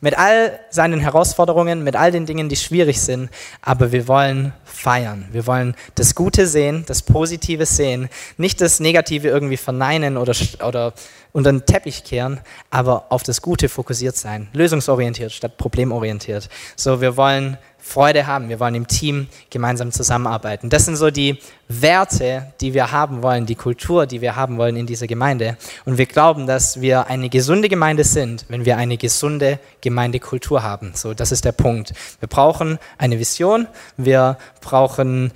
mit 0.00 0.18
all 0.18 0.58
seinen 0.70 1.00
Herausforderungen, 1.00 1.84
mit 1.84 1.96
all 1.96 2.10
den 2.10 2.26
Dingen, 2.26 2.48
die 2.48 2.56
schwierig 2.56 3.00
sind, 3.00 3.30
aber 3.60 3.92
wir 3.92 4.08
wollen 4.08 4.52
feiern. 4.64 5.28
Wir 5.32 5.46
wollen 5.46 5.74
das 5.94 6.14
Gute 6.14 6.46
sehen, 6.46 6.84
das 6.86 7.02
Positive 7.02 7.66
sehen, 7.66 8.08
nicht 8.36 8.60
das 8.60 8.80
Negative 8.80 9.28
irgendwie 9.28 9.56
verneinen 9.56 10.16
oder, 10.16 10.34
oder 10.66 10.92
unter 11.32 11.50
den 11.50 11.64
Teppich 11.64 12.04
kehren, 12.04 12.40
aber 12.70 13.06
auf 13.10 13.22
das 13.22 13.42
Gute 13.42 13.68
fokussiert 13.68 14.16
sein, 14.16 14.48
lösungsorientiert 14.52 15.32
statt 15.32 15.56
problemorientiert. 15.56 16.48
So, 16.76 17.00
wir 17.00 17.16
wollen 17.16 17.56
Freude 17.78 18.28
haben, 18.28 18.48
wir 18.48 18.60
wollen 18.60 18.76
im 18.76 18.86
Team 18.86 19.26
gemeinsam 19.50 19.90
zusammenarbeiten. 19.90 20.70
Das 20.70 20.84
sind 20.84 20.94
so 20.94 21.10
die 21.10 21.38
Werte, 21.68 22.52
die 22.60 22.74
wir 22.74 22.92
haben 22.92 23.22
wollen, 23.22 23.44
die 23.44 23.56
Kultur, 23.56 24.06
die 24.06 24.20
wir 24.20 24.36
haben 24.36 24.56
wollen 24.56 24.76
in 24.76 24.86
dieser 24.86 25.08
Gemeinde. 25.08 25.56
Und 25.84 25.98
wir 25.98 26.06
glauben, 26.06 26.46
dass 26.46 26.80
wir 26.80 27.08
eine 27.08 27.28
gesunde 27.28 27.68
Gemeinde 27.68 28.04
sind, 28.04 28.44
wenn 28.48 28.64
wir 28.64 28.76
eine 28.76 28.98
gesunde 28.98 29.58
Gemeindekultur 29.82 30.62
haben. 30.62 30.92
So, 30.94 31.12
das 31.12 31.30
ist 31.32 31.44
der 31.44 31.52
Punkt. 31.52 31.92
Wir 32.20 32.28
brauchen 32.28 32.78
eine 32.96 33.18
Vision, 33.18 33.66
wir 33.98 34.38
brauchen, 34.62 35.32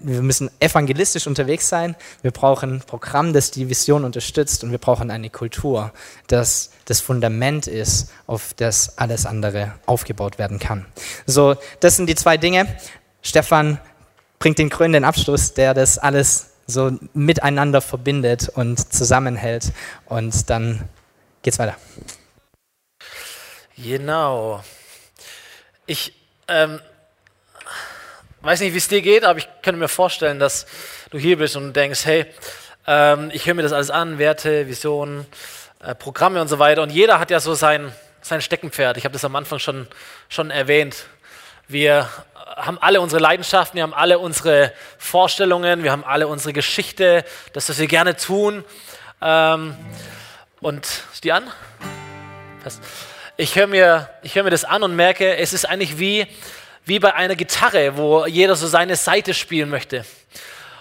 wir 0.00 0.20
müssen 0.20 0.50
evangelistisch 0.60 1.26
unterwegs 1.26 1.68
sein, 1.68 1.96
wir 2.20 2.30
brauchen 2.30 2.74
ein 2.74 2.80
Programm, 2.80 3.32
das 3.32 3.50
die 3.50 3.70
Vision 3.70 4.04
unterstützt 4.04 4.62
und 4.62 4.70
wir 4.70 4.78
brauchen 4.78 5.10
eine 5.10 5.30
Kultur, 5.30 5.92
das 6.26 6.70
das 6.84 7.00
Fundament 7.00 7.66
ist, 7.66 8.10
auf 8.26 8.52
das 8.54 8.98
alles 8.98 9.24
andere 9.24 9.72
aufgebaut 9.86 10.38
werden 10.38 10.58
kann. 10.58 10.84
So, 11.26 11.56
das 11.80 11.96
sind 11.96 12.08
die 12.08 12.14
zwei 12.14 12.36
Dinge. 12.36 12.66
Stefan 13.22 13.78
bringt 14.38 14.58
den 14.58 14.68
krönenden 14.68 15.04
Abschluss, 15.04 15.54
der 15.54 15.72
das 15.72 15.98
alles 15.98 16.50
so 16.66 16.92
miteinander 17.14 17.80
verbindet 17.80 18.50
und 18.50 18.92
zusammenhält. 18.92 19.72
Und 20.06 20.50
dann 20.50 20.88
geht's 21.42 21.58
weiter. 21.58 21.76
Genau. 23.76 24.62
Ich 25.86 26.12
ähm, 26.46 26.80
weiß 28.42 28.60
nicht, 28.60 28.72
wie 28.72 28.78
es 28.78 28.88
dir 28.88 29.02
geht, 29.02 29.24
aber 29.24 29.38
ich 29.38 29.48
könnte 29.62 29.80
mir 29.80 29.88
vorstellen, 29.88 30.38
dass 30.38 30.66
du 31.10 31.18
hier 31.18 31.38
bist 31.38 31.56
und 31.56 31.72
denkst, 31.74 32.04
hey, 32.04 32.26
ähm, 32.86 33.30
ich 33.32 33.46
höre 33.46 33.54
mir 33.54 33.62
das 33.62 33.72
alles 33.72 33.90
an, 33.90 34.18
Werte, 34.18 34.68
Visionen, 34.68 35.26
äh, 35.80 35.94
Programme 35.94 36.40
und 36.40 36.48
so 36.48 36.58
weiter. 36.58 36.82
Und 36.82 36.90
jeder 36.90 37.18
hat 37.18 37.30
ja 37.30 37.40
so 37.40 37.54
sein, 37.54 37.92
sein 38.22 38.40
Steckenpferd. 38.40 38.96
Ich 38.96 39.04
habe 39.04 39.12
das 39.12 39.24
am 39.24 39.34
Anfang 39.34 39.58
schon, 39.58 39.88
schon 40.28 40.50
erwähnt. 40.50 41.06
Wir 41.66 42.08
haben 42.56 42.78
alle 42.80 43.00
unsere 43.00 43.20
Leidenschaften, 43.20 43.76
wir 43.76 43.82
haben 43.82 43.94
alle 43.94 44.20
unsere 44.20 44.72
Vorstellungen, 44.98 45.82
wir 45.82 45.90
haben 45.90 46.04
alle 46.04 46.28
unsere 46.28 46.52
Geschichte, 46.52 47.24
das, 47.52 47.68
was 47.68 47.78
wir 47.78 47.88
gerne 47.88 48.16
tun. 48.16 48.64
Ähm, 49.20 49.76
und 50.60 50.86
ist 51.12 51.24
die 51.24 51.32
an? 51.32 51.50
Ich 53.36 53.56
höre 53.56 53.66
mir, 53.66 54.08
hör 54.32 54.42
mir 54.44 54.50
das 54.50 54.64
an 54.64 54.84
und 54.84 54.94
merke, 54.94 55.36
es 55.36 55.52
ist 55.52 55.64
eigentlich 55.64 55.98
wie, 55.98 56.24
wie 56.84 57.00
bei 57.00 57.14
einer 57.14 57.34
Gitarre, 57.34 57.96
wo 57.96 58.26
jeder 58.26 58.54
so 58.54 58.68
seine 58.68 58.94
Seite 58.94 59.34
spielen 59.34 59.70
möchte. 59.70 60.04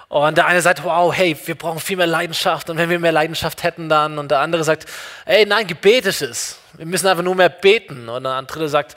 Und 0.07 0.37
der 0.37 0.45
eine 0.45 0.61
sagt, 0.61 0.83
wow, 0.83 1.11
hey, 1.11 1.35
wir 1.45 1.55
brauchen 1.55 1.79
viel 1.79 1.97
mehr 1.97 2.05
Leidenschaft 2.05 2.69
und 2.69 2.77
wenn 2.77 2.91
wir 2.91 2.99
mehr 2.99 3.11
Leidenschaft 3.11 3.63
hätten 3.63 3.89
dann. 3.89 4.19
Und 4.19 4.29
der 4.29 4.37
andere 4.37 4.63
sagt, 4.63 4.85
ey, 5.25 5.47
nein, 5.47 5.65
Gebet 5.65 6.05
ist 6.05 6.21
es. 6.21 6.59
Wir 6.73 6.85
müssen 6.85 7.07
einfach 7.07 7.23
nur 7.23 7.33
mehr 7.33 7.49
beten. 7.49 8.07
Und 8.07 8.23
der 8.23 8.33
andere 8.33 8.69
sagt, 8.69 8.93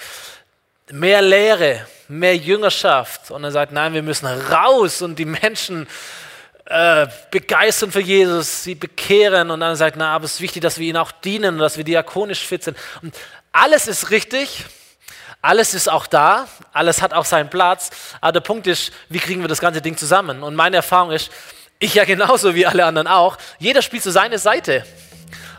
mehr 0.93 1.23
Lehre, 1.23 1.87
mehr 2.09 2.37
Jüngerschaft. 2.37 3.31
Und 3.31 3.43
er 3.43 3.53
sagt, 3.53 3.73
nein, 3.73 3.95
wir 3.95 4.03
müssen 4.03 4.27
raus 4.27 5.01
und 5.01 5.19
die 5.19 5.25
Menschen 5.25 5.89
äh, 6.67 7.07
begeistern 7.31 7.93
für 7.93 8.01
Jesus, 8.01 8.65
sie 8.65 8.75
bekehren. 8.75 9.51
Und 9.51 9.61
dann 9.61 9.77
sagt, 9.77 9.97
na, 9.97 10.15
aber 10.15 10.25
es 10.25 10.35
ist 10.35 10.41
wichtig, 10.41 10.63
dass 10.63 10.79
wir 10.79 10.89
ihnen 10.89 10.99
auch 10.99 11.13
dienen 11.13 11.55
und 11.55 11.61
dass 11.61 11.77
wir 11.77 11.85
diakonisch 11.85 12.41
fit 12.41 12.65
sind. 12.65 12.77
Und 13.03 13.15
alles 13.57 13.87
ist 13.87 14.11
richtig, 14.11 14.67
alles 15.41 15.73
ist 15.73 15.89
auch 15.89 16.07
da, 16.07 16.47
alles 16.73 17.01
hat 17.01 17.15
auch 17.15 17.25
seinen 17.25 17.49
Platz. 17.49 17.91
Aber 18.21 18.33
der 18.33 18.41
Punkt 18.41 18.67
ist, 18.67 18.93
wie 19.09 19.19
kriegen 19.19 19.41
wir 19.41 19.49
das 19.49 19.61
ganze 19.61 19.81
Ding 19.81 19.97
zusammen? 19.97 20.43
Und 20.43 20.55
meine 20.55 20.77
Erfahrung 20.77 21.11
ist, 21.11 21.31
ich 21.79 21.95
ja 21.95 22.05
genauso 22.05 22.55
wie 22.55 22.67
alle 22.67 22.85
anderen 22.85 23.07
auch, 23.07 23.39
jeder 23.59 23.81
spielt 23.81 24.03
so 24.03 24.11
seine 24.11 24.39
Seite. 24.39 24.85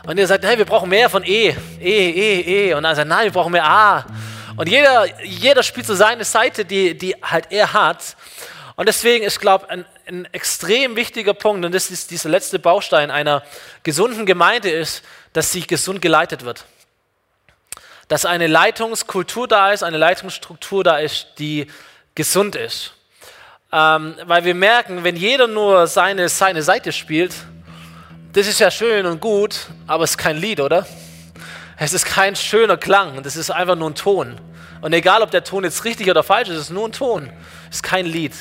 Und 0.06 0.16
ihr 0.16 0.26
sagt, 0.28 0.44
hey, 0.44 0.56
wir 0.56 0.64
brauchen 0.64 0.88
mehr 0.88 1.10
von 1.10 1.24
E, 1.24 1.54
E, 1.80 2.10
E, 2.10 2.68
E. 2.68 2.74
Und 2.74 2.84
dann 2.84 2.94
sagt, 2.94 3.08
nein, 3.08 3.24
wir 3.24 3.32
brauchen 3.32 3.52
mehr 3.52 3.68
A. 3.68 4.06
Und 4.56 4.68
jeder, 4.68 5.06
jeder 5.24 5.62
spielt 5.64 5.86
so 5.86 5.94
seine 5.94 6.24
Seite, 6.24 6.64
die, 6.64 6.96
die 6.96 7.16
halt 7.20 7.46
er 7.50 7.72
hat. 7.72 8.16
Und 8.76 8.86
deswegen 8.86 9.24
ist, 9.24 9.40
glaube 9.40 9.66
ich, 9.66 9.72
ein, 9.72 9.84
ein 10.06 10.28
extrem 10.32 10.94
wichtiger 10.94 11.34
Punkt, 11.34 11.64
und 11.64 11.74
das 11.74 11.90
ist 11.90 12.12
dieser 12.12 12.28
letzte 12.28 12.60
Baustein 12.60 13.10
einer 13.10 13.42
gesunden 13.82 14.24
Gemeinde 14.24 14.70
ist, 14.70 15.02
dass 15.32 15.50
sie 15.50 15.66
gesund 15.66 16.00
geleitet 16.00 16.44
wird. 16.44 16.64
Dass 18.08 18.24
eine 18.24 18.46
Leitungskultur 18.46 19.46
da 19.46 19.72
ist, 19.72 19.82
eine 19.82 19.98
Leitungsstruktur 19.98 20.82
da 20.82 20.98
ist, 20.98 21.28
die 21.38 21.66
gesund 22.14 22.56
ist. 22.56 22.94
Ähm, 23.70 24.16
weil 24.24 24.44
wir 24.44 24.54
merken, 24.54 25.04
wenn 25.04 25.14
jeder 25.14 25.46
nur 25.46 25.86
seine, 25.86 26.28
seine 26.28 26.62
Seite 26.62 26.90
spielt, 26.92 27.34
das 28.32 28.46
ist 28.46 28.60
ja 28.60 28.70
schön 28.70 29.04
und 29.04 29.20
gut, 29.20 29.66
aber 29.86 30.04
es 30.04 30.10
ist 30.12 30.18
kein 30.18 30.36
Lied, 30.36 30.60
oder? 30.60 30.86
Es 31.76 31.92
ist 31.92 32.06
kein 32.06 32.34
schöner 32.34 32.76
Klang, 32.76 33.22
das 33.22 33.36
ist 33.36 33.50
einfach 33.50 33.76
nur 33.76 33.90
ein 33.90 33.94
Ton. 33.94 34.40
Und 34.80 34.92
egal, 34.92 35.22
ob 35.22 35.30
der 35.30 35.44
Ton 35.44 35.64
jetzt 35.64 35.84
richtig 35.84 36.10
oder 36.10 36.22
falsch 36.22 36.48
ist, 36.48 36.56
es 36.56 36.62
ist 36.62 36.70
nur 36.70 36.88
ein 36.88 36.92
Ton, 36.92 37.30
es 37.68 37.76
ist 37.76 37.82
kein 37.82 38.06
Lied. 38.06 38.32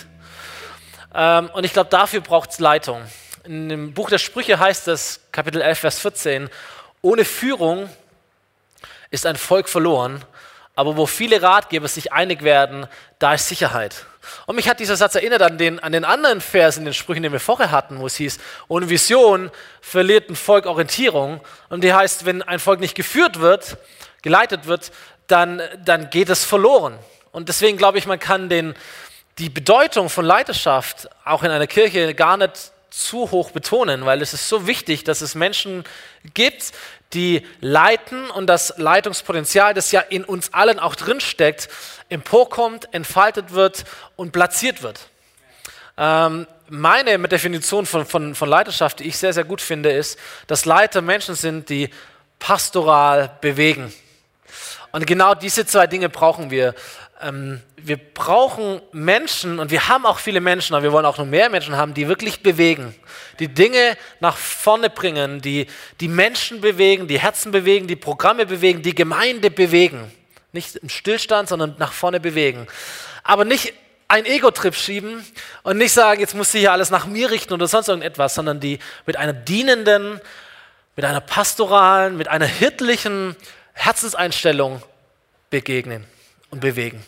Ähm, 1.13 1.49
und 1.53 1.65
ich 1.65 1.73
glaube, 1.73 1.89
dafür 1.89 2.21
braucht 2.21 2.51
es 2.51 2.59
Leitung. 2.59 3.01
In 3.43 3.69
dem 3.69 3.93
Buch 3.93 4.09
der 4.09 4.17
Sprüche 4.17 4.59
heißt 4.59 4.87
es, 4.87 5.21
Kapitel 5.31 5.61
11, 5.61 5.79
Vers 5.79 5.99
14, 5.99 6.49
ohne 7.01 7.25
Führung 7.25 7.89
ist 9.11 9.25
ein 9.25 9.35
Volk 9.35 9.69
verloren, 9.69 10.23
aber 10.75 10.97
wo 10.97 11.05
viele 11.05 11.41
Ratgeber 11.41 11.87
sich 11.87 12.13
einig 12.13 12.43
werden, 12.43 12.87
da 13.19 13.33
ist 13.33 13.47
Sicherheit. 13.47 14.05
Und 14.45 14.55
mich 14.55 14.69
hat 14.69 14.79
dieser 14.79 14.95
Satz 14.95 15.15
erinnert 15.15 15.41
an 15.41 15.57
den, 15.57 15.79
an 15.79 15.91
den 15.91 16.05
anderen 16.05 16.41
Vers 16.41 16.77
in 16.77 16.85
den 16.85 16.93
Sprüchen, 16.93 17.23
den 17.23 17.31
wir 17.31 17.39
vorher 17.39 17.71
hatten, 17.71 17.99
wo 17.99 18.07
es 18.07 18.15
hieß, 18.15 18.37
ohne 18.67 18.89
Vision 18.89 19.51
verliert 19.81 20.29
ein 20.29 20.35
Volk 20.35 20.65
Orientierung. 20.65 21.41
Und 21.69 21.83
die 21.83 21.93
heißt, 21.93 22.25
wenn 22.25 22.41
ein 22.41 22.59
Volk 22.59 22.79
nicht 22.79 22.95
geführt 22.95 23.39
wird, 23.39 23.77
geleitet 24.21 24.67
wird, 24.67 24.91
dann, 25.27 25.61
dann 25.83 26.09
geht 26.09 26.29
es 26.29 26.43
verloren. 26.43 26.97
Und 27.31 27.49
deswegen 27.49 27.77
glaube 27.77 27.97
ich, 27.97 28.05
man 28.05 28.19
kann 28.19 28.49
den, 28.49 28.75
die 29.37 29.49
Bedeutung 29.49 30.09
von 30.09 30.25
Leiterschaft 30.25 31.09
auch 31.23 31.43
in 31.43 31.51
einer 31.51 31.67
Kirche 31.67 32.13
gar 32.13 32.37
nicht 32.37 32.71
zu 32.89 33.29
hoch 33.31 33.51
betonen, 33.51 34.05
weil 34.05 34.21
es 34.21 34.33
ist 34.33 34.49
so 34.49 34.65
wichtig, 34.65 35.03
dass 35.03 35.21
es 35.21 35.35
Menschen 35.35 35.83
gibt, 36.33 36.71
die 37.13 37.45
leiten 37.61 38.29
und 38.29 38.47
das 38.47 38.77
Leitungspotenzial, 38.77 39.73
das 39.73 39.91
ja 39.91 40.01
in 40.01 40.23
uns 40.23 40.53
allen 40.53 40.79
auch 40.79 40.95
drinsteckt, 40.95 41.69
emporkommt, 42.09 42.93
entfaltet 42.93 43.51
wird 43.51 43.85
und 44.15 44.31
platziert 44.31 44.83
wird. 44.83 44.99
Ähm, 45.97 46.47
meine 46.69 47.17
Definition 47.27 47.85
von, 47.85 48.05
von, 48.05 48.35
von 48.35 48.49
Leiterschaft, 48.49 48.99
die 48.99 49.05
ich 49.05 49.17
sehr, 49.17 49.33
sehr 49.33 49.45
gut 49.45 49.61
finde, 49.61 49.91
ist, 49.91 50.19
dass 50.47 50.65
Leiter 50.65 51.01
Menschen 51.01 51.35
sind, 51.35 51.69
die 51.69 51.89
pastoral 52.39 53.37
bewegen. 53.41 53.93
Und 54.91 55.05
genau 55.07 55.33
diese 55.33 55.65
zwei 55.65 55.87
Dinge 55.87 56.09
brauchen 56.09 56.49
wir. 56.49 56.73
Ähm, 57.21 57.61
wir 57.77 57.97
brauchen 57.97 58.81
Menschen 58.91 59.59
und 59.59 59.71
wir 59.71 59.87
haben 59.87 60.05
auch 60.05 60.19
viele 60.19 60.39
Menschen, 60.39 60.75
aber 60.75 60.83
wir 60.83 60.91
wollen 60.91 61.05
auch 61.05 61.17
noch 61.17 61.25
mehr 61.25 61.49
Menschen 61.49 61.75
haben, 61.75 61.93
die 61.93 62.07
wirklich 62.07 62.43
bewegen, 62.43 62.93
die 63.39 63.47
Dinge 63.47 63.97
nach 64.19 64.37
vorne 64.37 64.89
bringen, 64.89 65.41
die 65.41 65.67
die 65.99 66.07
Menschen 66.07 66.61
bewegen, 66.61 67.07
die 67.07 67.19
Herzen 67.19 67.51
bewegen, 67.51 67.87
die 67.87 67.95
Programme 67.95 68.45
bewegen, 68.45 68.81
die 68.81 68.93
Gemeinde 68.93 69.49
bewegen. 69.49 70.11
Nicht 70.51 70.75
im 70.75 70.89
Stillstand, 70.89 71.49
sondern 71.49 71.75
nach 71.79 71.91
vorne 71.91 72.19
bewegen. 72.19 72.67
Aber 73.23 73.45
nicht 73.45 73.73
ein 74.07 74.25
Ego-Trip 74.25 74.75
schieben 74.75 75.25
und 75.63 75.77
nicht 75.77 75.93
sagen, 75.93 76.21
jetzt 76.21 76.35
muss 76.35 76.51
sie 76.51 76.59
hier 76.59 76.71
alles 76.71 76.89
nach 76.91 77.05
mir 77.05 77.31
richten 77.31 77.53
oder 77.53 77.67
sonst 77.67 77.89
irgendetwas, 77.89 78.35
sondern 78.35 78.59
die 78.59 78.79
mit 79.05 79.17
einer 79.17 79.33
dienenden, 79.33 80.21
mit 80.95 81.05
einer 81.05 81.21
pastoralen, 81.21 82.15
mit 82.15 82.27
einer 82.27 82.45
hirtlichen 82.45 83.35
Herzenseinstellung 83.73 84.81
begegnen 85.49 86.05
und 86.49 86.59
bewegen. 86.59 87.03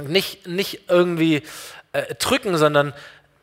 Nicht, 0.00 0.46
nicht 0.46 0.88
irgendwie 0.88 1.42
äh, 1.92 2.14
drücken, 2.14 2.56
sondern 2.56 2.92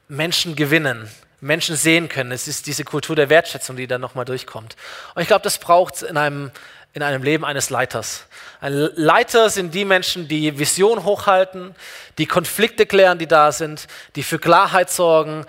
Menschen 0.07 0.55
gewinnen, 0.55 1.09
Menschen 1.41 1.75
sehen 1.75 2.09
können. 2.09 2.31
Es 2.31 2.47
ist 2.47 2.67
diese 2.67 2.83
Kultur 2.83 3.15
der 3.15 3.29
Wertschätzung, 3.29 3.75
die 3.75 3.87
da 3.87 3.97
nochmal 3.97 4.25
durchkommt. 4.25 4.75
Und 5.13 5.21
ich 5.21 5.27
glaube, 5.27 5.43
das 5.43 5.57
braucht 5.57 5.95
es 5.95 6.01
in 6.03 6.17
einem, 6.17 6.51
in 6.93 7.03
einem 7.03 7.23
Leben 7.23 7.45
eines 7.45 7.69
Leiters. 7.69 8.25
Ein 8.59 8.73
Leiter 8.73 9.49
sind 9.49 9.73
die 9.73 9.85
Menschen, 9.85 10.27
die 10.27 10.57
Vision 10.57 11.03
hochhalten, 11.03 11.75
die 12.17 12.25
Konflikte 12.25 12.85
klären, 12.85 13.19
die 13.19 13.27
da 13.27 13.51
sind, 13.51 13.87
die 14.15 14.23
für 14.23 14.39
Klarheit 14.39 14.89
sorgen, 14.89 15.45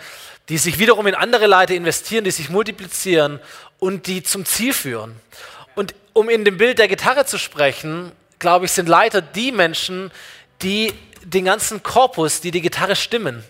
die 0.48 0.58
sich 0.58 0.78
wiederum 0.78 1.06
in 1.06 1.14
andere 1.14 1.46
Leiter 1.46 1.74
investieren, 1.74 2.24
die 2.24 2.30
sich 2.30 2.50
multiplizieren 2.50 3.40
und 3.78 4.06
die 4.06 4.22
zum 4.22 4.44
Ziel 4.44 4.72
führen. 4.74 5.18
Und 5.74 5.94
um 6.12 6.28
in 6.28 6.44
dem 6.44 6.58
Bild 6.58 6.78
der 6.78 6.88
Gitarre 6.88 7.24
zu 7.24 7.38
sprechen, 7.38 8.12
glaube 8.38 8.66
ich, 8.66 8.72
sind 8.72 8.88
Leiter 8.88 9.20
die 9.20 9.52
Menschen, 9.52 10.10
die 10.62 10.94
den 11.22 11.44
ganzen 11.44 11.82
Korpus, 11.82 12.40
die 12.40 12.50
die 12.50 12.60
Gitarre 12.60 12.96
stimmen, 12.96 13.44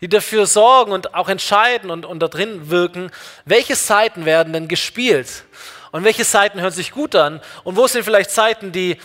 die 0.00 0.08
dafür 0.08 0.46
sorgen 0.46 0.92
und 0.92 1.14
auch 1.14 1.28
entscheiden 1.28 1.90
und, 1.90 2.04
und 2.04 2.20
da 2.20 2.28
drin 2.28 2.70
wirken, 2.70 3.10
welche 3.44 3.76
Seiten 3.76 4.24
werden 4.24 4.52
denn 4.52 4.68
gespielt 4.68 5.44
und 5.92 6.04
welche 6.04 6.24
Seiten 6.24 6.60
hören 6.60 6.72
sich 6.72 6.90
gut 6.90 7.14
an 7.14 7.40
und 7.64 7.76
wo 7.76 7.86
sind 7.86 8.04
vielleicht 8.04 8.30
Seiten, 8.30 8.72
die, 8.72 8.98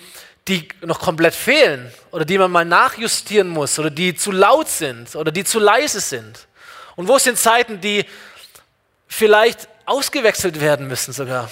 die 0.47 0.67
noch 0.81 0.99
komplett 0.99 1.35
fehlen 1.35 1.91
oder 2.11 2.25
die 2.25 2.37
man 2.37 2.51
mal 2.51 2.65
nachjustieren 2.65 3.47
muss 3.47 3.79
oder 3.79 3.89
die 3.89 4.15
zu 4.15 4.31
laut 4.31 4.67
sind 4.67 5.15
oder 5.15 5.31
die 5.31 5.43
zu 5.43 5.59
leise 5.59 6.01
sind. 6.01 6.47
Und 6.95 7.07
wo 7.07 7.17
sind 7.17 7.37
Seiten, 7.37 7.79
die 7.79 8.05
vielleicht 9.07 9.69
ausgewechselt 9.85 10.59
werden 10.59 10.87
müssen 10.87 11.13
sogar. 11.13 11.49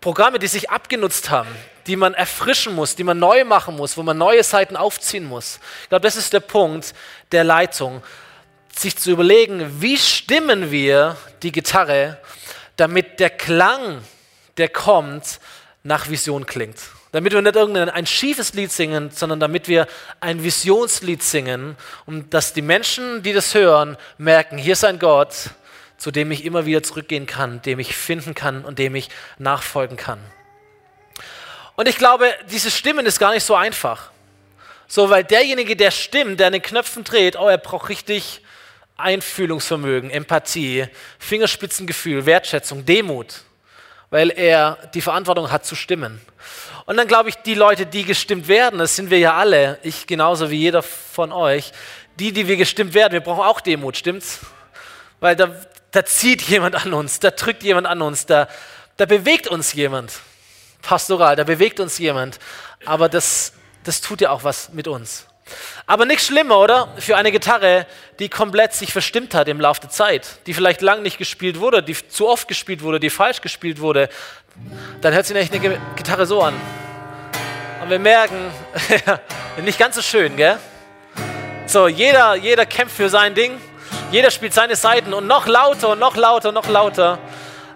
Programme, 0.00 0.38
die 0.38 0.46
sich 0.46 0.70
abgenutzt 0.70 1.30
haben, 1.30 1.48
die 1.86 1.96
man 1.96 2.14
erfrischen 2.14 2.74
muss, 2.74 2.96
die 2.96 3.04
man 3.04 3.18
neu 3.18 3.44
machen 3.44 3.76
muss, 3.76 3.96
wo 3.96 4.02
man 4.02 4.18
neue 4.18 4.42
Seiten 4.42 4.76
aufziehen 4.76 5.24
muss. 5.24 5.60
Ich 5.82 5.88
glaube, 5.88 6.02
das 6.02 6.16
ist 6.16 6.32
der 6.32 6.40
Punkt 6.40 6.94
der 7.32 7.44
Leitung, 7.44 8.02
sich 8.74 8.96
zu 8.96 9.10
überlegen, 9.10 9.80
wie 9.80 9.96
stimmen 9.96 10.70
wir 10.70 11.16
die 11.42 11.52
Gitarre, 11.52 12.18
damit 12.76 13.20
der 13.20 13.30
Klang, 13.30 14.02
der 14.56 14.68
kommt, 14.68 15.40
nach 15.82 16.10
Vision 16.10 16.46
klingt. 16.46 16.78
Damit 17.12 17.32
wir 17.32 17.40
nicht 17.40 17.56
irgendein 17.56 17.88
ein 17.88 18.06
schiefes 18.06 18.52
Lied 18.52 18.72
singen, 18.72 19.10
sondern 19.10 19.40
damit 19.40 19.68
wir 19.68 19.86
ein 20.20 20.42
Visionslied 20.42 21.22
singen 21.22 21.76
und 22.04 22.34
dass 22.34 22.52
die 22.52 22.62
Menschen, 22.62 23.22
die 23.22 23.32
das 23.32 23.54
hören, 23.54 23.96
merken, 24.18 24.58
hier 24.58 24.72
ist 24.72 24.84
ein 24.84 24.98
Gott, 24.98 25.50
zu 25.96 26.10
dem 26.10 26.30
ich 26.30 26.44
immer 26.44 26.66
wieder 26.66 26.82
zurückgehen 26.82 27.26
kann, 27.26 27.62
dem 27.62 27.78
ich 27.78 27.96
finden 27.96 28.34
kann 28.34 28.64
und 28.64 28.78
dem 28.78 28.94
ich 28.94 29.08
nachfolgen 29.38 29.96
kann. 29.96 30.18
Und 31.76 31.88
ich 31.88 31.98
glaube, 31.98 32.34
dieses 32.50 32.76
Stimmen 32.76 33.06
ist 33.06 33.18
gar 33.18 33.32
nicht 33.32 33.44
so 33.44 33.54
einfach. 33.54 34.10
So, 34.88 35.10
weil 35.10 35.24
derjenige, 35.24 35.76
der 35.76 35.90
stimmt, 35.90 36.40
der 36.40 36.48
an 36.48 36.54
den 36.54 36.62
Knöpfen 36.62 37.04
dreht, 37.04 37.36
oh, 37.36 37.48
er 37.48 37.58
braucht 37.58 37.88
richtig 37.88 38.40
Einfühlungsvermögen, 38.96 40.10
Empathie, 40.10 40.86
Fingerspitzengefühl, 41.18 42.24
Wertschätzung, 42.24 42.86
Demut, 42.86 43.42
weil 44.10 44.30
er 44.30 44.78
die 44.94 45.02
Verantwortung 45.02 45.50
hat 45.50 45.66
zu 45.66 45.74
stimmen. 45.74 46.20
Und 46.86 46.96
dann 46.96 47.08
glaube 47.08 47.28
ich, 47.28 47.34
die 47.36 47.54
Leute, 47.54 47.84
die 47.84 48.04
gestimmt 48.04 48.48
werden, 48.48 48.78
das 48.78 48.96
sind 48.96 49.10
wir 49.10 49.18
ja 49.18 49.34
alle, 49.34 49.78
ich 49.82 50.06
genauso 50.06 50.50
wie 50.50 50.56
jeder 50.56 50.82
von 50.82 51.32
euch, 51.32 51.72
die, 52.18 52.32
die 52.32 52.48
wir 52.48 52.56
gestimmt 52.56 52.94
werden, 52.94 53.12
wir 53.12 53.20
brauchen 53.20 53.44
auch 53.44 53.60
Demut, 53.60 53.96
stimmt's? 53.96 54.40
Weil 55.20 55.36
da, 55.36 55.54
da 55.90 56.04
zieht 56.04 56.42
jemand 56.42 56.74
an 56.76 56.94
uns, 56.94 57.20
da 57.20 57.32
drückt 57.32 57.64
jemand 57.64 57.86
an 57.86 58.00
uns, 58.00 58.24
da, 58.24 58.48
da 58.96 59.04
bewegt 59.04 59.48
uns 59.48 59.74
jemand. 59.74 60.12
Pastoral, 60.86 61.36
da 61.36 61.44
bewegt 61.44 61.80
uns 61.80 61.98
jemand. 61.98 62.38
Aber 62.84 63.08
das, 63.08 63.52
das 63.84 64.00
tut 64.00 64.20
ja 64.20 64.30
auch 64.30 64.44
was 64.44 64.72
mit 64.72 64.88
uns. 64.88 65.26
Aber 65.86 66.04
nichts 66.04 66.26
schlimmer, 66.26 66.58
oder? 66.58 66.88
Für 66.98 67.16
eine 67.16 67.30
Gitarre, 67.30 67.86
die 68.18 68.28
komplett 68.28 68.72
sich 68.72 68.92
verstimmt 68.92 69.34
hat 69.34 69.48
im 69.48 69.60
Laufe 69.60 69.82
der 69.82 69.90
Zeit, 69.90 70.40
die 70.46 70.54
vielleicht 70.54 70.82
lang 70.82 71.02
nicht 71.02 71.18
gespielt 71.18 71.60
wurde, 71.60 71.82
die 71.82 71.94
zu 72.08 72.28
oft 72.28 72.48
gespielt 72.48 72.82
wurde, 72.82 72.98
die 72.98 73.10
falsch 73.10 73.40
gespielt 73.40 73.80
wurde, 73.80 74.08
dann 75.00 75.14
hört 75.14 75.26
sich 75.26 75.36
eine 75.36 75.78
Gitarre 75.94 76.26
so 76.26 76.42
an. 76.42 76.54
Und 77.82 77.90
wir 77.90 77.98
merken, 77.98 78.50
nicht 79.64 79.78
ganz 79.78 79.94
so 79.94 80.02
schön, 80.02 80.36
gell? 80.36 80.58
So, 81.66 81.86
jeder, 81.86 82.34
jeder 82.34 82.66
kämpft 82.66 82.96
für 82.96 83.08
sein 83.08 83.34
Ding 83.34 83.60
jeder 84.12 84.30
spielt 84.30 84.54
seine 84.54 84.76
Seiten 84.76 85.12
und 85.12 85.26
noch 85.26 85.46
lauter 85.46 85.88
und 85.90 85.98
noch 85.98 86.16
lauter 86.16 86.50
und 86.50 86.54
noch 86.54 86.68
lauter. 86.68 87.18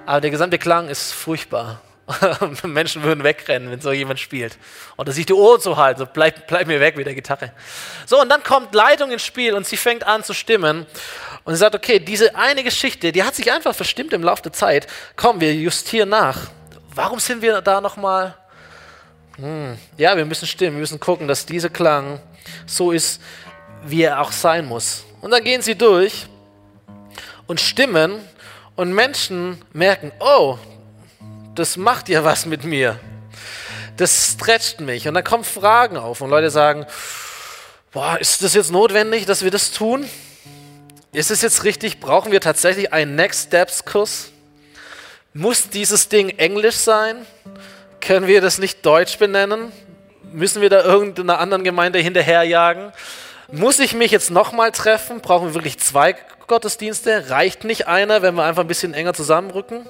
Aber 0.07 0.21
der 0.21 0.31
gesamte 0.31 0.59
Klang 0.59 0.89
ist 0.89 1.13
furchtbar. 1.13 1.81
Menschen 2.65 3.03
würden 3.03 3.25
wegrennen, 3.25 3.71
wenn 3.71 3.81
so 3.81 3.93
jemand 3.93 4.21
spielt. 4.21 4.57
Oder 4.97 5.13
sich 5.13 5.27
die 5.27 5.33
Ohren 5.33 5.61
zu 5.61 5.77
halten, 5.77 6.01
so 6.01 6.07
bleib, 6.07 6.47
bleib 6.47 6.67
mir 6.67 6.81
weg 6.81 6.97
mit 6.97 7.07
der 7.07 7.15
Gitarre. 7.15 7.53
So, 8.07 8.21
und 8.21 8.29
dann 8.29 8.43
kommt 8.43 8.75
Leitung 8.75 9.11
ins 9.11 9.23
Spiel 9.23 9.55
und 9.55 9.67
sie 9.67 9.77
fängt 9.77 10.05
an 10.05 10.25
zu 10.25 10.35
stimmen. 10.35 10.87
Und 11.45 11.55
sie 11.55 11.59
sagt, 11.59 11.75
okay, 11.75 11.99
diese 11.99 12.35
eine 12.35 12.63
Geschichte, 12.63 13.13
die 13.13 13.23
hat 13.23 13.35
sich 13.35 13.53
einfach 13.53 13.75
verstimmt 13.75 14.13
im 14.13 14.23
Laufe 14.23 14.43
der 14.43 14.53
Zeit. 14.53 14.87
Komm, 15.17 15.41
wir 15.41 15.55
justieren 15.55 16.11
nach. 16.11 16.51
Warum 16.95 17.19
sind 17.19 17.43
wir 17.43 17.61
da 17.61 17.81
nochmal? 17.81 18.35
Hm, 19.37 19.79
ja, 19.97 20.17
wir 20.17 20.25
müssen 20.25 20.47
stimmen, 20.47 20.77
wir 20.77 20.81
müssen 20.81 21.01
gucken, 21.01 21.29
dass 21.29 21.47
dieser 21.47 21.71
Klang 21.71 22.21
so 22.67 22.93
ist, 22.93 23.23
wie 23.85 24.03
er 24.03 24.21
auch 24.21 24.33
sein 24.33 24.67
muss. 24.67 25.05
Und 25.21 25.31
dann 25.31 25.45
gehen 25.45 25.63
sie 25.63 25.77
durch 25.77 26.27
und 27.47 27.61
stimmen 27.61 28.21
und 28.77 28.93
Menschen 28.93 29.61
merken, 29.73 30.13
oh, 30.21 30.59
das 31.55 31.77
macht 31.77 32.09
ja 32.09 32.25
was 32.25 32.47
mit 32.47 32.65
mir. 32.65 32.99
Das 33.97 34.33
stretcht 34.33 34.81
mich. 34.81 35.07
Und 35.09 35.15
dann 35.15 35.25
kommen 35.25 35.45
Fragen 35.45 35.97
auf 35.97 36.21
und 36.21 36.31
Leute 36.31 36.51
sagen, 36.51 36.87
boah, 37.93 38.19
ist 38.19 38.43
das 38.43 38.55
jetzt 38.55 38.71
notwendig, 38.71 39.27
dass 39.27 39.43
wir 39.43 39.51
das 39.51 39.73
tun? 39.73 40.09
Ist 41.13 41.31
es 41.31 41.43
jetzt 41.43 41.65
richtig? 41.65 42.01
Brauchen 42.01 42.33
wir 42.33 42.41
tatsächlich 42.41 42.93
einen 42.93 43.17
Next 43.17 43.49
Steps 43.49 43.85
Kurs? 43.85 44.31
Muss 45.35 45.69
dieses 45.69 46.09
Ding 46.09 46.31
Englisch 46.31 46.77
sein? 46.77 47.27
Können 48.01 48.27
wir 48.27 48.41
das 48.41 48.59
nicht 48.59 48.87
Deutsch 48.87 49.19
benennen? 49.19 49.73
Müssen 50.33 50.63
wir 50.63 50.71
da 50.71 50.83
irgendeiner 50.83 51.41
anderen 51.41 51.65
Gemeinde 51.65 51.99
hinterherjagen? 51.99 52.93
Muss 53.53 53.81
ich 53.81 53.95
mich 53.95 54.13
jetzt 54.13 54.31
nochmal 54.31 54.71
treffen? 54.71 55.21
Brauchen 55.21 55.49
wir 55.49 55.55
wirklich 55.55 55.79
zwei 55.81 56.15
Gottesdienste? 56.47 57.31
Reicht 57.31 57.65
nicht 57.65 57.89
einer, 57.89 58.23
wenn 58.23 58.37
wir 58.37 58.45
einfach 58.45 58.63
ein 58.63 58.69
bisschen 58.69 58.95
enger 58.95 59.13
zusammenrücken? 59.13 59.87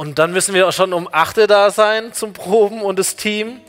Und 0.00 0.18
dann 0.18 0.32
müssen 0.32 0.54
wir 0.54 0.66
auch 0.66 0.72
schon 0.72 0.94
um 0.94 1.10
8 1.12 1.50
da 1.50 1.70
sein 1.70 2.14
zum 2.14 2.32
Proben 2.32 2.80
und 2.80 2.98
das 2.98 3.16
Team. 3.16 3.60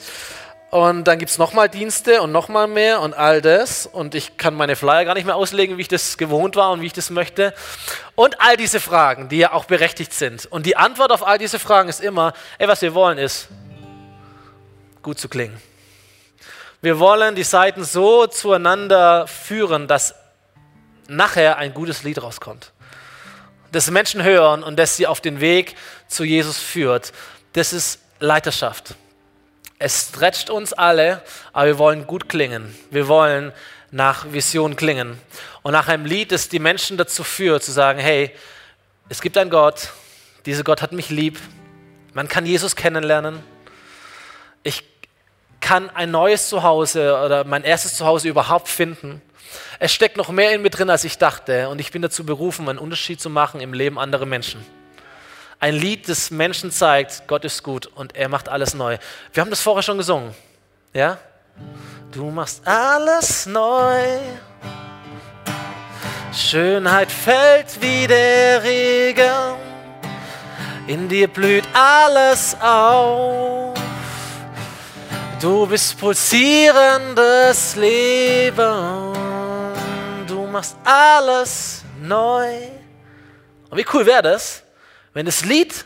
Und 0.69 1.03
dann 1.03 1.19
gibt 1.19 1.29
es 1.29 1.37
nochmal 1.37 1.67
Dienste 1.67 2.21
und 2.21 2.31
nochmal 2.31 2.67
mehr 2.67 3.01
und 3.01 3.13
all 3.13 3.41
das. 3.41 3.85
Und 3.85 4.15
ich 4.15 4.37
kann 4.37 4.55
meine 4.55 4.77
Flyer 4.77 5.03
gar 5.03 5.13
nicht 5.13 5.25
mehr 5.25 5.35
auslegen, 5.35 5.75
wie 5.75 5.81
ich 5.81 5.89
das 5.89 6.17
gewohnt 6.17 6.55
war 6.55 6.71
und 6.71 6.79
wie 6.79 6.85
ich 6.85 6.93
das 6.93 7.09
möchte. 7.09 7.53
Und 8.15 8.39
all 8.39 8.55
diese 8.55 8.79
Fragen, 8.79 9.27
die 9.27 9.39
ja 9.39 9.51
auch 9.51 9.65
berechtigt 9.65 10.13
sind. 10.13 10.45
Und 10.45 10.65
die 10.65 10.77
Antwort 10.77 11.11
auf 11.11 11.27
all 11.27 11.37
diese 11.37 11.59
Fragen 11.59 11.89
ist 11.89 11.99
immer, 11.99 12.31
ey, 12.59 12.67
was 12.69 12.81
wir 12.81 12.93
wollen 12.93 13.17
ist, 13.17 13.49
gut 15.01 15.19
zu 15.19 15.27
klingen. 15.27 15.61
Wir 16.81 16.97
wollen 16.97 17.35
die 17.35 17.43
Seiten 17.43 17.83
so 17.83 18.25
zueinander 18.25 19.27
führen, 19.27 19.85
dass 19.85 20.15
nachher 21.09 21.57
ein 21.57 21.73
gutes 21.73 22.03
Lied 22.03 22.23
rauskommt. 22.23 22.71
Das 23.71 23.89
Menschen 23.89 24.23
hören 24.23 24.63
und 24.63 24.77
das 24.77 24.97
sie 24.97 25.07
auf 25.07 25.21
den 25.21 25.39
Weg 25.39 25.75
zu 26.07 26.23
Jesus 26.23 26.57
führt. 26.57 27.13
Das 27.53 27.73
ist 27.73 27.99
Leiterschaft. 28.19 28.95
Es 29.79 30.09
stretcht 30.09 30.49
uns 30.49 30.73
alle, 30.73 31.21
aber 31.53 31.67
wir 31.67 31.77
wollen 31.77 32.05
gut 32.05 32.29
klingen. 32.29 32.75
Wir 32.91 33.07
wollen 33.07 33.51
nach 33.91 34.31
Vision 34.31 34.75
klingen. 34.75 35.19
Und 35.63 35.73
nach 35.73 35.87
einem 35.87 36.05
Lied, 36.05 36.31
das 36.31 36.49
die 36.49 36.59
Menschen 36.59 36.97
dazu 36.97 37.23
führt, 37.23 37.63
zu 37.63 37.71
sagen, 37.71 37.99
hey, 37.99 38.31
es 39.09 39.21
gibt 39.21 39.37
einen 39.37 39.49
Gott, 39.49 39.89
dieser 40.45 40.63
Gott 40.63 40.81
hat 40.81 40.91
mich 40.91 41.09
lieb, 41.09 41.39
man 42.13 42.27
kann 42.27 42.45
Jesus 42.45 42.75
kennenlernen, 42.75 43.43
ich 44.63 44.83
kann 45.59 45.89
ein 45.89 46.11
neues 46.11 46.49
Zuhause 46.49 47.17
oder 47.23 47.43
mein 47.43 47.63
erstes 47.63 47.95
Zuhause 47.95 48.27
überhaupt 48.27 48.67
finden. 48.67 49.21
Es 49.79 49.91
steckt 49.91 50.17
noch 50.17 50.29
mehr 50.29 50.53
in 50.53 50.61
mir 50.61 50.69
drin, 50.69 50.89
als 50.89 51.03
ich 51.03 51.17
dachte. 51.17 51.69
Und 51.69 51.79
ich 51.79 51.91
bin 51.91 52.01
dazu 52.01 52.25
berufen, 52.25 52.67
einen 52.69 52.79
Unterschied 52.79 53.21
zu 53.21 53.29
machen 53.29 53.61
im 53.61 53.73
Leben 53.73 53.99
anderer 53.99 54.25
Menschen. 54.25 54.65
Ein 55.59 55.75
Lied, 55.75 56.09
das 56.09 56.31
Menschen 56.31 56.71
zeigt, 56.71 57.27
Gott 57.27 57.45
ist 57.45 57.61
gut 57.61 57.85
und 57.85 58.15
er 58.15 58.29
macht 58.29 58.49
alles 58.49 58.73
neu. 58.73 58.97
Wir 59.31 59.41
haben 59.41 59.49
das 59.51 59.61
vorher 59.61 59.83
schon 59.83 59.97
gesungen. 59.97 60.33
Ja? 60.93 61.17
Du 62.11 62.31
machst 62.31 62.67
alles 62.67 63.45
neu. 63.45 64.19
Schönheit 66.33 67.11
fällt 67.11 67.79
wie 67.81 68.07
der 68.07 68.63
Regen. 68.63 69.55
In 70.87 71.07
dir 71.07 71.27
blüht 71.27 71.65
alles 71.73 72.57
auf. 72.59 73.77
Du 75.41 75.65
bist 75.65 75.97
pulsierendes 75.99 77.75
Leben, 77.75 79.13
machst 80.51 80.75
alles 80.83 81.83
neu. 82.01 82.67
Und 83.69 83.77
wie 83.77 83.85
cool 83.93 84.05
wäre 84.05 84.21
das, 84.21 84.63
wenn 85.13 85.25
das 85.25 85.45
Lied, 85.45 85.85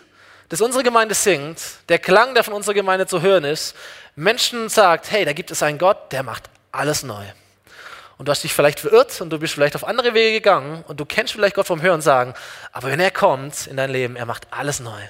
das 0.49 0.61
unsere 0.61 0.83
Gemeinde 0.83 1.15
singt, 1.15 1.59
der 1.89 1.99
Klang, 1.99 2.33
der 2.33 2.43
von 2.43 2.53
unserer 2.53 2.73
Gemeinde 2.73 3.07
zu 3.07 3.21
hören 3.21 3.43
ist, 3.43 3.75
Menschen 4.15 4.69
sagt, 4.69 5.11
hey, 5.11 5.25
da 5.25 5.33
gibt 5.33 5.51
es 5.51 5.61
einen 5.61 5.77
Gott, 5.77 6.11
der 6.11 6.23
macht 6.23 6.43
alles 6.71 7.03
neu. 7.03 7.23
Und 8.17 8.27
du 8.27 8.31
hast 8.31 8.43
dich 8.43 8.53
vielleicht 8.53 8.79
verirrt 8.79 9.19
und 9.19 9.29
du 9.29 9.39
bist 9.39 9.53
vielleicht 9.53 9.75
auf 9.75 9.85
andere 9.85 10.13
Wege 10.13 10.39
gegangen 10.39 10.83
und 10.87 10.99
du 10.99 11.05
kennst 11.05 11.33
vielleicht 11.33 11.55
Gott 11.55 11.67
vom 11.67 11.81
Hören 11.81 12.01
sagen, 12.01 12.33
aber 12.71 12.89
wenn 12.89 12.99
er 12.99 13.11
kommt 13.11 13.67
in 13.67 13.75
dein 13.75 13.89
Leben, 13.89 14.15
er 14.15 14.25
macht 14.25 14.47
alles 14.51 14.79
neu. 14.79 15.01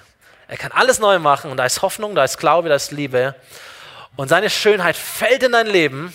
Er 0.48 0.58
kann 0.58 0.72
alles 0.72 1.00
neu 1.00 1.20
machen 1.20 1.52
und 1.52 1.58
da 1.58 1.66
ist 1.66 1.82
Hoffnung, 1.82 2.16
da 2.16 2.24
ist 2.24 2.38
Glaube, 2.38 2.70
da 2.70 2.76
ist 2.76 2.92
Liebe. 2.92 3.36
Und 4.16 4.30
seine 4.30 4.50
Schönheit 4.50 4.96
fällt 4.96 5.44
in 5.44 5.52
dein 5.52 5.68
Leben 5.68 6.14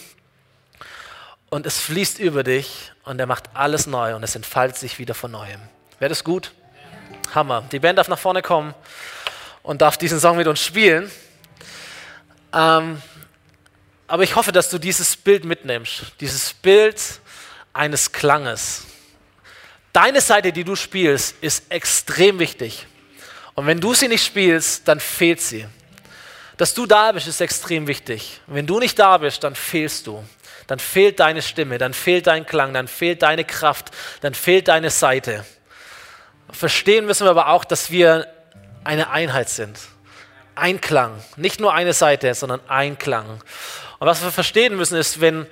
und 1.50 1.66
es 1.66 1.78
fließt 1.80 2.18
über 2.20 2.44
dich 2.44 2.92
und 3.04 3.18
er 3.18 3.26
macht 3.26 3.50
alles 3.54 3.86
neu 3.86 4.14
und 4.14 4.22
es 4.22 4.34
entfaltet 4.36 4.78
sich 4.78 4.98
wieder 4.98 5.14
von 5.14 5.32
neuem. 5.32 5.60
Wäre 5.98 6.08
das 6.08 6.24
gut? 6.24 6.52
Hammer. 7.34 7.64
Die 7.70 7.80
Band 7.80 7.98
darf 7.98 8.08
nach 8.08 8.18
vorne 8.18 8.40
kommen 8.40 8.74
und 9.62 9.82
darf 9.82 9.98
diesen 9.98 10.20
Song 10.20 10.36
mit 10.36 10.46
uns 10.46 10.64
spielen. 10.64 11.10
Ähm, 12.52 13.02
aber 14.06 14.22
ich 14.22 14.34
hoffe, 14.34 14.52
dass 14.52 14.70
du 14.70 14.78
dieses 14.78 15.16
Bild 15.16 15.44
mitnimmst, 15.44 16.12
dieses 16.20 16.52
Bild 16.52 17.00
eines 17.72 18.10
Klanges. 18.10 18.86
Deine 19.92 20.20
Seite, 20.20 20.52
die 20.52 20.64
du 20.64 20.76
spielst, 20.76 21.36
ist 21.40 21.70
extrem 21.70 22.38
wichtig. 22.38 22.86
Und 23.54 23.66
wenn 23.66 23.80
du 23.80 23.94
sie 23.94 24.08
nicht 24.08 24.24
spielst, 24.24 24.86
dann 24.86 25.00
fehlt 25.00 25.40
sie. 25.40 25.66
Dass 26.56 26.74
du 26.74 26.86
da 26.86 27.12
bist, 27.12 27.26
ist 27.26 27.40
extrem 27.40 27.86
wichtig. 27.86 28.40
Und 28.46 28.54
wenn 28.54 28.66
du 28.66 28.78
nicht 28.78 28.98
da 28.98 29.18
bist, 29.18 29.42
dann 29.42 29.54
fehlst 29.54 30.06
du. 30.06 30.24
Dann 30.70 30.78
fehlt 30.78 31.18
deine 31.18 31.42
Stimme, 31.42 31.78
dann 31.78 31.92
fehlt 31.92 32.28
dein 32.28 32.46
Klang, 32.46 32.72
dann 32.72 32.86
fehlt 32.86 33.22
deine 33.22 33.44
Kraft, 33.44 33.90
dann 34.20 34.34
fehlt 34.34 34.68
deine 34.68 34.90
Seite. 34.90 35.44
Verstehen 36.52 37.06
müssen 37.06 37.26
wir 37.26 37.30
aber 37.30 37.48
auch, 37.48 37.64
dass 37.64 37.90
wir 37.90 38.28
eine 38.84 39.10
Einheit 39.10 39.48
sind. 39.48 39.76
Ein 40.54 40.80
Klang. 40.80 41.24
Nicht 41.34 41.58
nur 41.58 41.74
eine 41.74 41.92
Seite, 41.92 42.32
sondern 42.34 42.60
ein 42.68 42.98
Klang. 42.98 43.26
Und 43.98 44.06
was 44.06 44.22
wir 44.22 44.30
verstehen 44.30 44.76
müssen, 44.76 44.96
ist, 44.96 45.20
wenn 45.20 45.48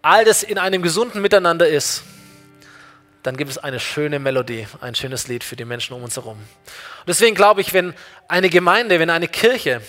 all 0.00 0.24
das 0.24 0.42
in 0.42 0.56
einem 0.56 0.80
gesunden 0.80 1.20
Miteinander 1.20 1.68
ist, 1.68 2.02
dann 3.24 3.36
gibt 3.36 3.50
es 3.50 3.58
eine 3.58 3.78
schöne 3.78 4.20
Melodie, 4.20 4.66
ein 4.80 4.94
schönes 4.94 5.28
Lied 5.28 5.44
für 5.44 5.54
die 5.54 5.66
Menschen 5.66 5.94
um 5.94 6.02
uns 6.02 6.16
herum. 6.16 6.38
Und 6.38 7.06
deswegen 7.06 7.36
glaube 7.36 7.60
ich, 7.60 7.74
wenn 7.74 7.92
eine 8.26 8.48
Gemeinde, 8.48 8.98
wenn 9.00 9.10
eine 9.10 9.28
Kirche, 9.28 9.82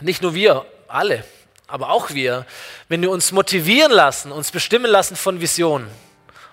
nicht 0.00 0.22
nur 0.22 0.32
wir, 0.32 0.64
alle, 0.86 1.24
aber 1.66 1.90
auch 1.90 2.10
wir, 2.10 2.46
wenn 2.88 3.02
wir 3.02 3.10
uns 3.10 3.32
motivieren 3.32 3.92
lassen, 3.92 4.32
uns 4.32 4.50
bestimmen 4.50 4.90
lassen 4.90 5.16
von 5.16 5.40
Visionen 5.40 5.88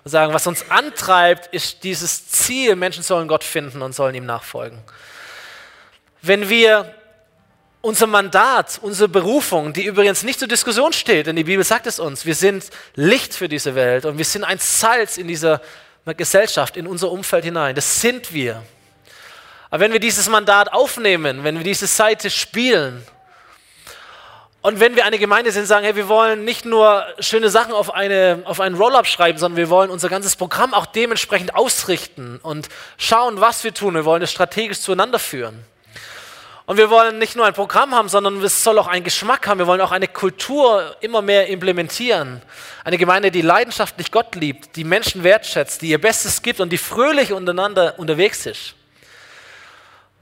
und 0.03 0.11
sagen, 0.11 0.33
was 0.33 0.47
uns 0.47 0.69
antreibt, 0.69 1.53
ist 1.53 1.83
dieses 1.83 2.27
Ziel, 2.29 2.75
Menschen 2.75 3.03
sollen 3.03 3.27
Gott 3.27 3.43
finden 3.43 3.81
und 3.81 3.93
sollen 3.93 4.15
ihm 4.15 4.25
nachfolgen. 4.25 4.79
Wenn 6.21 6.49
wir 6.49 6.93
unser 7.81 8.07
Mandat, 8.07 8.79
unsere 8.81 9.09
Berufung, 9.09 9.73
die 9.73 9.85
übrigens 9.85 10.23
nicht 10.23 10.39
zur 10.39 10.47
Diskussion 10.47 10.93
steht, 10.93 11.27
denn 11.27 11.35
die 11.35 11.43
Bibel 11.43 11.65
sagt 11.65 11.85
es 11.85 11.99
uns, 11.99 12.25
wir 12.25 12.35
sind 12.35 12.69
Licht 12.95 13.33
für 13.33 13.49
diese 13.49 13.75
Welt 13.75 14.05
und 14.05 14.17
wir 14.17 14.25
sind 14.25 14.43
ein 14.45 14.57
Salz 14.57 15.17
in 15.17 15.27
dieser 15.27 15.61
Gesellschaft, 16.17 16.77
in 16.77 16.87
unser 16.87 17.11
Umfeld 17.11 17.43
hinein. 17.43 17.75
Das 17.75 18.01
sind 18.01 18.33
wir. 18.33 18.63
Aber 19.69 19.81
wenn 19.81 19.91
wir 19.91 19.99
dieses 19.99 20.29
Mandat 20.29 20.71
aufnehmen, 20.71 21.43
wenn 21.43 21.57
wir 21.57 21.63
diese 21.63 21.87
Seite 21.87 22.29
spielen 22.29 23.05
und 24.63 24.79
wenn 24.79 24.95
wir 24.95 25.03
eine 25.03 25.19
Gemeinde 25.19 25.51
sind, 25.51 25.65
sagen, 25.65 25.83
hey, 25.83 25.97
wir 25.97 26.07
wollen 26.07 26.45
nicht 26.45 26.63
nur 26.63 27.05
schöne 27.19 27.49
Sachen 27.49 27.73
auf, 27.73 27.93
eine, 27.93 28.43
auf 28.45 28.61
einen 28.61 28.75
Roll-up 28.75 29.05
schreiben, 29.05 29.37
sondern 29.37 29.57
wir 29.57 29.69
wollen 29.69 29.91
unser 29.91 30.07
ganzes 30.07 30.37
Programm 30.37 30.73
auch 30.73 30.85
dementsprechend 30.85 31.53
ausrichten 31.53 32.39
und 32.41 32.69
schauen, 32.97 33.41
was 33.41 33.65
wir 33.65 33.73
tun. 33.73 33.93
Wir 33.93 34.05
wollen 34.05 34.21
es 34.21 34.31
strategisch 34.31 34.79
zueinander 34.79 35.19
führen. 35.19 35.65
Und 36.65 36.77
wir 36.77 36.89
wollen 36.89 37.19
nicht 37.19 37.35
nur 37.35 37.45
ein 37.45 37.53
Programm 37.53 37.93
haben, 37.93 38.07
sondern 38.07 38.41
es 38.41 38.63
soll 38.63 38.79
auch 38.79 38.87
einen 38.87 39.03
Geschmack 39.03 39.47
haben. 39.47 39.57
Wir 39.57 39.67
wollen 39.67 39.81
auch 39.81 39.91
eine 39.91 40.07
Kultur 40.07 40.95
immer 41.01 41.21
mehr 41.21 41.47
implementieren. 41.47 42.41
Eine 42.85 42.97
Gemeinde, 42.97 43.31
die 43.31 43.41
leidenschaftlich 43.41 44.11
Gott 44.11 44.33
liebt, 44.35 44.77
die 44.77 44.85
Menschen 44.85 45.25
wertschätzt, 45.25 45.81
die 45.81 45.89
ihr 45.89 45.99
Bestes 45.99 46.41
gibt 46.41 46.61
und 46.61 46.69
die 46.69 46.77
fröhlich 46.77 47.33
untereinander 47.33 47.99
unterwegs 47.99 48.45
ist. 48.45 48.75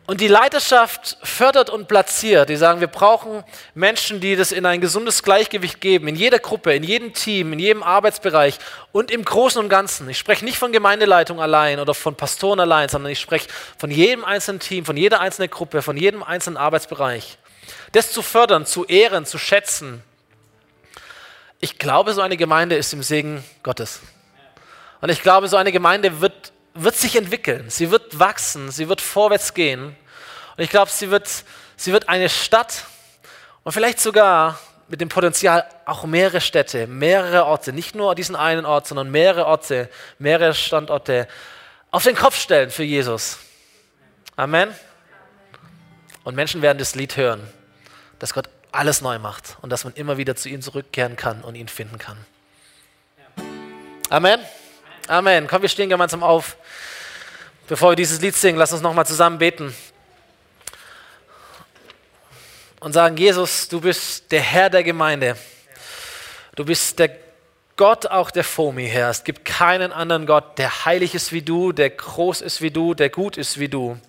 Und 0.08 0.20
die 0.20 0.28
Leiterschaft 0.28 1.18
fördert 1.24 1.70
und 1.70 1.88
platziert. 1.88 2.49
Die 2.49 2.56
sagen, 2.56 2.80
wir 2.80 2.88
brauchen 2.88 3.43
Menschen, 3.76 4.20
die 4.20 4.36
das 4.36 4.52
in 4.52 4.66
ein 4.66 4.82
gesundes 4.82 5.24
Gleichgewicht 5.24 5.80
geben, 5.80 6.08
in 6.08 6.16
jeder 6.16 6.39
Gruppe, 6.39 6.74
in 6.74 6.84
jedem 6.84 7.14
Team, 7.14 7.54
in 7.54 7.60
jedem 7.60 7.84
Arbeitsbereich 7.84 8.58
und 8.91 9.12
im 9.12 9.24
Großen 9.24 9.62
und 9.62 9.70
Ganzen. 9.70 10.10
Ich 10.10 10.18
spreche 10.18 10.43
nicht 10.43 10.58
von 10.58 10.72
Gemeindeleitung 10.72 11.39
allein 11.39 11.80
oder 11.80 11.93
von 11.93 12.16
Pastoren 12.16 12.60
allein, 12.60 12.89
sondern 12.89 13.12
ich 13.12 13.20
spreche 13.20 13.47
von 13.78 13.91
jedem 13.91 14.26
einzelnen 14.26 14.60
Team, 14.60 14.86
von 14.86 14.97
jeder 14.97 15.22
einzelnen 15.22 15.49
Gruppe, 15.49 15.82
von 15.82 15.95
jedem 15.95 16.24
einzelnen 16.24 16.58
Arbeitsbereich. 16.58 17.38
Das 17.91 18.12
zu 18.12 18.22
fördern, 18.22 18.66
zu 18.66 18.86
ehren, 18.86 19.26
zu 19.26 19.38
schätzen. 19.38 20.04
Ich 21.60 21.78
glaube, 21.78 22.14
so 22.14 22.22
eine 22.22 22.38
Gemeinde 22.38 22.76
ist 22.76 22.91
im 22.91 23.04
Segen 23.04 23.43
Gottes. 23.62 24.02
Und 24.99 25.10
ich 25.10 25.22
glaube, 25.22 25.47
so 25.47 25.58
eine 25.58 25.72
Gemeinde 25.72 26.22
wird, 26.22 26.51
wird 26.74 26.96
sich 26.96 27.16
entwickeln, 27.16 27.70
sie 27.70 27.92
wird 27.92 28.20
wachsen, 28.20 28.72
sie 28.72 28.88
wird 28.88 29.02
vorwärts 29.02 29.54
gehen. 29.54 29.96
Und 30.58 30.64
ich 30.64 30.70
glaube, 30.70 30.92
sie 30.92 31.12
wird, 31.12 31.30
sie 31.76 31.92
wird 31.92 32.10
eine 32.10 32.30
Stadt 32.30 32.86
und 33.64 33.72
vielleicht 33.72 34.00
sogar 34.00 34.60
mit 34.88 35.00
dem 35.00 35.10
Potenzial 35.10 35.66
auch 35.86 36.04
mehrere 36.04 36.42
Städte, 36.42 36.88
mehrere 36.88 37.46
Orte, 37.46 37.72
nicht 37.72 37.96
nur 37.96 38.14
diesen 38.14 38.36
einen 38.36 38.66
Ort, 38.66 38.88
sondern 38.88 39.10
mehrere 39.10 39.46
Orte, 39.46 39.90
mehrere 40.20 40.54
Standorte 40.54 41.28
auf 41.92 42.04
den 42.04 42.16
Kopf 42.16 42.40
stellen 42.40 42.70
für 42.70 42.84
Jesus. 42.84 43.40
Amen. 44.36 44.74
Und 46.24 46.36
Menschen 46.36 46.62
werden 46.62 46.78
das 46.78 46.96
Lied 46.96 47.18
hören, 47.18 47.42
dass 48.20 48.34
Gott 48.34 48.50
alles 48.72 49.02
neu 49.02 49.20
macht 49.20 49.58
und 49.62 49.70
dass 49.70 49.84
man 49.84 49.94
immer 49.94 50.18
wieder 50.18 50.36
zu 50.36 50.50
ihm 50.50 50.62
zurückkehren 50.62 51.16
kann 51.16 51.42
und 51.42 51.56
ihn 51.56 51.68
finden 51.68 51.98
kann. 51.98 52.18
Amen. 54.10 54.40
Amen. 55.12 55.45
Komm, 55.45 55.62
wir 55.62 55.68
stehen 55.68 55.89
gemeinsam 55.89 56.24
auf. 56.24 56.55
Bevor 57.68 57.91
wir 57.91 57.95
dieses 57.97 58.22
Lied 58.22 58.34
singen, 58.34 58.57
lass 58.57 58.72
uns 58.72 58.82
nochmal 58.82 59.05
zusammen 59.05 59.39
beten 59.39 59.76
und 62.80 62.93
sagen, 62.93 63.18
Jesus, 63.18 63.68
du 63.68 63.82
bist 63.82 64.32
der 64.32 64.39
Herr 64.39 64.70
der 64.70 64.86
Gemeinde. 64.86 65.36
Du 66.55 66.64
bist 66.64 66.97
der 66.97 67.14
Gott 67.76 68.07
auch 68.07 68.32
der 68.32 68.45
Fomi, 68.45 68.88
Herr. 68.88 69.09
Es 69.09 69.26
gibt 69.26 69.43
keinen 69.43 69.91
anderen 69.91 70.26
Gott, 70.26 70.57
der 70.57 70.86
heilig 70.86 71.14
ist 71.14 71.34
wie 71.34 71.41
du, 71.41 71.74
der 71.74 71.89
groß 71.89 72.39
ist 72.39 72.62
wie 72.62 72.72
du, 72.72 72.93
der 72.93 73.09
gut 73.09 73.36
ist 73.36 73.59
wie 73.59 73.68
du. 73.68 73.99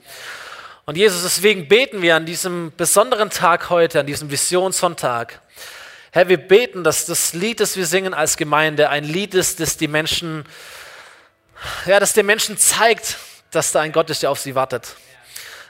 Und 0.85 0.97
Jesus, 0.97 1.25
deswegen 1.25 1.67
beten 1.67 2.01
wir 2.01 2.15
an 2.15 2.27
diesem 2.27 2.73
besonderen 2.77 3.31
Tag 3.31 3.71
heute, 3.71 3.99
an 3.99 4.07
diesem 4.07 4.31
Visionssonntag. 4.31 5.41
Herr, 6.13 6.29
wir 6.29 6.37
beten, 6.37 6.85
dass 6.85 7.07
das 7.07 7.33
Lied, 7.33 7.59
das 7.59 7.77
wir 7.77 7.87
singen 7.87 8.15
als 8.15 8.37
Gemeinde, 8.37 8.89
ein 8.89 9.03
Lied 9.03 9.35
ist, 9.35 9.59
das 9.59 9.77
die 9.77 9.89
Menschen, 9.89 10.45
ja, 11.87 12.01
das 12.01 12.13
den 12.13 12.27
Menschen 12.27 12.57
zeigt, 12.57 13.17
dass 13.51 13.73
da 13.73 13.81
ein 13.81 13.93
Gott 13.93 14.11
ist, 14.11 14.23
der 14.23 14.31
auf 14.31 14.41
sie 14.41 14.55
wartet 14.55 14.97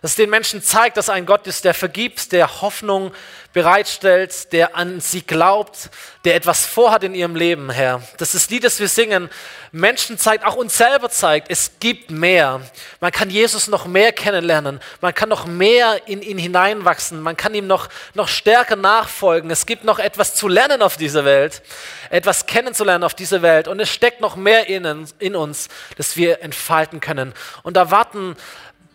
das 0.02 0.16
den 0.16 0.30
Menschen 0.30 0.62
zeigt, 0.62 0.96
dass 0.96 1.08
ein 1.08 1.26
Gott 1.26 1.46
ist, 1.46 1.64
der 1.64 1.74
vergibt, 1.74 2.32
der 2.32 2.60
Hoffnung 2.60 3.12
bereitstellt, 3.52 4.52
der 4.52 4.76
an 4.76 5.00
sie 5.00 5.22
glaubt, 5.22 5.90
der 6.24 6.34
etwas 6.34 6.66
vorhat 6.66 7.04
in 7.04 7.14
ihrem 7.14 7.36
Leben, 7.36 7.70
Herr. 7.70 8.02
Das 8.16 8.34
ist 8.34 8.46
das 8.46 8.50
Lied, 8.50 8.64
das 8.64 8.80
wir 8.80 8.88
singen, 8.88 9.30
Menschen 9.70 10.18
zeigt, 10.18 10.44
auch 10.44 10.56
uns 10.56 10.76
selber 10.76 11.08
zeigt, 11.08 11.50
es 11.50 11.72
gibt 11.78 12.10
mehr. 12.10 12.60
Man 13.00 13.12
kann 13.12 13.30
Jesus 13.30 13.68
noch 13.68 13.86
mehr 13.86 14.12
kennenlernen, 14.12 14.80
man 15.00 15.14
kann 15.14 15.28
noch 15.28 15.46
mehr 15.46 16.00
in 16.06 16.20
ihn 16.20 16.38
hineinwachsen, 16.38 17.20
man 17.20 17.36
kann 17.36 17.54
ihm 17.54 17.66
noch, 17.66 17.88
noch 18.14 18.28
stärker 18.28 18.76
nachfolgen. 18.76 19.50
Es 19.50 19.66
gibt 19.66 19.84
noch 19.84 19.98
etwas 19.98 20.34
zu 20.34 20.48
lernen 20.48 20.82
auf 20.82 20.96
dieser 20.96 21.24
Welt, 21.24 21.62
etwas 22.10 22.46
kennenzulernen 22.46 23.04
auf 23.04 23.14
dieser 23.14 23.42
Welt 23.42 23.68
und 23.68 23.78
es 23.80 23.88
steckt 23.88 24.20
noch 24.20 24.36
mehr 24.36 24.68
in, 24.68 25.06
in 25.18 25.36
uns, 25.36 25.68
das 25.96 26.16
wir 26.16 26.42
entfalten 26.42 27.00
können. 27.00 27.34
Und 27.62 27.76
da 27.76 27.90
warten 27.90 28.36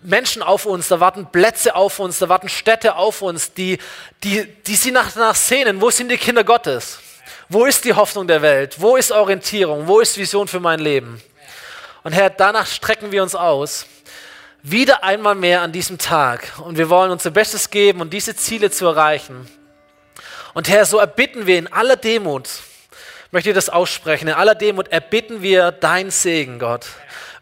Menschen 0.08 0.41
auf 0.41 0.66
uns, 0.66 0.88
da 0.88 0.99
warten 1.01 1.28
Plätze 1.30 1.76
auf 1.76 1.99
uns, 1.99 2.20
da 2.20 2.30
warten 2.30 2.47
Städte 2.47 2.95
auf 2.95 3.22
uns, 3.22 3.53
die, 3.53 3.78
die, 4.24 4.45
die 4.45 4.76
sie 4.76 4.91
nach, 4.91 5.14
nach 5.16 5.36
sehnen. 5.36 5.82
Wo 5.82 5.89
sind 5.89 6.10
die 6.10 6.18
Kinder 6.18 6.45
Gottes? 6.45 6.99
Wo 7.49 7.66
ist 7.66 7.84
die 7.84 7.93
Hoffnung 7.93 8.26
der 8.26 8.41
Welt? 8.41 8.78
Wo 8.80 8.95
ist 8.95 9.12
Orientierung? 9.12 9.86
Wo 9.86 9.99
ist 9.99 10.18
Vision 10.18 10.47
für 10.47 10.62
mein 10.62 10.80
Leben? 10.80 11.22
Und 12.03 12.14
Herr, 12.14 12.30
danach 12.30 12.68
strecken 12.68 13.12
wir 13.12 13.22
uns 13.22 13.36
aus. 13.36 13.86
Wieder 14.64 15.03
einmal 15.03 15.36
mehr 15.36 15.62
an 15.62 15.74
diesem 15.74 15.97
Tag. 15.97 16.53
Und 16.60 16.78
wir 16.78 16.89
wollen 16.89 17.12
unser 17.12 17.32
Bestes 17.32 17.70
geben, 17.70 18.01
um 18.01 18.10
diese 18.10 18.36
Ziele 18.36 18.72
zu 18.72 18.86
erreichen. 18.86 19.45
Und 20.53 20.70
Herr, 20.70 20.86
so 20.86 20.99
erbitten 20.99 21.45
wir 21.47 21.60
in 21.60 21.68
aller 21.68 21.97
Demut, 21.97 22.49
möchte 23.32 23.49
dir 23.49 23.55
das 23.55 23.69
aussprechen. 23.69 24.28
In 24.28 24.34
aller 24.34 24.55
Demut 24.55 24.88
erbitten 24.89 25.41
wir 25.41 25.71
dein 25.71 26.11
Segen, 26.11 26.59
Gott. 26.59 26.86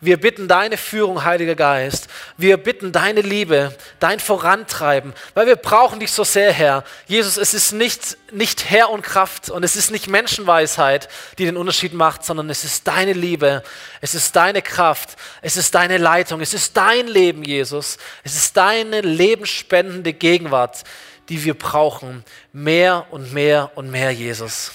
Wir 0.02 0.18
bitten 0.20 0.48
deine 0.48 0.78
Führung, 0.78 1.24
Heiliger 1.24 1.56
Geist. 1.56 2.08
Wir 2.38 2.58
bitten 2.58 2.92
deine 2.92 3.22
Liebe, 3.22 3.76
dein 4.00 4.20
Vorantreiben, 4.20 5.14
weil 5.34 5.48
wir 5.48 5.56
brauchen 5.56 6.00
dich 6.00 6.12
so 6.12 6.24
sehr, 6.24 6.52
Herr. 6.52 6.84
Jesus, 7.08 7.38
es 7.38 7.54
ist 7.54 7.72
nicht, 7.72 8.18
nicht 8.32 8.70
Herr 8.70 8.92
und 8.92 9.02
Kraft 9.02 9.50
und 9.50 9.64
es 9.64 9.76
ist 9.76 9.92
nicht 9.92 10.08
Menschenweisheit, 10.08 11.08
die 11.38 11.46
den 11.46 11.58
Unterschied 11.58 11.94
macht, 11.94 12.24
sondern 12.24 12.50
es 12.50 12.64
ist 12.64 12.88
deine 12.88 13.14
Liebe, 13.14 13.64
es 14.02 14.14
ist 14.14 14.36
deine 14.36 14.62
Kraft, 14.62 15.16
es 15.42 15.58
ist 15.58 15.74
deine 15.74 15.98
Leitung, 15.98 16.42
es 16.42 16.54
ist 16.54 16.78
dein 16.78 17.08
Leben, 17.08 17.44
Jesus. 17.44 17.98
Es 18.24 18.36
ist 18.36 18.58
deine 18.58 19.02
lebensspendende 19.02 20.14
Gegenwart, 20.14 20.84
die 21.30 21.44
wir 21.44 21.56
brauchen. 21.56 22.24
Mehr 22.54 23.08
und 23.12 23.34
mehr 23.34 23.72
und 23.76 23.90
mehr, 23.90 24.12
Jesus. 24.12 24.72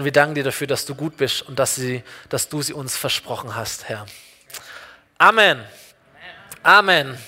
Und 0.00 0.06
wir 0.06 0.12
danken 0.12 0.34
dir 0.34 0.44
dafür, 0.44 0.66
dass 0.66 0.86
du 0.86 0.94
gut 0.94 1.18
bist 1.18 1.42
und 1.42 1.58
dass, 1.58 1.74
sie, 1.74 2.02
dass 2.30 2.48
du 2.48 2.62
sie 2.62 2.72
uns 2.72 2.96
versprochen 2.96 3.54
hast, 3.54 3.86
Herr. 3.86 4.06
Amen. 5.18 5.62
Amen. 6.62 7.18